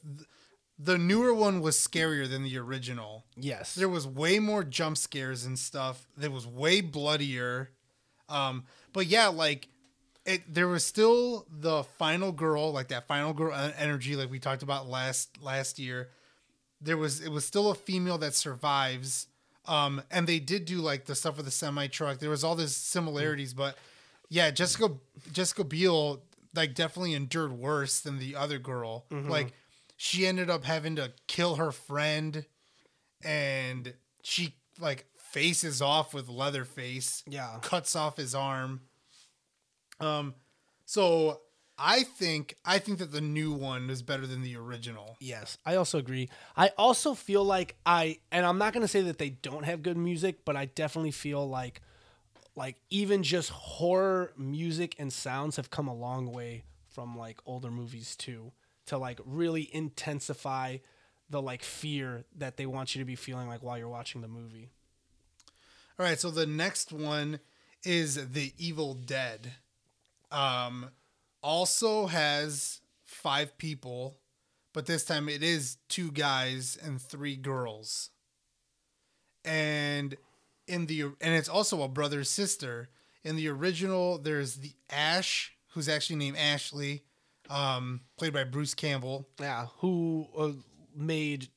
[0.81, 3.25] the newer one was scarier than the original.
[3.35, 6.07] Yes, There was way more jump scares and stuff.
[6.21, 7.71] It was way bloodier.
[8.29, 8.63] Um,
[8.93, 9.67] but yeah, like
[10.29, 14.61] it there was still the final girl, like that final girl energy like we talked
[14.61, 16.09] about last last year.
[16.79, 19.27] There was it was still a female that survives.
[19.65, 22.19] Um, and they did do like the stuff with the semi truck.
[22.19, 23.77] There was all these similarities, but
[24.29, 24.91] yeah, Jessica
[25.31, 26.21] Jessica Biel
[26.55, 29.05] like definitely endured worse than the other girl.
[29.11, 29.53] Like
[29.97, 32.45] she ended up having to kill her friend
[33.23, 37.23] and she like faces off with Leatherface.
[37.27, 37.57] Yeah.
[37.61, 38.81] Cuts off his arm.
[39.99, 40.35] Um
[40.85, 41.41] so
[41.77, 45.15] I think I think that the new one is better than the original.
[45.21, 46.29] yes, I also agree.
[46.57, 49.97] I also feel like I, and I'm not gonna say that they don't have good
[49.97, 51.81] music, but I definitely feel like,
[52.55, 57.71] like even just horror music and sounds have come a long way from like older
[57.71, 58.51] movies too,
[58.87, 60.77] to like really intensify
[61.29, 64.27] the like fear that they want you to be feeling like while you're watching the
[64.27, 64.69] movie.
[65.97, 67.39] All right, so the next one
[67.83, 69.53] is The Evil Dead.
[70.31, 70.89] Um
[71.41, 74.17] also has 5 people,
[74.73, 78.09] but this time it is two guys and three girls.
[79.45, 80.15] And
[80.67, 82.89] in the and it's also a brother sister.
[83.23, 87.03] In the original there's the Ash who's actually named Ashley
[87.49, 89.27] um played by Bruce Campbell.
[89.39, 90.51] Yeah, who uh,
[90.95, 91.49] made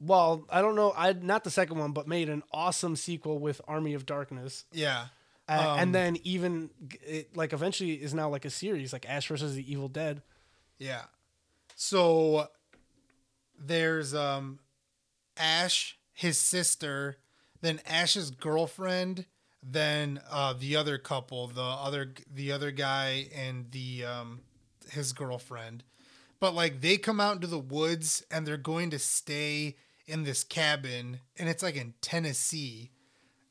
[0.00, 3.60] well, I don't know, I not the second one, but made an awesome sequel with
[3.66, 4.64] Army of Darkness.
[4.72, 5.06] Yeah.
[5.48, 6.70] Uh, Um, and then even
[7.02, 10.22] it, like eventually is now like a series like Ash versus the Evil Dead.
[10.78, 11.02] Yeah.
[11.76, 12.48] So
[13.58, 14.58] there's um
[15.36, 17.18] Ash, his sister,
[17.60, 19.26] then Ash's girlfriend,
[19.62, 24.40] then uh the other couple, the other the other guy and the um
[24.90, 25.84] his girlfriend.
[26.40, 30.44] But like they come out into the woods and they're going to stay in this
[30.44, 32.90] cabin and it's like in Tennessee.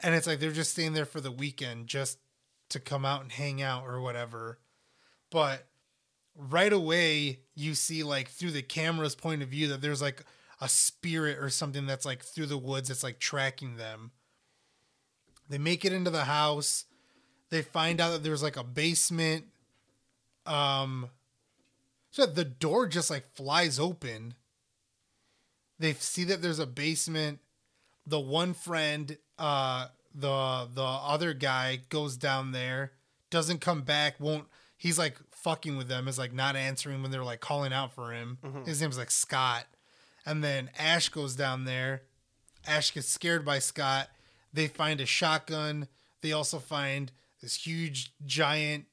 [0.05, 2.19] And it's like they're just staying there for the weekend just
[2.69, 4.59] to come out and hang out or whatever.
[5.31, 5.65] But
[6.37, 10.23] right away you see like through the camera's point of view that there's like
[10.61, 14.11] a spirit or something that's like through the woods that's like tracking them.
[15.49, 16.85] They make it into the house.
[17.49, 19.45] They find out that there's like a basement.
[20.45, 21.09] Um
[22.11, 24.35] so the door just like flies open.
[25.79, 27.39] They see that there's a basement.
[28.05, 32.93] The one friend, uh the the other guy goes down there,
[33.29, 34.45] doesn't come back, won't
[34.77, 38.11] he's like fucking with them, is like not answering when they're like calling out for
[38.13, 38.37] him.
[38.65, 39.65] His name's like Scott.
[40.25, 42.03] And then Ash goes down there.
[42.67, 44.07] Ash gets scared by Scott.
[44.53, 45.87] They find a shotgun.
[46.21, 47.11] They also find
[47.41, 48.85] this huge, giant,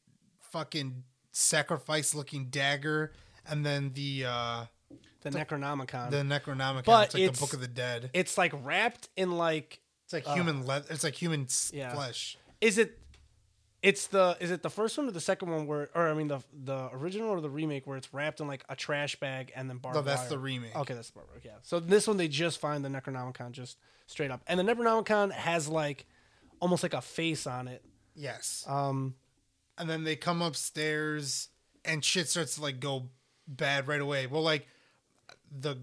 [0.50, 3.12] fucking sacrifice looking dagger.
[3.48, 4.64] And then the uh
[5.22, 6.10] The Necronomicon.
[6.10, 6.84] the Necronomicon.
[6.84, 8.10] But it's like it's- the Book of the Dead.
[8.12, 9.80] it's like wrapped in like
[10.12, 11.94] It's like human le- It's like human yeah.
[11.94, 12.36] flesh.
[12.60, 12.98] is it
[13.82, 16.28] it's the is it the first one or the second one where or I mean
[16.28, 19.68] the the original or the remake where it's wrapped in like a trash bag and
[19.68, 20.28] then barbed No, that's wire?
[20.30, 20.76] the remake.
[20.76, 21.52] Okay, that's the barbed wire, yeah.
[21.62, 24.43] So this one they just find the Necronomicon just straight up.
[24.47, 26.06] And the Necronomicon has like
[26.60, 27.84] almost like a face on it.
[28.14, 28.64] Yes.
[28.68, 29.14] Um
[29.78, 31.48] and then they come upstairs
[31.84, 33.09] and shit starts to like go
[33.48, 34.28] bad right away.
[34.28, 34.68] Well, like
[35.51, 35.78] the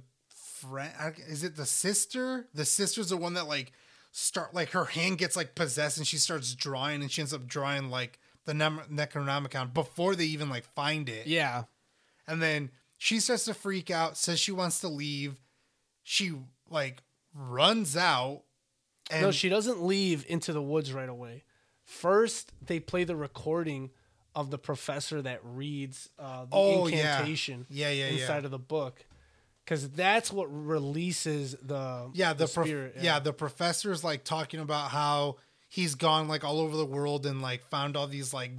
[0.61, 0.93] friend
[1.27, 2.47] is it the sister?
[2.53, 3.72] The sister's the one that like
[4.19, 7.47] start like her hand gets like possessed and she starts drawing and she ends up
[7.47, 11.27] drawing like the Nem- Necronomicon before they even like find it.
[11.27, 11.63] Yeah.
[12.27, 15.39] And then she starts to freak out, says she wants to leave.
[16.03, 16.33] She
[16.69, 17.01] like
[17.33, 18.43] runs out.
[19.11, 21.43] And no, she doesn't leave into the woods right away.
[21.83, 23.89] First, they play the recording
[24.35, 28.21] of the professor that reads uh, the Oh, incantation Yeah, yeah, yeah.
[28.21, 29.03] inside of the book.
[29.69, 32.95] Because that's what releases the yeah, the, prof- spirit.
[32.99, 33.19] yeah.
[33.19, 35.35] the professor's like talking about how
[35.67, 38.49] he's gone like all over the world and like found all these like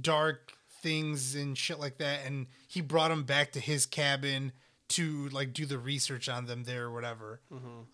[0.00, 0.50] dark
[0.82, 4.50] things and shit like that and he brought him back to his cabin
[4.88, 7.40] to like do the research on them there or whatever.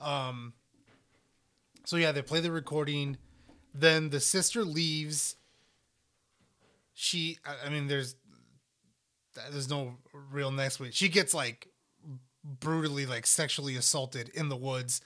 [0.00, 0.54] Um
[1.84, 3.18] so yeah, they play the recording
[3.74, 5.36] then the sister leaves
[6.94, 8.16] she I- I mean there's
[9.50, 9.96] there's no
[10.32, 10.94] real next week.
[10.94, 11.68] She gets like
[12.46, 15.00] brutally like sexually assaulted in the woods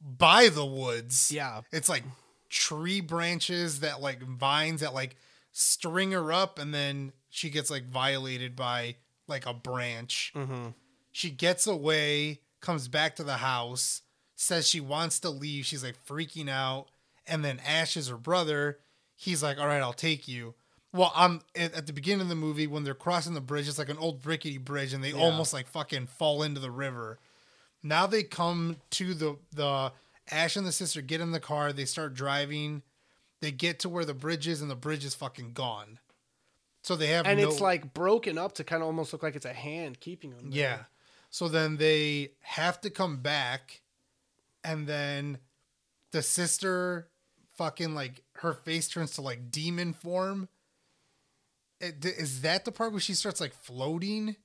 [0.00, 1.32] by the woods.
[1.32, 1.62] Yeah.
[1.72, 2.04] It's like
[2.48, 5.16] tree branches that like vines that like
[5.52, 8.96] string her up and then she gets like violated by
[9.26, 10.32] like a branch.
[10.36, 10.68] Mm-hmm.
[11.12, 14.02] She gets away, comes back to the house,
[14.34, 15.66] says she wants to leave.
[15.66, 16.86] She's like freaking out.
[17.26, 18.78] And then Ash is her brother.
[19.16, 20.54] He's like, all right, I'll take you.
[20.96, 23.68] Well, I'm at, at the beginning of the movie when they're crossing the bridge.
[23.68, 27.18] It's like an old rickety bridge, and they almost like fucking fall into the river.
[27.82, 29.92] Now they come to the the
[30.30, 31.72] Ash and the sister get in the car.
[31.72, 32.82] They start driving.
[33.40, 35.98] They get to where the bridge is, and the bridge is fucking gone.
[36.82, 39.36] So they have And no, it's like broken up to kind of almost look like
[39.36, 40.50] it's a hand keeping them.
[40.50, 40.60] there.
[40.60, 40.78] yeah.
[41.30, 43.82] So then they have to come back,
[44.64, 45.38] and then
[46.12, 47.08] the sister
[47.56, 50.48] fucking like her face turns to like demon form.
[51.80, 54.36] It, is that the part where she starts like floating?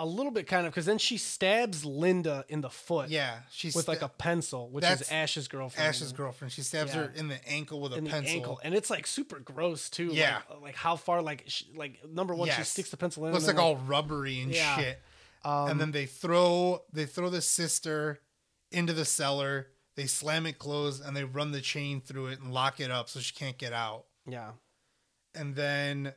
[0.00, 3.08] A little bit kind of because then she stabs Linda in the foot.
[3.08, 5.88] Yeah, she's With like a pencil, which is Ash's girlfriend.
[5.88, 6.52] Ash's girlfriend.
[6.52, 7.06] She stabs Yeah.
[7.06, 8.36] her in the ankle with a in the pencil.
[8.36, 10.10] ankle, and it's like super gross too.
[10.12, 10.42] Yeah.
[10.50, 13.32] like, like how far, like sh like number one, she sticks the pencil in.
[13.32, 14.76] Looks like all rubbery and Yeah.
[14.78, 15.02] shit.
[15.44, 18.20] Um, and then they throw they throw the sister
[18.70, 19.66] into the cellar.
[19.96, 23.08] They slam it closed and they run the chain through it and lock it up
[23.08, 24.04] so she can't get out.
[24.28, 24.52] yeah,
[25.34, 26.12] And then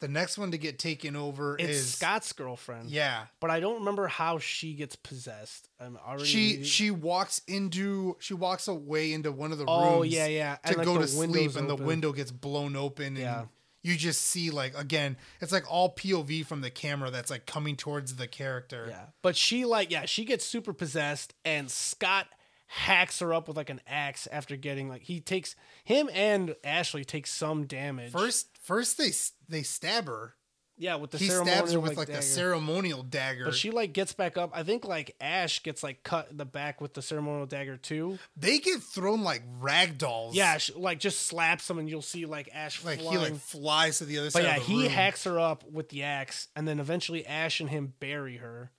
[0.00, 2.90] the next one to get taken over it's is Scott's girlfriend.
[2.90, 3.24] Yeah.
[3.40, 5.68] but I don't remember how she gets possessed.
[5.80, 10.12] I'm already She she walks into she walks away into one of the Oh, rooms
[10.12, 10.56] yeah, yeah.
[10.56, 13.44] to And, like, go to sleep and the window gets blown open and Yeah.
[13.82, 17.74] you just see like again it's like all POV from the camera that's like coming
[17.74, 18.86] towards the character.
[18.90, 19.06] Yeah.
[19.22, 22.26] But she like yeah, she gets super possessed and Scott
[22.66, 27.04] hacks her up with like an axe after getting like he takes him and Ashley
[27.04, 28.12] take some damage.
[28.12, 29.12] First first they
[29.48, 30.34] they stab her.
[30.76, 32.18] yeah, with the he ceremonial stabs her with like dagger.
[32.18, 33.44] the ceremonial dagger.
[33.46, 34.50] But she like gets back up.
[34.52, 38.18] I think like Ash gets like cut in the back with the ceremonial dagger too.
[38.36, 40.34] they get thrown like rag dolls.
[40.34, 43.18] Yeah, she, like just slaps them and you'll see like Ash like flying.
[43.18, 44.42] he like flies to the other side.
[44.42, 44.90] but yeah, he room.
[44.90, 48.72] hacks her up with the axe, and then eventually Ash and him bury her.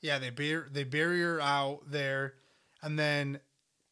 [0.00, 2.34] Yeah, they bury they bury her out there,
[2.82, 3.40] and then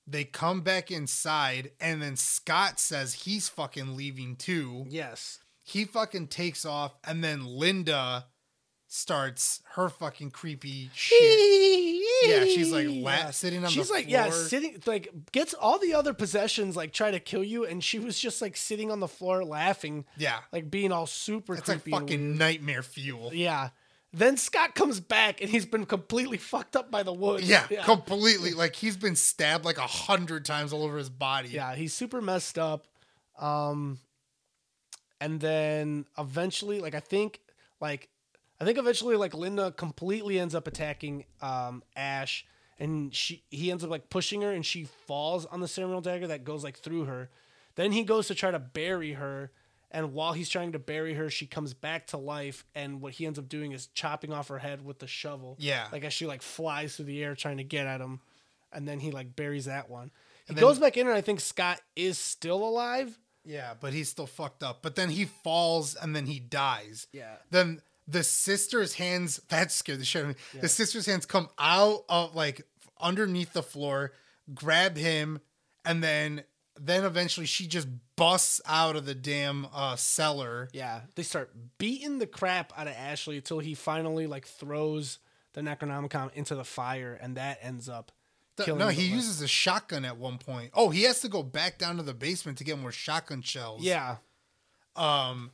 [0.07, 4.87] they come back inside, and then Scott says he's fucking leaving too.
[4.89, 5.41] Yes.
[5.63, 8.27] He fucking takes off, and then Linda
[8.89, 12.03] starts her fucking creepy shit.
[12.23, 15.93] Yeah, she's like la- sitting on She's the like, yeah, sitting like gets all the
[15.95, 19.07] other possessions like try to kill you, and she was just like sitting on the
[19.07, 23.33] floor laughing, Yeah, like being all super it's like fucking nightmare fuel.
[23.35, 23.69] yeah.
[24.17, 27.47] Then Scott comes back and he's been completely fucked up by the woods.
[27.47, 27.85] Yeah, yeah.
[27.85, 28.53] completely.
[28.53, 31.51] Like he's been stabbed like a hundred times all over his body.
[31.51, 32.87] Yeah, he's super messed up.
[33.39, 33.99] Um
[35.21, 37.41] and then eventually like I think
[37.79, 38.09] like
[38.59, 42.47] I think eventually like Linda completely ends up attacking um Ash
[42.79, 46.29] and she he ends up like pushing her and she falls on the ceremonial dagger
[46.29, 47.29] that goes like through her.
[47.75, 49.51] Then he goes to try to bury her
[49.97, 53.25] and while he's trying to bury her she comes back to life and what he
[53.25, 55.57] ends up doing is chopping off her head with the shovel.
[55.59, 55.87] Yeah.
[55.91, 58.21] Like as she like flies through the air trying to get at him
[58.73, 60.11] and then he like buries that one.
[60.47, 63.19] He then- goes back in and I think Scott is still alive.
[63.43, 64.83] Yeah, but he's still fucked up.
[64.83, 67.07] But then he falls and then he dies.
[67.13, 67.37] Yeah.
[67.51, 70.61] Then the sister's hands that scared the shit out of me.
[70.61, 72.67] The sister's hands come out of like
[73.01, 74.13] underneath the floor,
[74.55, 75.41] grab him,
[75.87, 76.45] and then
[76.79, 80.69] then eventually she just busts out of the damn uh, cellar.
[80.73, 85.19] Yeah, they start beating the crap out of Ashley until he finally like throws
[85.55, 88.13] the Necronomicon into the fire, and that ends up
[88.59, 88.79] killing.
[88.79, 90.71] no, he uses a shotgun at one point.
[90.75, 93.83] Oh, he has to go back down to the basement to get more shotgun shells.
[93.83, 94.17] Yeah,
[94.95, 95.51] Um,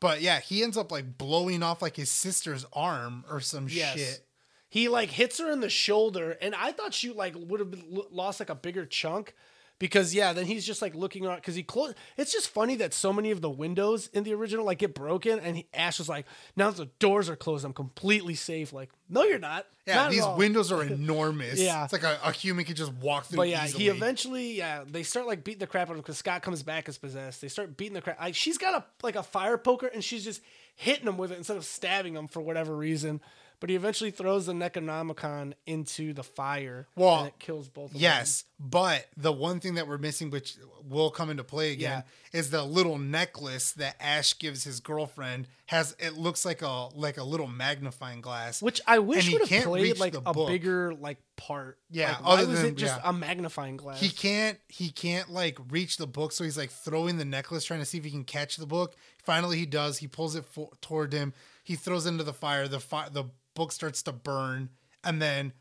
[0.00, 3.96] But yeah, he ends up like blowing off like his sister's arm or some Yes.
[3.98, 4.26] shit.
[4.68, 7.74] He like hits her in the shoulder, and I thought she like would have
[8.10, 9.34] lost like a bigger chunk
[9.82, 11.96] because yeah, then he's just like looking around because he closed.
[12.16, 15.40] It's just funny that so many of the windows in the original like get broken,
[15.40, 18.90] and he, Ash was like, "Now that the doors are closed, I'm completely safe." Like,
[19.08, 19.66] no, you're not.
[19.84, 21.60] Yeah, Not these windows are enormous.
[21.60, 21.82] Yeah.
[21.82, 23.82] It's like a, a human could just walk through But yeah, easily.
[23.82, 26.62] he eventually yeah they start like beating the crap out of him because Scott comes
[26.62, 27.40] back as possessed.
[27.40, 28.20] They start beating the crap.
[28.20, 30.42] Like, she's got a like a fire poker and she's just
[30.76, 33.20] hitting him with it instead of stabbing him for whatever reason.
[33.62, 36.88] But he eventually throws the Necronomicon into the fire.
[36.96, 37.86] Well, and it kills both.
[37.86, 38.02] of them.
[38.02, 40.56] Yes, but the one thing that we're missing, which
[40.88, 42.02] will come into play again,
[42.32, 45.46] is the little necklace that Ash gives his girlfriend.
[45.66, 48.60] Has it looks like a like a little magnifying glass.
[48.60, 50.48] which I wish would have can't played reach like a book.
[50.48, 51.78] bigger like part.
[51.88, 53.10] Yeah, like, why other was than- it just yeah.
[53.10, 54.00] a magnifying glass?
[54.00, 57.78] he can't he can't like reach the book, so he's like throwing the necklace, trying
[57.78, 58.96] to see if he can catch the book.
[59.22, 59.98] Finally, he does.
[59.98, 61.32] He pulls it for, toward him.
[61.62, 62.66] He throws it into the fire.
[62.66, 64.70] The fire the book starts to burn,
[65.04, 65.52] and then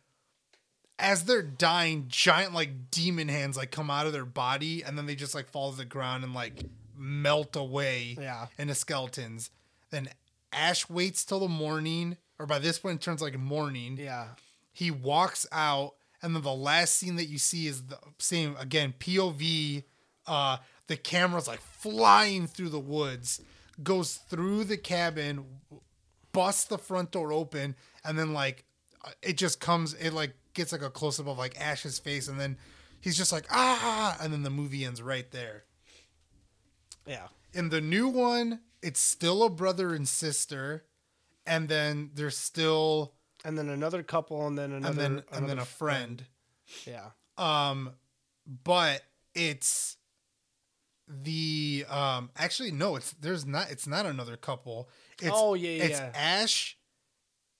[0.99, 5.05] as they're dying, giant like demon hands like come out of their body, and then
[5.05, 6.63] they just like fall to the ground and like
[6.95, 8.47] melt away Yeah.
[8.57, 9.49] into skeletons.
[9.89, 10.09] Then
[10.53, 13.97] Ash waits till the morning, or by this point it turns like morning.
[13.97, 14.27] yeah.
[14.73, 18.93] He walks out, and then the last scene that you see is the same again
[18.99, 19.83] POV.
[20.27, 20.57] Uh,
[20.87, 23.41] the camera's like flying through the woods,
[23.81, 25.45] goes through the cabin,
[26.31, 28.65] busts the front door open, and then like
[29.03, 29.93] uh, it just comes.
[29.95, 32.57] It like gets like a close up of like Ash's face, and then
[32.99, 35.63] he's just like ah, and then the movie ends right there.
[37.05, 37.27] Yeah.
[37.53, 40.85] In the new one, it's still a brother and sister,
[41.45, 43.13] and then there's still
[43.43, 46.23] And then another couple, and then another, and then and then another a friend.
[46.85, 47.09] Yeah.
[47.37, 47.91] Um,
[48.63, 49.01] but
[49.33, 49.97] it's
[51.07, 54.89] the um actually no, it's there's not it's not another couple.
[55.21, 56.11] It's, Oh, yeah, yeah, It's yeah.
[56.15, 56.77] Ash.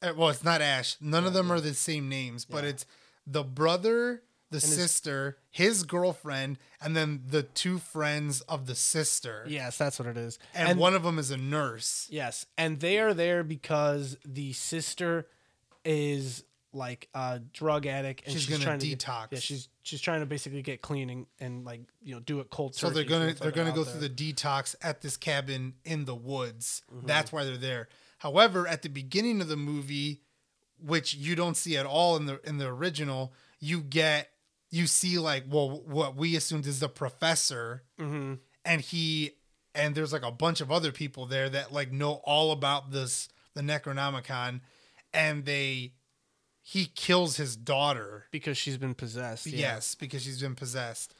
[0.01, 0.97] uh, Well, it's not Ash.
[0.99, 2.85] None of them are the same names, but it's
[3.27, 9.45] the brother, the his- sister, his girlfriend, and then the two friends of the sister.
[9.47, 10.39] Yes, that's what it is.
[10.53, 12.07] And, one of them is a nurse.
[12.09, 15.27] Yes, and they are there because the sister
[15.85, 19.27] is like a drug addict, and She's she's, gonna trying to detox.
[19.31, 22.49] yeah, she's she's trying to basically get clean and, and like you know do it
[22.49, 22.75] cold.
[22.75, 23.93] So they're gonna they're gonna go there.
[23.95, 26.83] through the detox at this cabin in the woods.
[26.93, 27.07] Mm-hmm.
[27.07, 27.89] That's why they're there.
[28.19, 30.21] However, at the beginning of the movie,
[30.79, 34.29] which you don't see at all in the in the original, you get
[34.69, 38.35] you see like well what we assumed is the professor, Mm-hmm.
[38.63, 39.31] and he
[39.75, 43.27] and there's like a bunch of other people there that like know all about this
[43.55, 44.61] the Necronomicon,
[45.13, 45.93] and they
[46.71, 48.27] he kills his daughter.
[48.31, 49.45] because she's been possessed.
[49.47, 49.59] yeah.
[49.75, 51.13] Yes, because she's been possessed.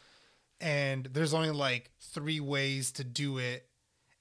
[0.62, 3.68] And there's only like three ways to do it.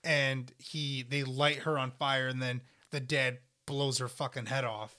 [0.02, 4.64] And he they light her on fire and then the dad blows her fucking head
[4.64, 4.96] off.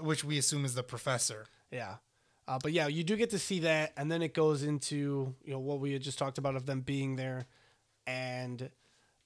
[0.00, 1.46] Which we assume is the professor.
[1.70, 1.96] Yeah.
[2.48, 5.52] Uh, but yeah, you do get to see that, and then it goes into you
[5.52, 7.46] know what we had just talked about of them being there,
[8.06, 8.70] and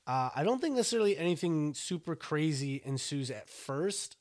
[0.06, 4.16] uh, I don't think necessarily anything super crazy ensues at first,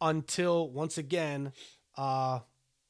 [0.00, 1.52] until once again,
[1.96, 2.40] uh,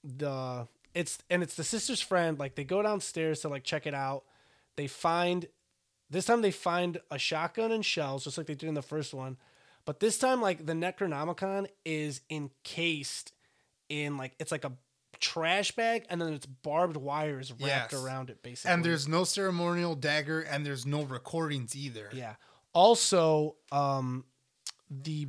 [0.05, 2.39] the it's and it's the sister's friend.
[2.39, 4.25] Like they go downstairs to like check it out.
[4.77, 5.47] They find
[6.09, 9.15] this time they find a shotgun and shells, just like they did in the first
[9.15, 9.37] one.
[9.85, 13.33] But this time, like the Necronomicon is encased
[13.89, 14.73] in like it's like a
[15.21, 18.03] trash bag, and then it's barbed wires wrapped Yes.
[18.03, 18.73] around it, basically.
[18.73, 22.09] And there's no ceremonial dagger and there's no recordings either.
[22.13, 22.35] yeah.
[22.73, 24.25] Also, um,
[24.91, 25.29] the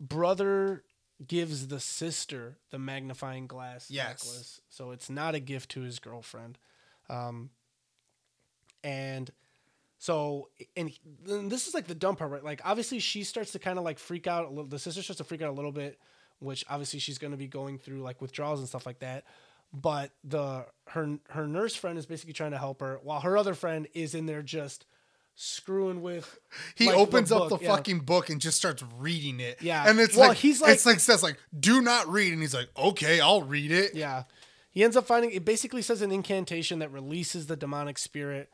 [0.00, 0.84] brother
[1.26, 4.24] gives the sister the magnifying glass Yes.
[4.24, 6.58] necklace, so it's not a gift to his girlfriend.
[7.08, 7.50] Um,
[8.84, 9.30] and
[9.98, 10.92] so, and
[11.24, 12.44] then this is like the dumb part, right?
[12.44, 14.66] Like, obviously, she starts to kind of like freak out a little.
[14.66, 15.98] The sister starts to freak out a little bit,
[16.38, 19.24] which obviously she's going to be going through like withdrawals and stuff like that.
[19.72, 23.54] But the her her nurse friend is basically trying to help her, while her other
[23.54, 24.86] friend is in there just
[25.40, 26.38] screwing with.
[26.74, 27.76] He like, the opens up book, the yeah.
[27.76, 29.62] fucking book and just starts reading it.
[29.62, 29.88] Yeah.
[29.88, 32.54] And it's Well, like he's like- it's like says like do not read and he's
[32.54, 33.94] like okay, I'll read it.
[33.94, 34.24] Yeah.
[34.70, 38.50] He ends up finding it basically says an incantation that releases the demonic spirit.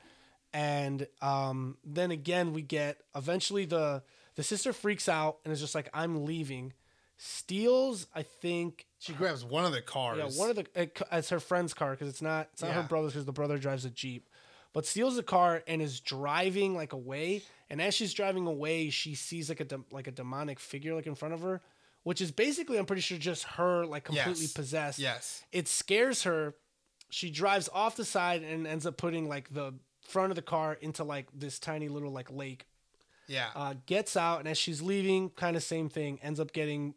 [0.52, 4.02] And um, then again we get eventually the
[4.36, 6.74] the sister freaks out and is just like, I'm leaving.
[7.16, 10.18] Steals, I think She grabs one of the cars.
[10.18, 12.82] yeah, one of the it, it's her friend's car because it's not it's not her
[12.82, 14.28] brother's because the brother drives a jeep,
[14.74, 17.42] but steals the car and is driving like away.
[17.70, 21.06] And as she's driving away, she sees like a dem- like a demonic figure like
[21.06, 21.62] in front of her,
[22.02, 24.52] which is basically I'm pretty sure just her like completely Yes.
[24.52, 24.98] possessed.
[24.98, 25.42] Yes.
[25.50, 26.54] It scares her.
[27.08, 29.72] She drives off the side and ends up putting like the
[30.06, 32.66] front of the car into like this tiny little like lake.
[33.26, 33.48] Yeah.
[33.54, 36.18] Uh, gets out, and as she's leaving, kind of same thing.
[36.22, 36.94] Ends up getting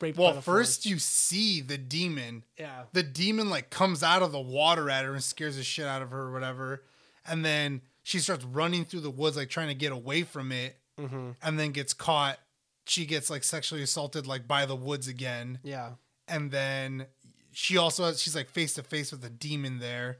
[0.00, 0.18] raped.
[0.18, 0.86] well, first forest.
[0.86, 2.44] you see the demon.
[2.58, 5.86] yeah, The demon like comes out of the water at her and scares the shit
[5.86, 6.82] out of her or whatever.
[7.26, 10.76] And then she starts running through the woods like trying to get away from it.
[11.00, 11.30] Mm-hmm.
[11.42, 12.38] And then gets caught.
[12.86, 15.58] She gets like sexually assaulted like by the woods again.
[15.62, 15.92] yeah,
[16.28, 17.06] and then
[17.50, 20.18] she also has, she's like face to face with a demon there.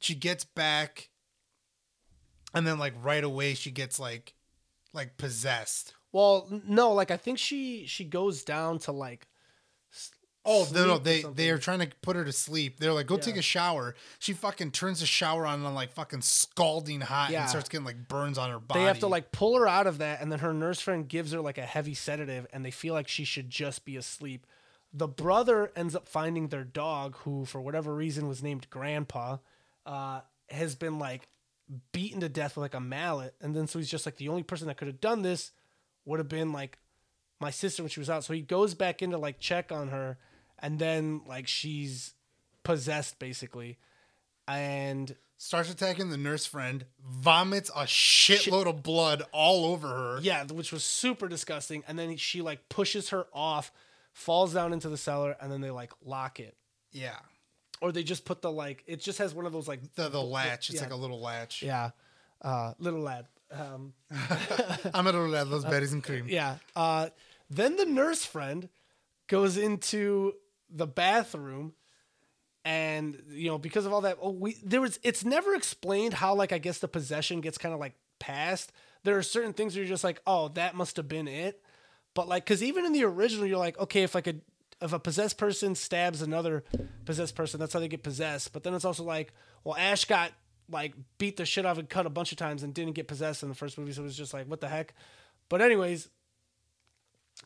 [0.00, 1.10] She gets back,
[2.54, 4.34] and then like right away she gets like
[4.94, 5.94] like possessed.
[6.12, 9.26] Well, no, like I think she she goes down to like.
[10.44, 12.80] Oh no, no, They they are trying to put her to sleep.
[12.80, 13.94] They're like, go take a shower.
[14.18, 17.42] She fucking turns the shower on and like fucking scalding hot Yeah.
[17.42, 18.80] and starts getting like burns on her body.
[18.80, 21.30] They have to like pull her out of that, and then her nurse friend gives
[21.30, 24.44] her like a heavy sedative, and they feel like she should just be asleep.
[24.92, 29.36] The brother ends up finding their dog, who for whatever reason was named Grandpa,
[29.86, 31.28] uh, has been like
[31.92, 34.42] beaten to death with like a mallet, and then so he's just like the only
[34.42, 35.52] person that could have done this
[36.04, 36.78] would have been like
[37.40, 38.24] my sister when she was out.
[38.24, 40.18] So he goes back in to like check on her,
[40.58, 42.14] and then like she's
[42.62, 43.78] possessed basically,
[44.46, 50.18] and starts attacking the nurse friend, vomits a shitload of blood all over her.
[50.22, 51.82] Yeah, which was super disgusting.
[51.88, 53.72] And then she like pushes her off,
[54.12, 56.56] falls down into the cellar, and then they like lock it.
[56.92, 57.16] Yeah.
[57.80, 60.22] Or they just put the like it just has one of those like The the
[60.22, 60.70] latch.
[60.70, 60.82] It's yeah.
[60.82, 61.62] like a little latch.
[61.62, 61.90] yeah,
[62.40, 63.26] uh, little lad.
[63.52, 63.92] Um,
[64.94, 66.26] I'm gonna let those berries and cream.
[66.28, 66.56] yeah.
[66.74, 67.08] Uh,
[67.50, 68.68] then the nurse friend
[69.28, 70.34] goes into
[70.70, 71.74] the bathroom,
[72.64, 76.34] and you know because of all that, oh, we there was it's never explained how
[76.34, 78.72] like I guess the possession gets kind of like passed.
[79.04, 81.60] There are certain things where you're just like, oh, that must have been it.
[82.14, 84.34] But like, because even in the original, you're like, okay, if like a
[84.80, 86.64] if a possessed person stabs another
[87.04, 88.52] possessed person, that's how they get possessed.
[88.52, 89.32] But then it's also like,
[89.64, 90.32] well, Ash got
[90.72, 93.08] like beat the shit out of and cut a bunch of times and didn't get
[93.08, 94.94] possessed in the first movie, so it was just like, what the heck.
[95.48, 96.08] But anyways,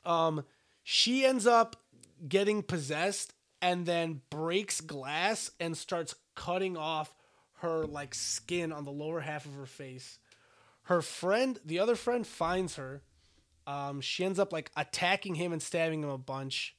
[0.04, 0.44] um,
[0.82, 1.76] she ends up
[2.28, 7.14] getting possessed and then breaks glass and starts cutting off
[7.60, 10.18] her like skin on the lower half of her face.
[10.84, 13.02] Her friend, the other friend, finds her.
[13.66, 16.76] Um, she ends up like attacking him and stabbing him a bunch.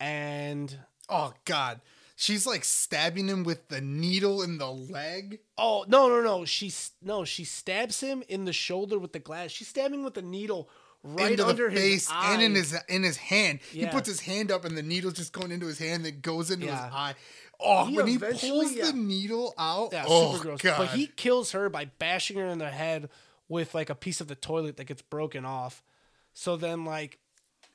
[0.00, 0.76] And
[1.08, 1.80] Oh God.
[2.18, 5.40] She's like stabbing him with the needle in the leg.
[5.58, 9.50] oh no no no, she's no she stabs him in the shoulder with the glass.
[9.50, 10.70] She's stabbing with the needle
[11.02, 12.32] right into under the face his eye.
[12.32, 13.60] and in his in his hand.
[13.70, 16.50] He puts his hand up and the needle's just going into his hand that goes
[16.50, 16.86] into Yeah.
[16.86, 17.14] his eye.
[17.60, 18.86] Oh, He when he pulls yeah.
[18.86, 20.62] the needle out, Yeah, oh super gross.
[20.62, 20.78] god.
[20.78, 23.10] But he kills her by bashing her in the head
[23.48, 25.82] with like a piece of the toilet that gets broken off.
[26.32, 27.18] So then like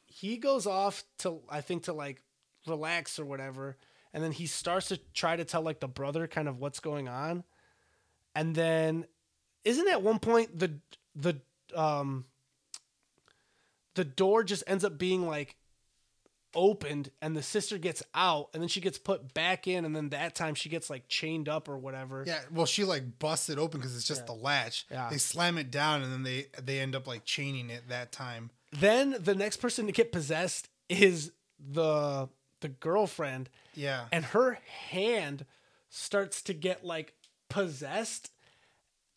[0.08, 2.24] he goes off to I think to like
[2.68, 3.78] relax or whatever,
[4.14, 7.08] and then he starts to try to tell like the brother kind of what's going
[7.08, 7.44] on.
[8.36, 9.06] And then
[9.64, 10.80] isn't at one point the
[11.16, 11.42] the
[11.76, 12.26] um
[13.96, 15.56] the door just ends up being like
[16.54, 20.10] opened and the sister gets out and then she gets put back in and then
[20.10, 22.24] that time she gets like chained up or whatever.
[22.28, 24.86] yeah, well, she like busts it open because it's just the latch.
[24.92, 25.10] Yeah.
[25.10, 28.52] They slam it down and then they they end up like chaining it that time.
[28.72, 32.28] Then the next person to get possessed is the
[32.62, 34.06] the girlfriend Yeah.
[34.12, 34.58] and her
[34.90, 35.46] hand
[35.90, 37.14] starts to get like
[37.50, 38.32] possessed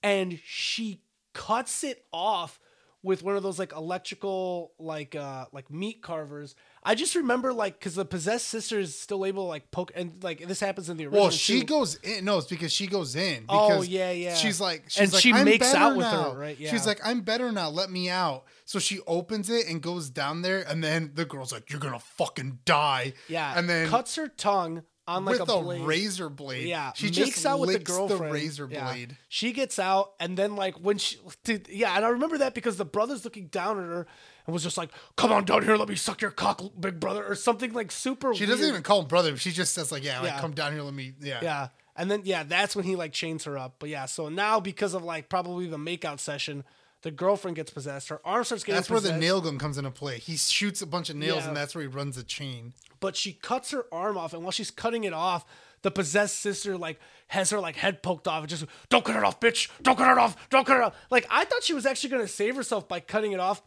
[0.03, 1.03] and she
[1.33, 2.59] cuts it off
[3.03, 6.55] with one of those like electrical like uh like meat carvers
[6.85, 10.23] i just remember like because the possessed sister is still able to like poke and
[10.23, 11.67] like this happens in the original Well, she too.
[11.67, 12.25] goes in.
[12.25, 13.45] No, it's because she goes in.
[13.49, 14.35] Oh, Because yeah, yeah.
[14.35, 16.59] She's like, she's And like, she "I'm makes out with her, right?
[16.59, 16.71] Yeah.
[16.71, 17.71] She's like, I'm better now.
[17.71, 18.45] Let me out.
[18.67, 21.99] So she opens it and goes down there, and then the girl's like, "You're gonna
[21.99, 25.83] fucking die." yeah and then cuts her tongue on like with a blade.
[25.87, 26.67] razor blade.
[26.69, 28.33] Yeah, she makes out with the girlfriend.
[28.33, 28.85] razor Yeah.
[28.93, 29.17] blade.
[29.29, 32.77] She gets out, and then like when she, dude, yeah, and I remember that because
[32.79, 34.07] the brother's looking down at her
[34.47, 37.25] and was just like, "Come on down here, let me suck your cock, big brother,"
[37.27, 38.35] or something like super.
[38.35, 39.37] She doesn't even call him brother.
[39.37, 40.41] She just says like, "Yeah, like Yeah.
[40.41, 43.45] come down here, let me." Yeah, Yeah, and then yeah, that's when he like chains
[43.45, 43.77] her up.
[43.79, 46.65] But yeah, so now because of like probably the makeout session,
[47.03, 48.09] the girlfriend gets possessed.
[48.09, 50.19] Her arm starts getting That's where the nail gun comes into play.
[50.19, 51.49] He shoots a bunch of nails, Yeah.
[51.49, 52.73] and that's where he runs the chain.
[53.01, 55.45] but she cuts her arm off, and while she's cutting it off,
[55.83, 56.99] the possessed sister like
[57.29, 60.11] has her like head poked off and just don't cut it off, bitch, don't cut
[60.11, 60.95] it off, don't cut it off.
[61.11, 63.61] Like I thought she was actually gonna save herself by cutting it off.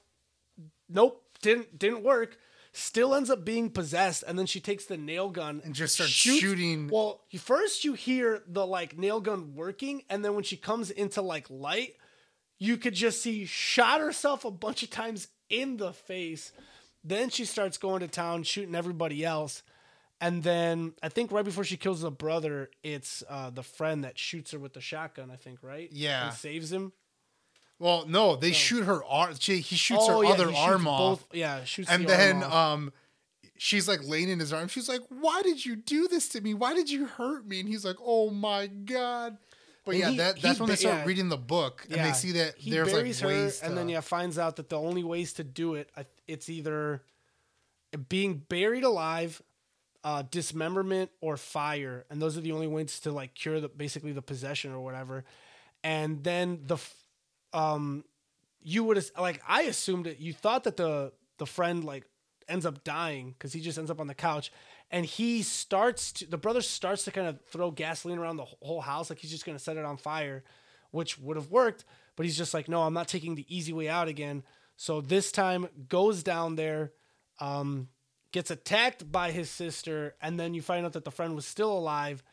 [0.89, 2.37] Nope, didn't didn't work.
[2.73, 6.11] Still ends up being possessed, and then she takes the nail gun And just starts
[6.11, 10.57] shoots- shooting- Well, first you hear the like nail gun working, and then when she
[10.57, 11.95] comes into like light,
[12.59, 16.51] you could just see shot herself a bunch of times in the face.
[17.03, 19.63] Then she starts going to town shooting everybody else.
[20.19, 24.17] And then I think right before she kills the brother, it's uh, the friend that
[24.19, 25.89] shoots her with the shotgun, I think, right?
[25.91, 26.27] Yeah.
[26.29, 26.91] And saves him.
[27.79, 29.35] Well, no, they shoot her arm.
[29.39, 32.07] She, he shoots her Oh, yeah, other he shoots arm off, both- yeah, shoots and
[32.07, 32.53] the arm then off.
[32.53, 32.93] um,
[33.57, 34.71] she's like laying in his arms.
[34.71, 36.53] She's like, "Why did you do this to me?
[36.55, 39.37] Why did you hurt me?" And he's like, "Oh my god."
[39.85, 41.05] But And yeah, he- that, he that's when they start yeah.
[41.05, 43.87] reading the book and they see that he there's buries like her, ways and then
[43.89, 45.89] yeah, finds out that the only ways to do it,
[46.27, 47.03] it's either
[48.09, 49.41] being buried alive,
[50.03, 54.11] uh, dismemberment, or fire, and those are the only ways to like cure the basically
[54.11, 55.23] the possession or whatever.
[55.83, 56.77] And then the,
[57.53, 58.03] um,
[58.61, 60.19] you would have like I assumed it.
[60.19, 62.05] You thought that the the friend like
[62.47, 64.51] ends up dying because he just ends up on the couch,
[64.91, 68.81] and he starts to the brother starts to kind of throw gasoline around the whole
[68.81, 70.43] house like he's just gonna set it on fire,
[70.91, 71.85] which would have worked.
[72.15, 74.43] But he's just like, no, I'm not taking the easy way out again.
[74.75, 76.91] So this time goes down there,
[77.39, 77.89] um,
[78.31, 81.71] gets attacked by his sister, and then you find out that the friend was still
[81.71, 82.23] alive,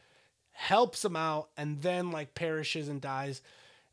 [0.53, 3.43] helps him out, and then like perishes and dies.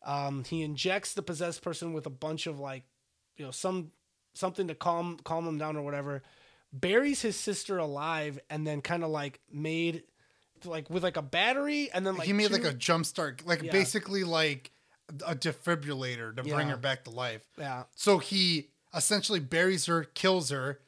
[0.03, 2.83] Um, he injects the possessed person with a bunch of like,
[3.37, 3.91] you know, some
[4.33, 6.23] something to calm calm him down or whatever.
[6.73, 10.03] Buries his sister alive, and then kind of like made
[10.63, 13.45] like with like a battery, and then like he made two- like a jump start,
[13.45, 13.71] like Yeah.
[13.71, 14.71] basically like
[15.25, 16.71] a defibrillator to bring Yeah.
[16.71, 17.43] her back to life.
[17.57, 20.79] yeah So he essentially buries her, kills her,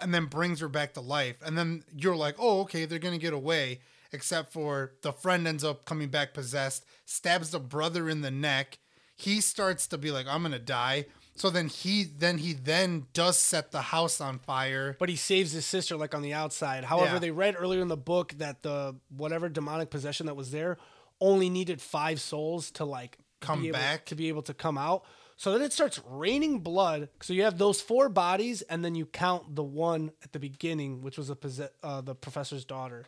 [0.00, 1.36] and then brings her back to life.
[1.44, 3.80] And then you're like, oh, okay, they're gonna get away.
[4.12, 8.78] Except for the friend ends up coming back possessed, stabs the brother in the neck.
[9.16, 11.06] He starts to be like, I'm gonna die.
[11.34, 14.96] So then he then he then does set the house on fire.
[14.98, 16.84] but he saves his sister like on the outside.
[16.84, 17.18] However, Yeah.
[17.20, 20.78] they read earlier in the book that the whatever demonic possession that was there
[21.20, 24.06] only needed five souls to like Come able- back?
[24.06, 25.04] to be able to come out.
[25.36, 27.08] So then it starts raining blood.
[27.22, 31.02] So you have those four bodies, and then you count the one at the beginning,
[31.02, 33.04] which was a posse- uh, the professor's daughter.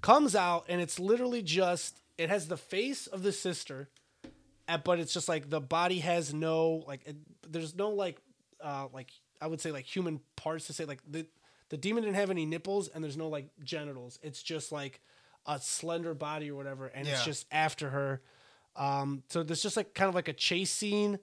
[0.00, 3.88] Comes out, and it's literally just it has the face of the sister,
[4.68, 7.16] uh, but it's just like the body has no like it,
[7.48, 8.20] there's no like
[8.60, 9.10] uh like
[9.40, 11.26] I would say like human parts to say like the
[11.70, 14.18] the demon didn't have any nipples and there's no like genitals.
[14.22, 15.00] It's just like
[15.46, 18.22] a slender body or whatever, and it's just after her.
[18.76, 21.18] Um, so there's just like kind of like a chase scene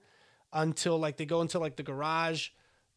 [0.52, 2.48] until like they go into like the garage.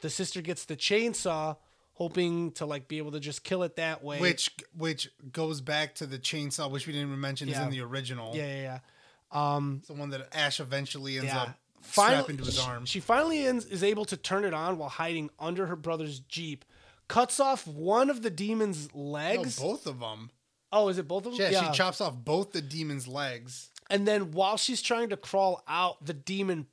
[0.01, 1.57] The sister gets the chainsaw,
[1.99, 4.19] hoping to like be able to just kill it that way.
[4.19, 7.81] Which which goes back to the chainsaw, which we didn't even mention is in the
[7.81, 8.33] original.
[8.35, 9.55] yeah, yeah, yeah.
[9.55, 11.41] Um, It's the one that Ash eventually ends yeah.
[11.43, 12.85] up Finally, strapping to his she- arm.
[12.85, 16.65] She finally ends, is able to turn it on while hiding under her brother's jeep.
[17.09, 19.59] Cuts off one of the demon's No, legs.
[19.59, 20.31] both of them.
[20.71, 21.51] oh, is it both of them?
[21.51, 23.69] Yeah, she chops off both the demon's legs.
[23.89, 26.67] And then while she's trying to crawl out, the demon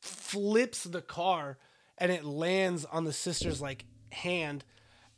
[0.00, 1.58] flips the car
[1.96, 4.64] and it lands on the sister's like hand.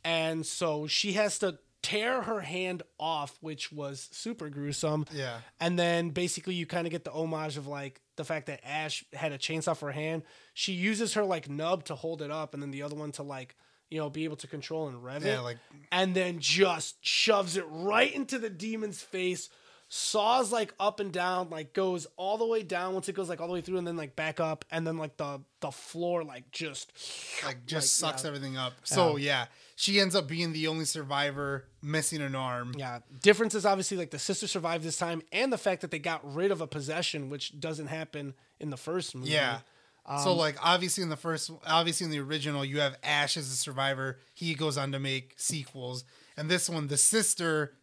[0.03, 5.05] And so she has to tear her hand off, which was super gruesome.
[5.11, 5.39] Yeah.
[5.59, 9.03] And then basically you kind of get the homage of like the fact that Ash
[9.13, 10.23] had a chainsaw for her hand.
[10.53, 13.23] She uses her like nub to hold it up and then the other one to
[13.23, 13.55] like,
[13.89, 15.41] you know, be able to control and rev Yeah, it.
[15.41, 15.57] like-
[15.91, 19.49] and then just shoves it right into the demon's face.
[19.93, 23.41] Saws like up and down, like goes all the way down once it goes like
[23.41, 26.23] all the way through, and then like back up, and then like the the floor
[26.23, 26.93] like just
[27.45, 28.27] Like just Like, sucks yeah.
[28.29, 28.71] everything up.
[28.83, 32.73] So yeah, she ends up being the only survivor, missing an arm.
[32.77, 32.99] Yeah.
[33.21, 36.21] Difference is obviously like the sister survived this time and the fact that they got
[36.33, 39.31] rid of a possession, which doesn't happen in the first movie.
[39.31, 39.59] Yeah.
[40.05, 43.51] Um, so like obviously in the first obviously in the original you have Ash as
[43.51, 44.19] a survivor.
[44.33, 46.05] He goes on to make sequels.
[46.37, 47.73] And this one the sister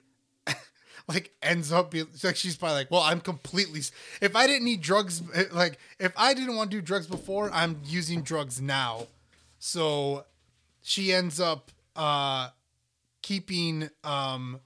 [1.08, 3.80] like ends up be, like she's probably like, "Well, I'm completely
[4.20, 7.50] if I didn't need drugs eh, like if I didn't want to do drugs before,
[7.52, 9.06] I'm using drugs now."
[9.58, 10.26] So
[10.82, 12.50] she ends up uh
[13.22, 14.60] keeping um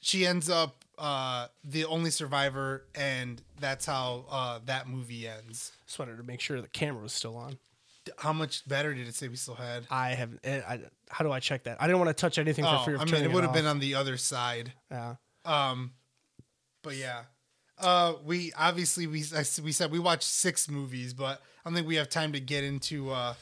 [0.00, 5.98] she ends up uh the only survivor and that's how uh that movie ends Just
[5.98, 7.58] wanted to make sure the camera was still on.
[8.18, 10.30] How much better did it say we still had I have.
[10.44, 11.80] eh, I, how do I check that?
[11.80, 13.44] I didn't want to touch anything for oh fear of i mean turning it would
[13.44, 15.16] have been on the other side Yeah.
[15.44, 15.92] um
[16.82, 17.22] but yeah
[17.78, 21.86] uh we obviously we I we said we watched six movies but i don't think
[21.86, 23.34] we have time to get into uh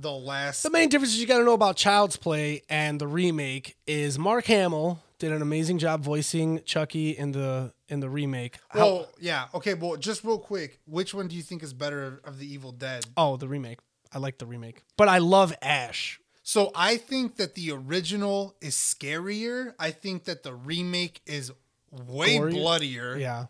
[0.00, 3.76] the last The main difference you got to know about Child's Play and the remake
[3.86, 8.58] is Mark Hamill did an amazing job voicing Chucky in the in the remake.
[8.70, 12.20] How- well yeah okay well just real quick which one do you think is better
[12.24, 13.78] of the evil dead oh, the remake.
[14.14, 16.20] I like the remake, but I love Ash.
[16.42, 19.74] So I think that the original is scarier.
[19.78, 21.52] I think that the remake is
[21.90, 22.50] way Gorier?
[22.52, 23.16] bloodier.
[23.16, 23.46] Yeah.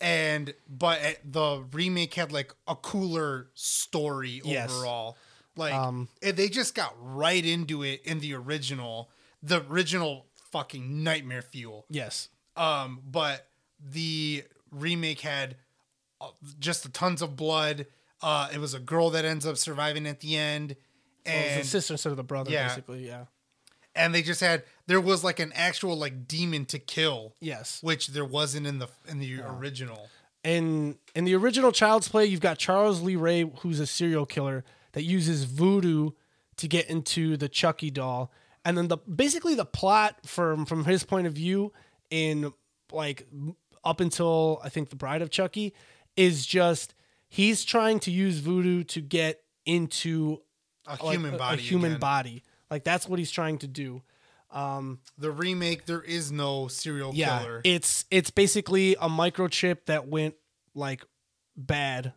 [0.00, 4.70] And but the remake had like a cooler story Yes.
[4.70, 5.16] overall.
[5.56, 9.10] Like Um, they just got right into it in the original.
[9.42, 11.86] The original fucking nightmare fuel.
[11.88, 12.28] Yes.
[12.56, 13.48] Um, but
[13.80, 15.56] the remake had
[16.20, 16.28] uh,
[16.58, 17.86] just tons of blood.
[18.22, 20.76] Uh, it was a girl that ends up surviving at the end,
[21.26, 22.68] Well, it's and the sister instead of the brother, Yeah.
[22.68, 23.06] basically.
[23.06, 23.24] Yeah.
[23.94, 27.82] and they just had there was like an actual like demon to kill, Yes.
[27.82, 30.08] which there wasn't in the in the original.
[30.44, 34.64] in in the original Child's Play, you've got Charles Lee Ray, who's a serial killer
[34.92, 36.10] that uses voodoo
[36.56, 38.30] to get into the Chucky doll,
[38.64, 41.72] and then the basically the plot from from his point of view
[42.10, 42.52] in
[42.92, 43.26] like
[43.84, 45.74] up until I think the Bride of Chucky
[46.16, 46.94] is just
[47.28, 50.42] he's trying to use voodoo to get into
[50.86, 51.58] A like, human body.
[51.58, 52.00] a human again.
[52.00, 52.44] body.
[52.70, 54.02] Like that's what he's trying to do.
[55.18, 57.60] The remake, there is no serial yeah killer.
[57.64, 60.34] it's it's basically a microchip that went
[60.74, 61.04] like
[61.56, 62.12] bad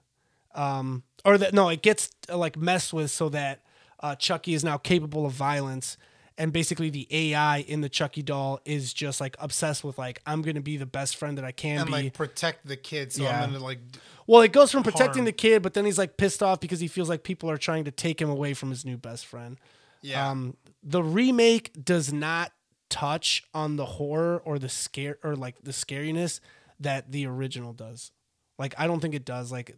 [0.55, 3.61] um or that no it gets uh, like messed with so that
[4.01, 5.97] uh, chucky is now capable of violence
[6.39, 10.41] and basically the ai in the chucky doll is just like obsessed with like i'm
[10.41, 13.13] gonna be the best friend that i can and be like protect the kid.
[13.13, 13.43] So Yeah.
[13.43, 13.79] I'm gonna like
[14.25, 15.25] well it goes from protecting harm.
[15.25, 17.83] the kid but then he's like pissed off because he feels like people are trying
[17.83, 19.59] to take him away from his new best friend
[20.01, 20.29] yeah.
[20.29, 22.51] um, the remake does not
[22.89, 26.39] touch on the horror or the scare or like the scariness
[26.79, 28.11] that the original does.
[28.57, 29.51] Like I don't think it does.
[29.51, 29.77] Like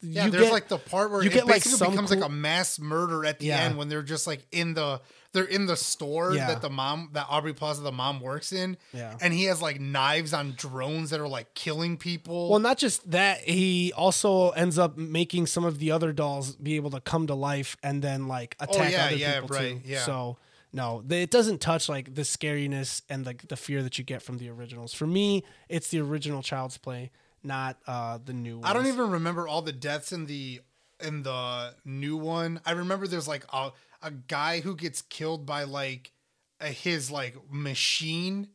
[0.00, 2.20] yeah, you there's get, like the part where you it get, like, some becomes cool-
[2.20, 3.60] like a mass murder at the Yeah.
[3.62, 5.00] end when they're just like in the
[5.32, 6.46] they're in the store Yeah.
[6.48, 8.76] that the mom that Aubrey Plaza the mom works in.
[8.94, 9.16] Yeah.
[9.20, 12.48] And he has like knives on drones that are like killing people.
[12.50, 13.40] well, not just that.
[13.40, 17.34] He also ends up making some of the other dolls be able to come to
[17.34, 19.88] life and then like oh, attack Oh, yeah, other yeah, people right, too.
[19.90, 20.00] yeah.
[20.04, 20.38] So
[20.72, 24.38] no, it doesn't touch like the scariness and like the fear that you get from
[24.38, 24.92] the originals.
[24.94, 27.10] For me, it's the original Child's Play,
[27.42, 28.60] not uh the new.
[28.62, 30.60] I don't even remember all the deaths in the
[31.00, 32.60] in the new one.
[32.66, 36.12] I remember there's like a a guy who gets killed by like
[36.60, 38.48] a, his like machine.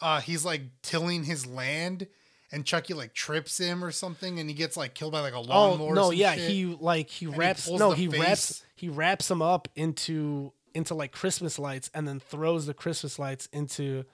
[0.00, 2.06] Uh he's like tilling his land
[2.52, 5.38] and Chucky like trips him or something and he gets like killed by like a
[5.38, 5.90] Oh lawnmower.
[5.90, 6.50] Oh no, yeah, shit.
[6.50, 10.94] he like he he wraps pulls no, he wraps he wraps them up into into
[10.94, 14.04] like Christmas lights and then throws the Christmas lights into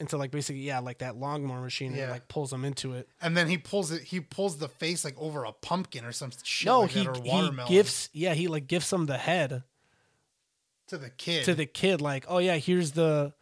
[0.00, 2.02] into like basically yeah, like that lawnmower machine Yeah.
[2.04, 3.08] and like pulls them into it.
[3.20, 6.30] and then he pulls it he pulls the face like over a pumpkin or some
[6.42, 9.62] shit No, like he he gifts yeah, he like gifts them the head
[10.88, 11.44] to the kid.
[11.44, 13.32] to the kid like, "Oh yeah, here's the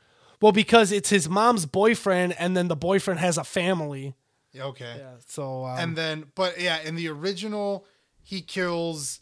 [0.41, 4.15] well, because it's his mom's boyfriend, and then the boyfriend has a family.
[4.53, 4.95] Yeah, okay.
[4.99, 7.87] Yeah, so um, and then but yeah in the original
[8.23, 9.21] he kills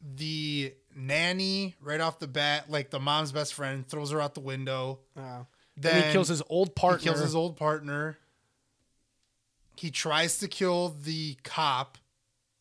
[0.00, 4.40] the nanny right off the bat like the mom's best friend throws her out the
[4.40, 5.42] window uh,
[5.76, 6.98] then he kills his old partner.
[6.98, 8.16] he kills his old partner
[9.76, 11.98] he tries to kill the cop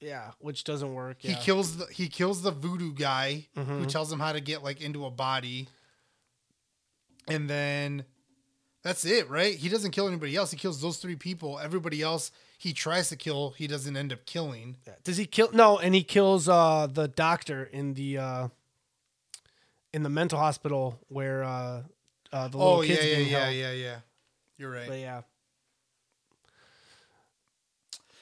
[0.02, 1.18] yeah, which doesn't work.
[1.20, 1.40] he Yeah.
[1.40, 3.88] kills the he kills the voodoo guy who Mhm.
[3.88, 5.68] tells him how to get like into a body
[7.28, 8.06] and then
[8.84, 12.32] that's it right he doesn't kill anybody else he kills those three people everybody else
[12.58, 14.94] he tries to kill he doesn't end up killing Yeah.
[15.04, 15.52] Does he kill?
[15.52, 18.48] No, and he kills uh, the doctor in the uh,
[19.94, 21.84] in the mental hospital where uh,
[22.34, 23.56] uh, the little Oh yeah, kids yeah, being yeah, held.
[23.56, 23.96] yeah, yeah.
[24.58, 24.88] You're right.
[24.88, 25.22] But yeah,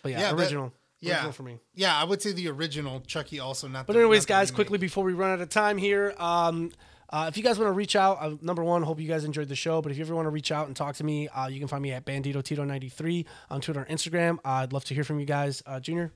[0.02, 0.74] but yeah, Yeah, that- original.
[1.00, 1.14] yeah.
[1.16, 1.60] original for me.
[1.74, 3.88] Yeah, I would say the original Chucky also not.
[3.88, 4.56] But the, anyways, not the guys, remake.
[4.56, 6.72] quickly before we run out of time here, um,
[7.10, 9.48] uh, if you guys want to reach out, uh, number one, hope you guys enjoyed
[9.48, 9.82] the show.
[9.82, 11.68] But if you ever want to reach out and talk to me, uh, you can
[11.68, 14.38] find me at Bandito Tito ninety three on Twitter and Instagram.
[14.44, 15.62] Uh, I'd love to hear from you guys.
[15.66, 16.12] Uh, Junior,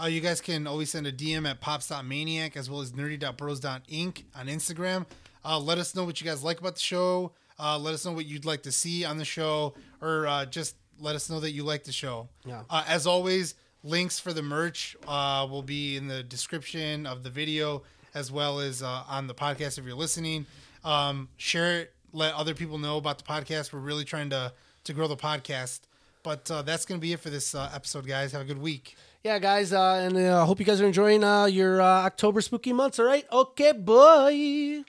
[0.00, 4.46] Uh, you guys can always send a DM at pops.maniac as well as nerdy.bros.inc on
[4.46, 5.04] Instagram.
[5.44, 7.32] Uh, let us know what you guys like about the show.
[7.58, 10.76] Uh, let us know what you'd like to see on the show, or uh, just
[10.98, 12.28] let us know that you like the show.
[12.44, 12.62] Yeah.
[12.70, 13.54] Uh, as always,
[13.84, 17.82] links for the merch uh, will be in the description of the video
[18.14, 20.46] as well as uh, on the podcast if you're listening.
[20.84, 21.94] Um, share it.
[22.12, 23.72] Let other people know about the podcast.
[23.72, 24.52] We're really trying to
[24.84, 25.80] to grow the podcast.
[26.22, 28.32] But uh, that's going to be it for this uh, episode, guys.
[28.32, 28.96] Have a good week.
[29.24, 32.40] yeah, guys, uh, and I uh, hope you guys are enjoying uh, your uh, October
[32.40, 32.98] spooky months.
[32.98, 34.84] All right, okay, bye.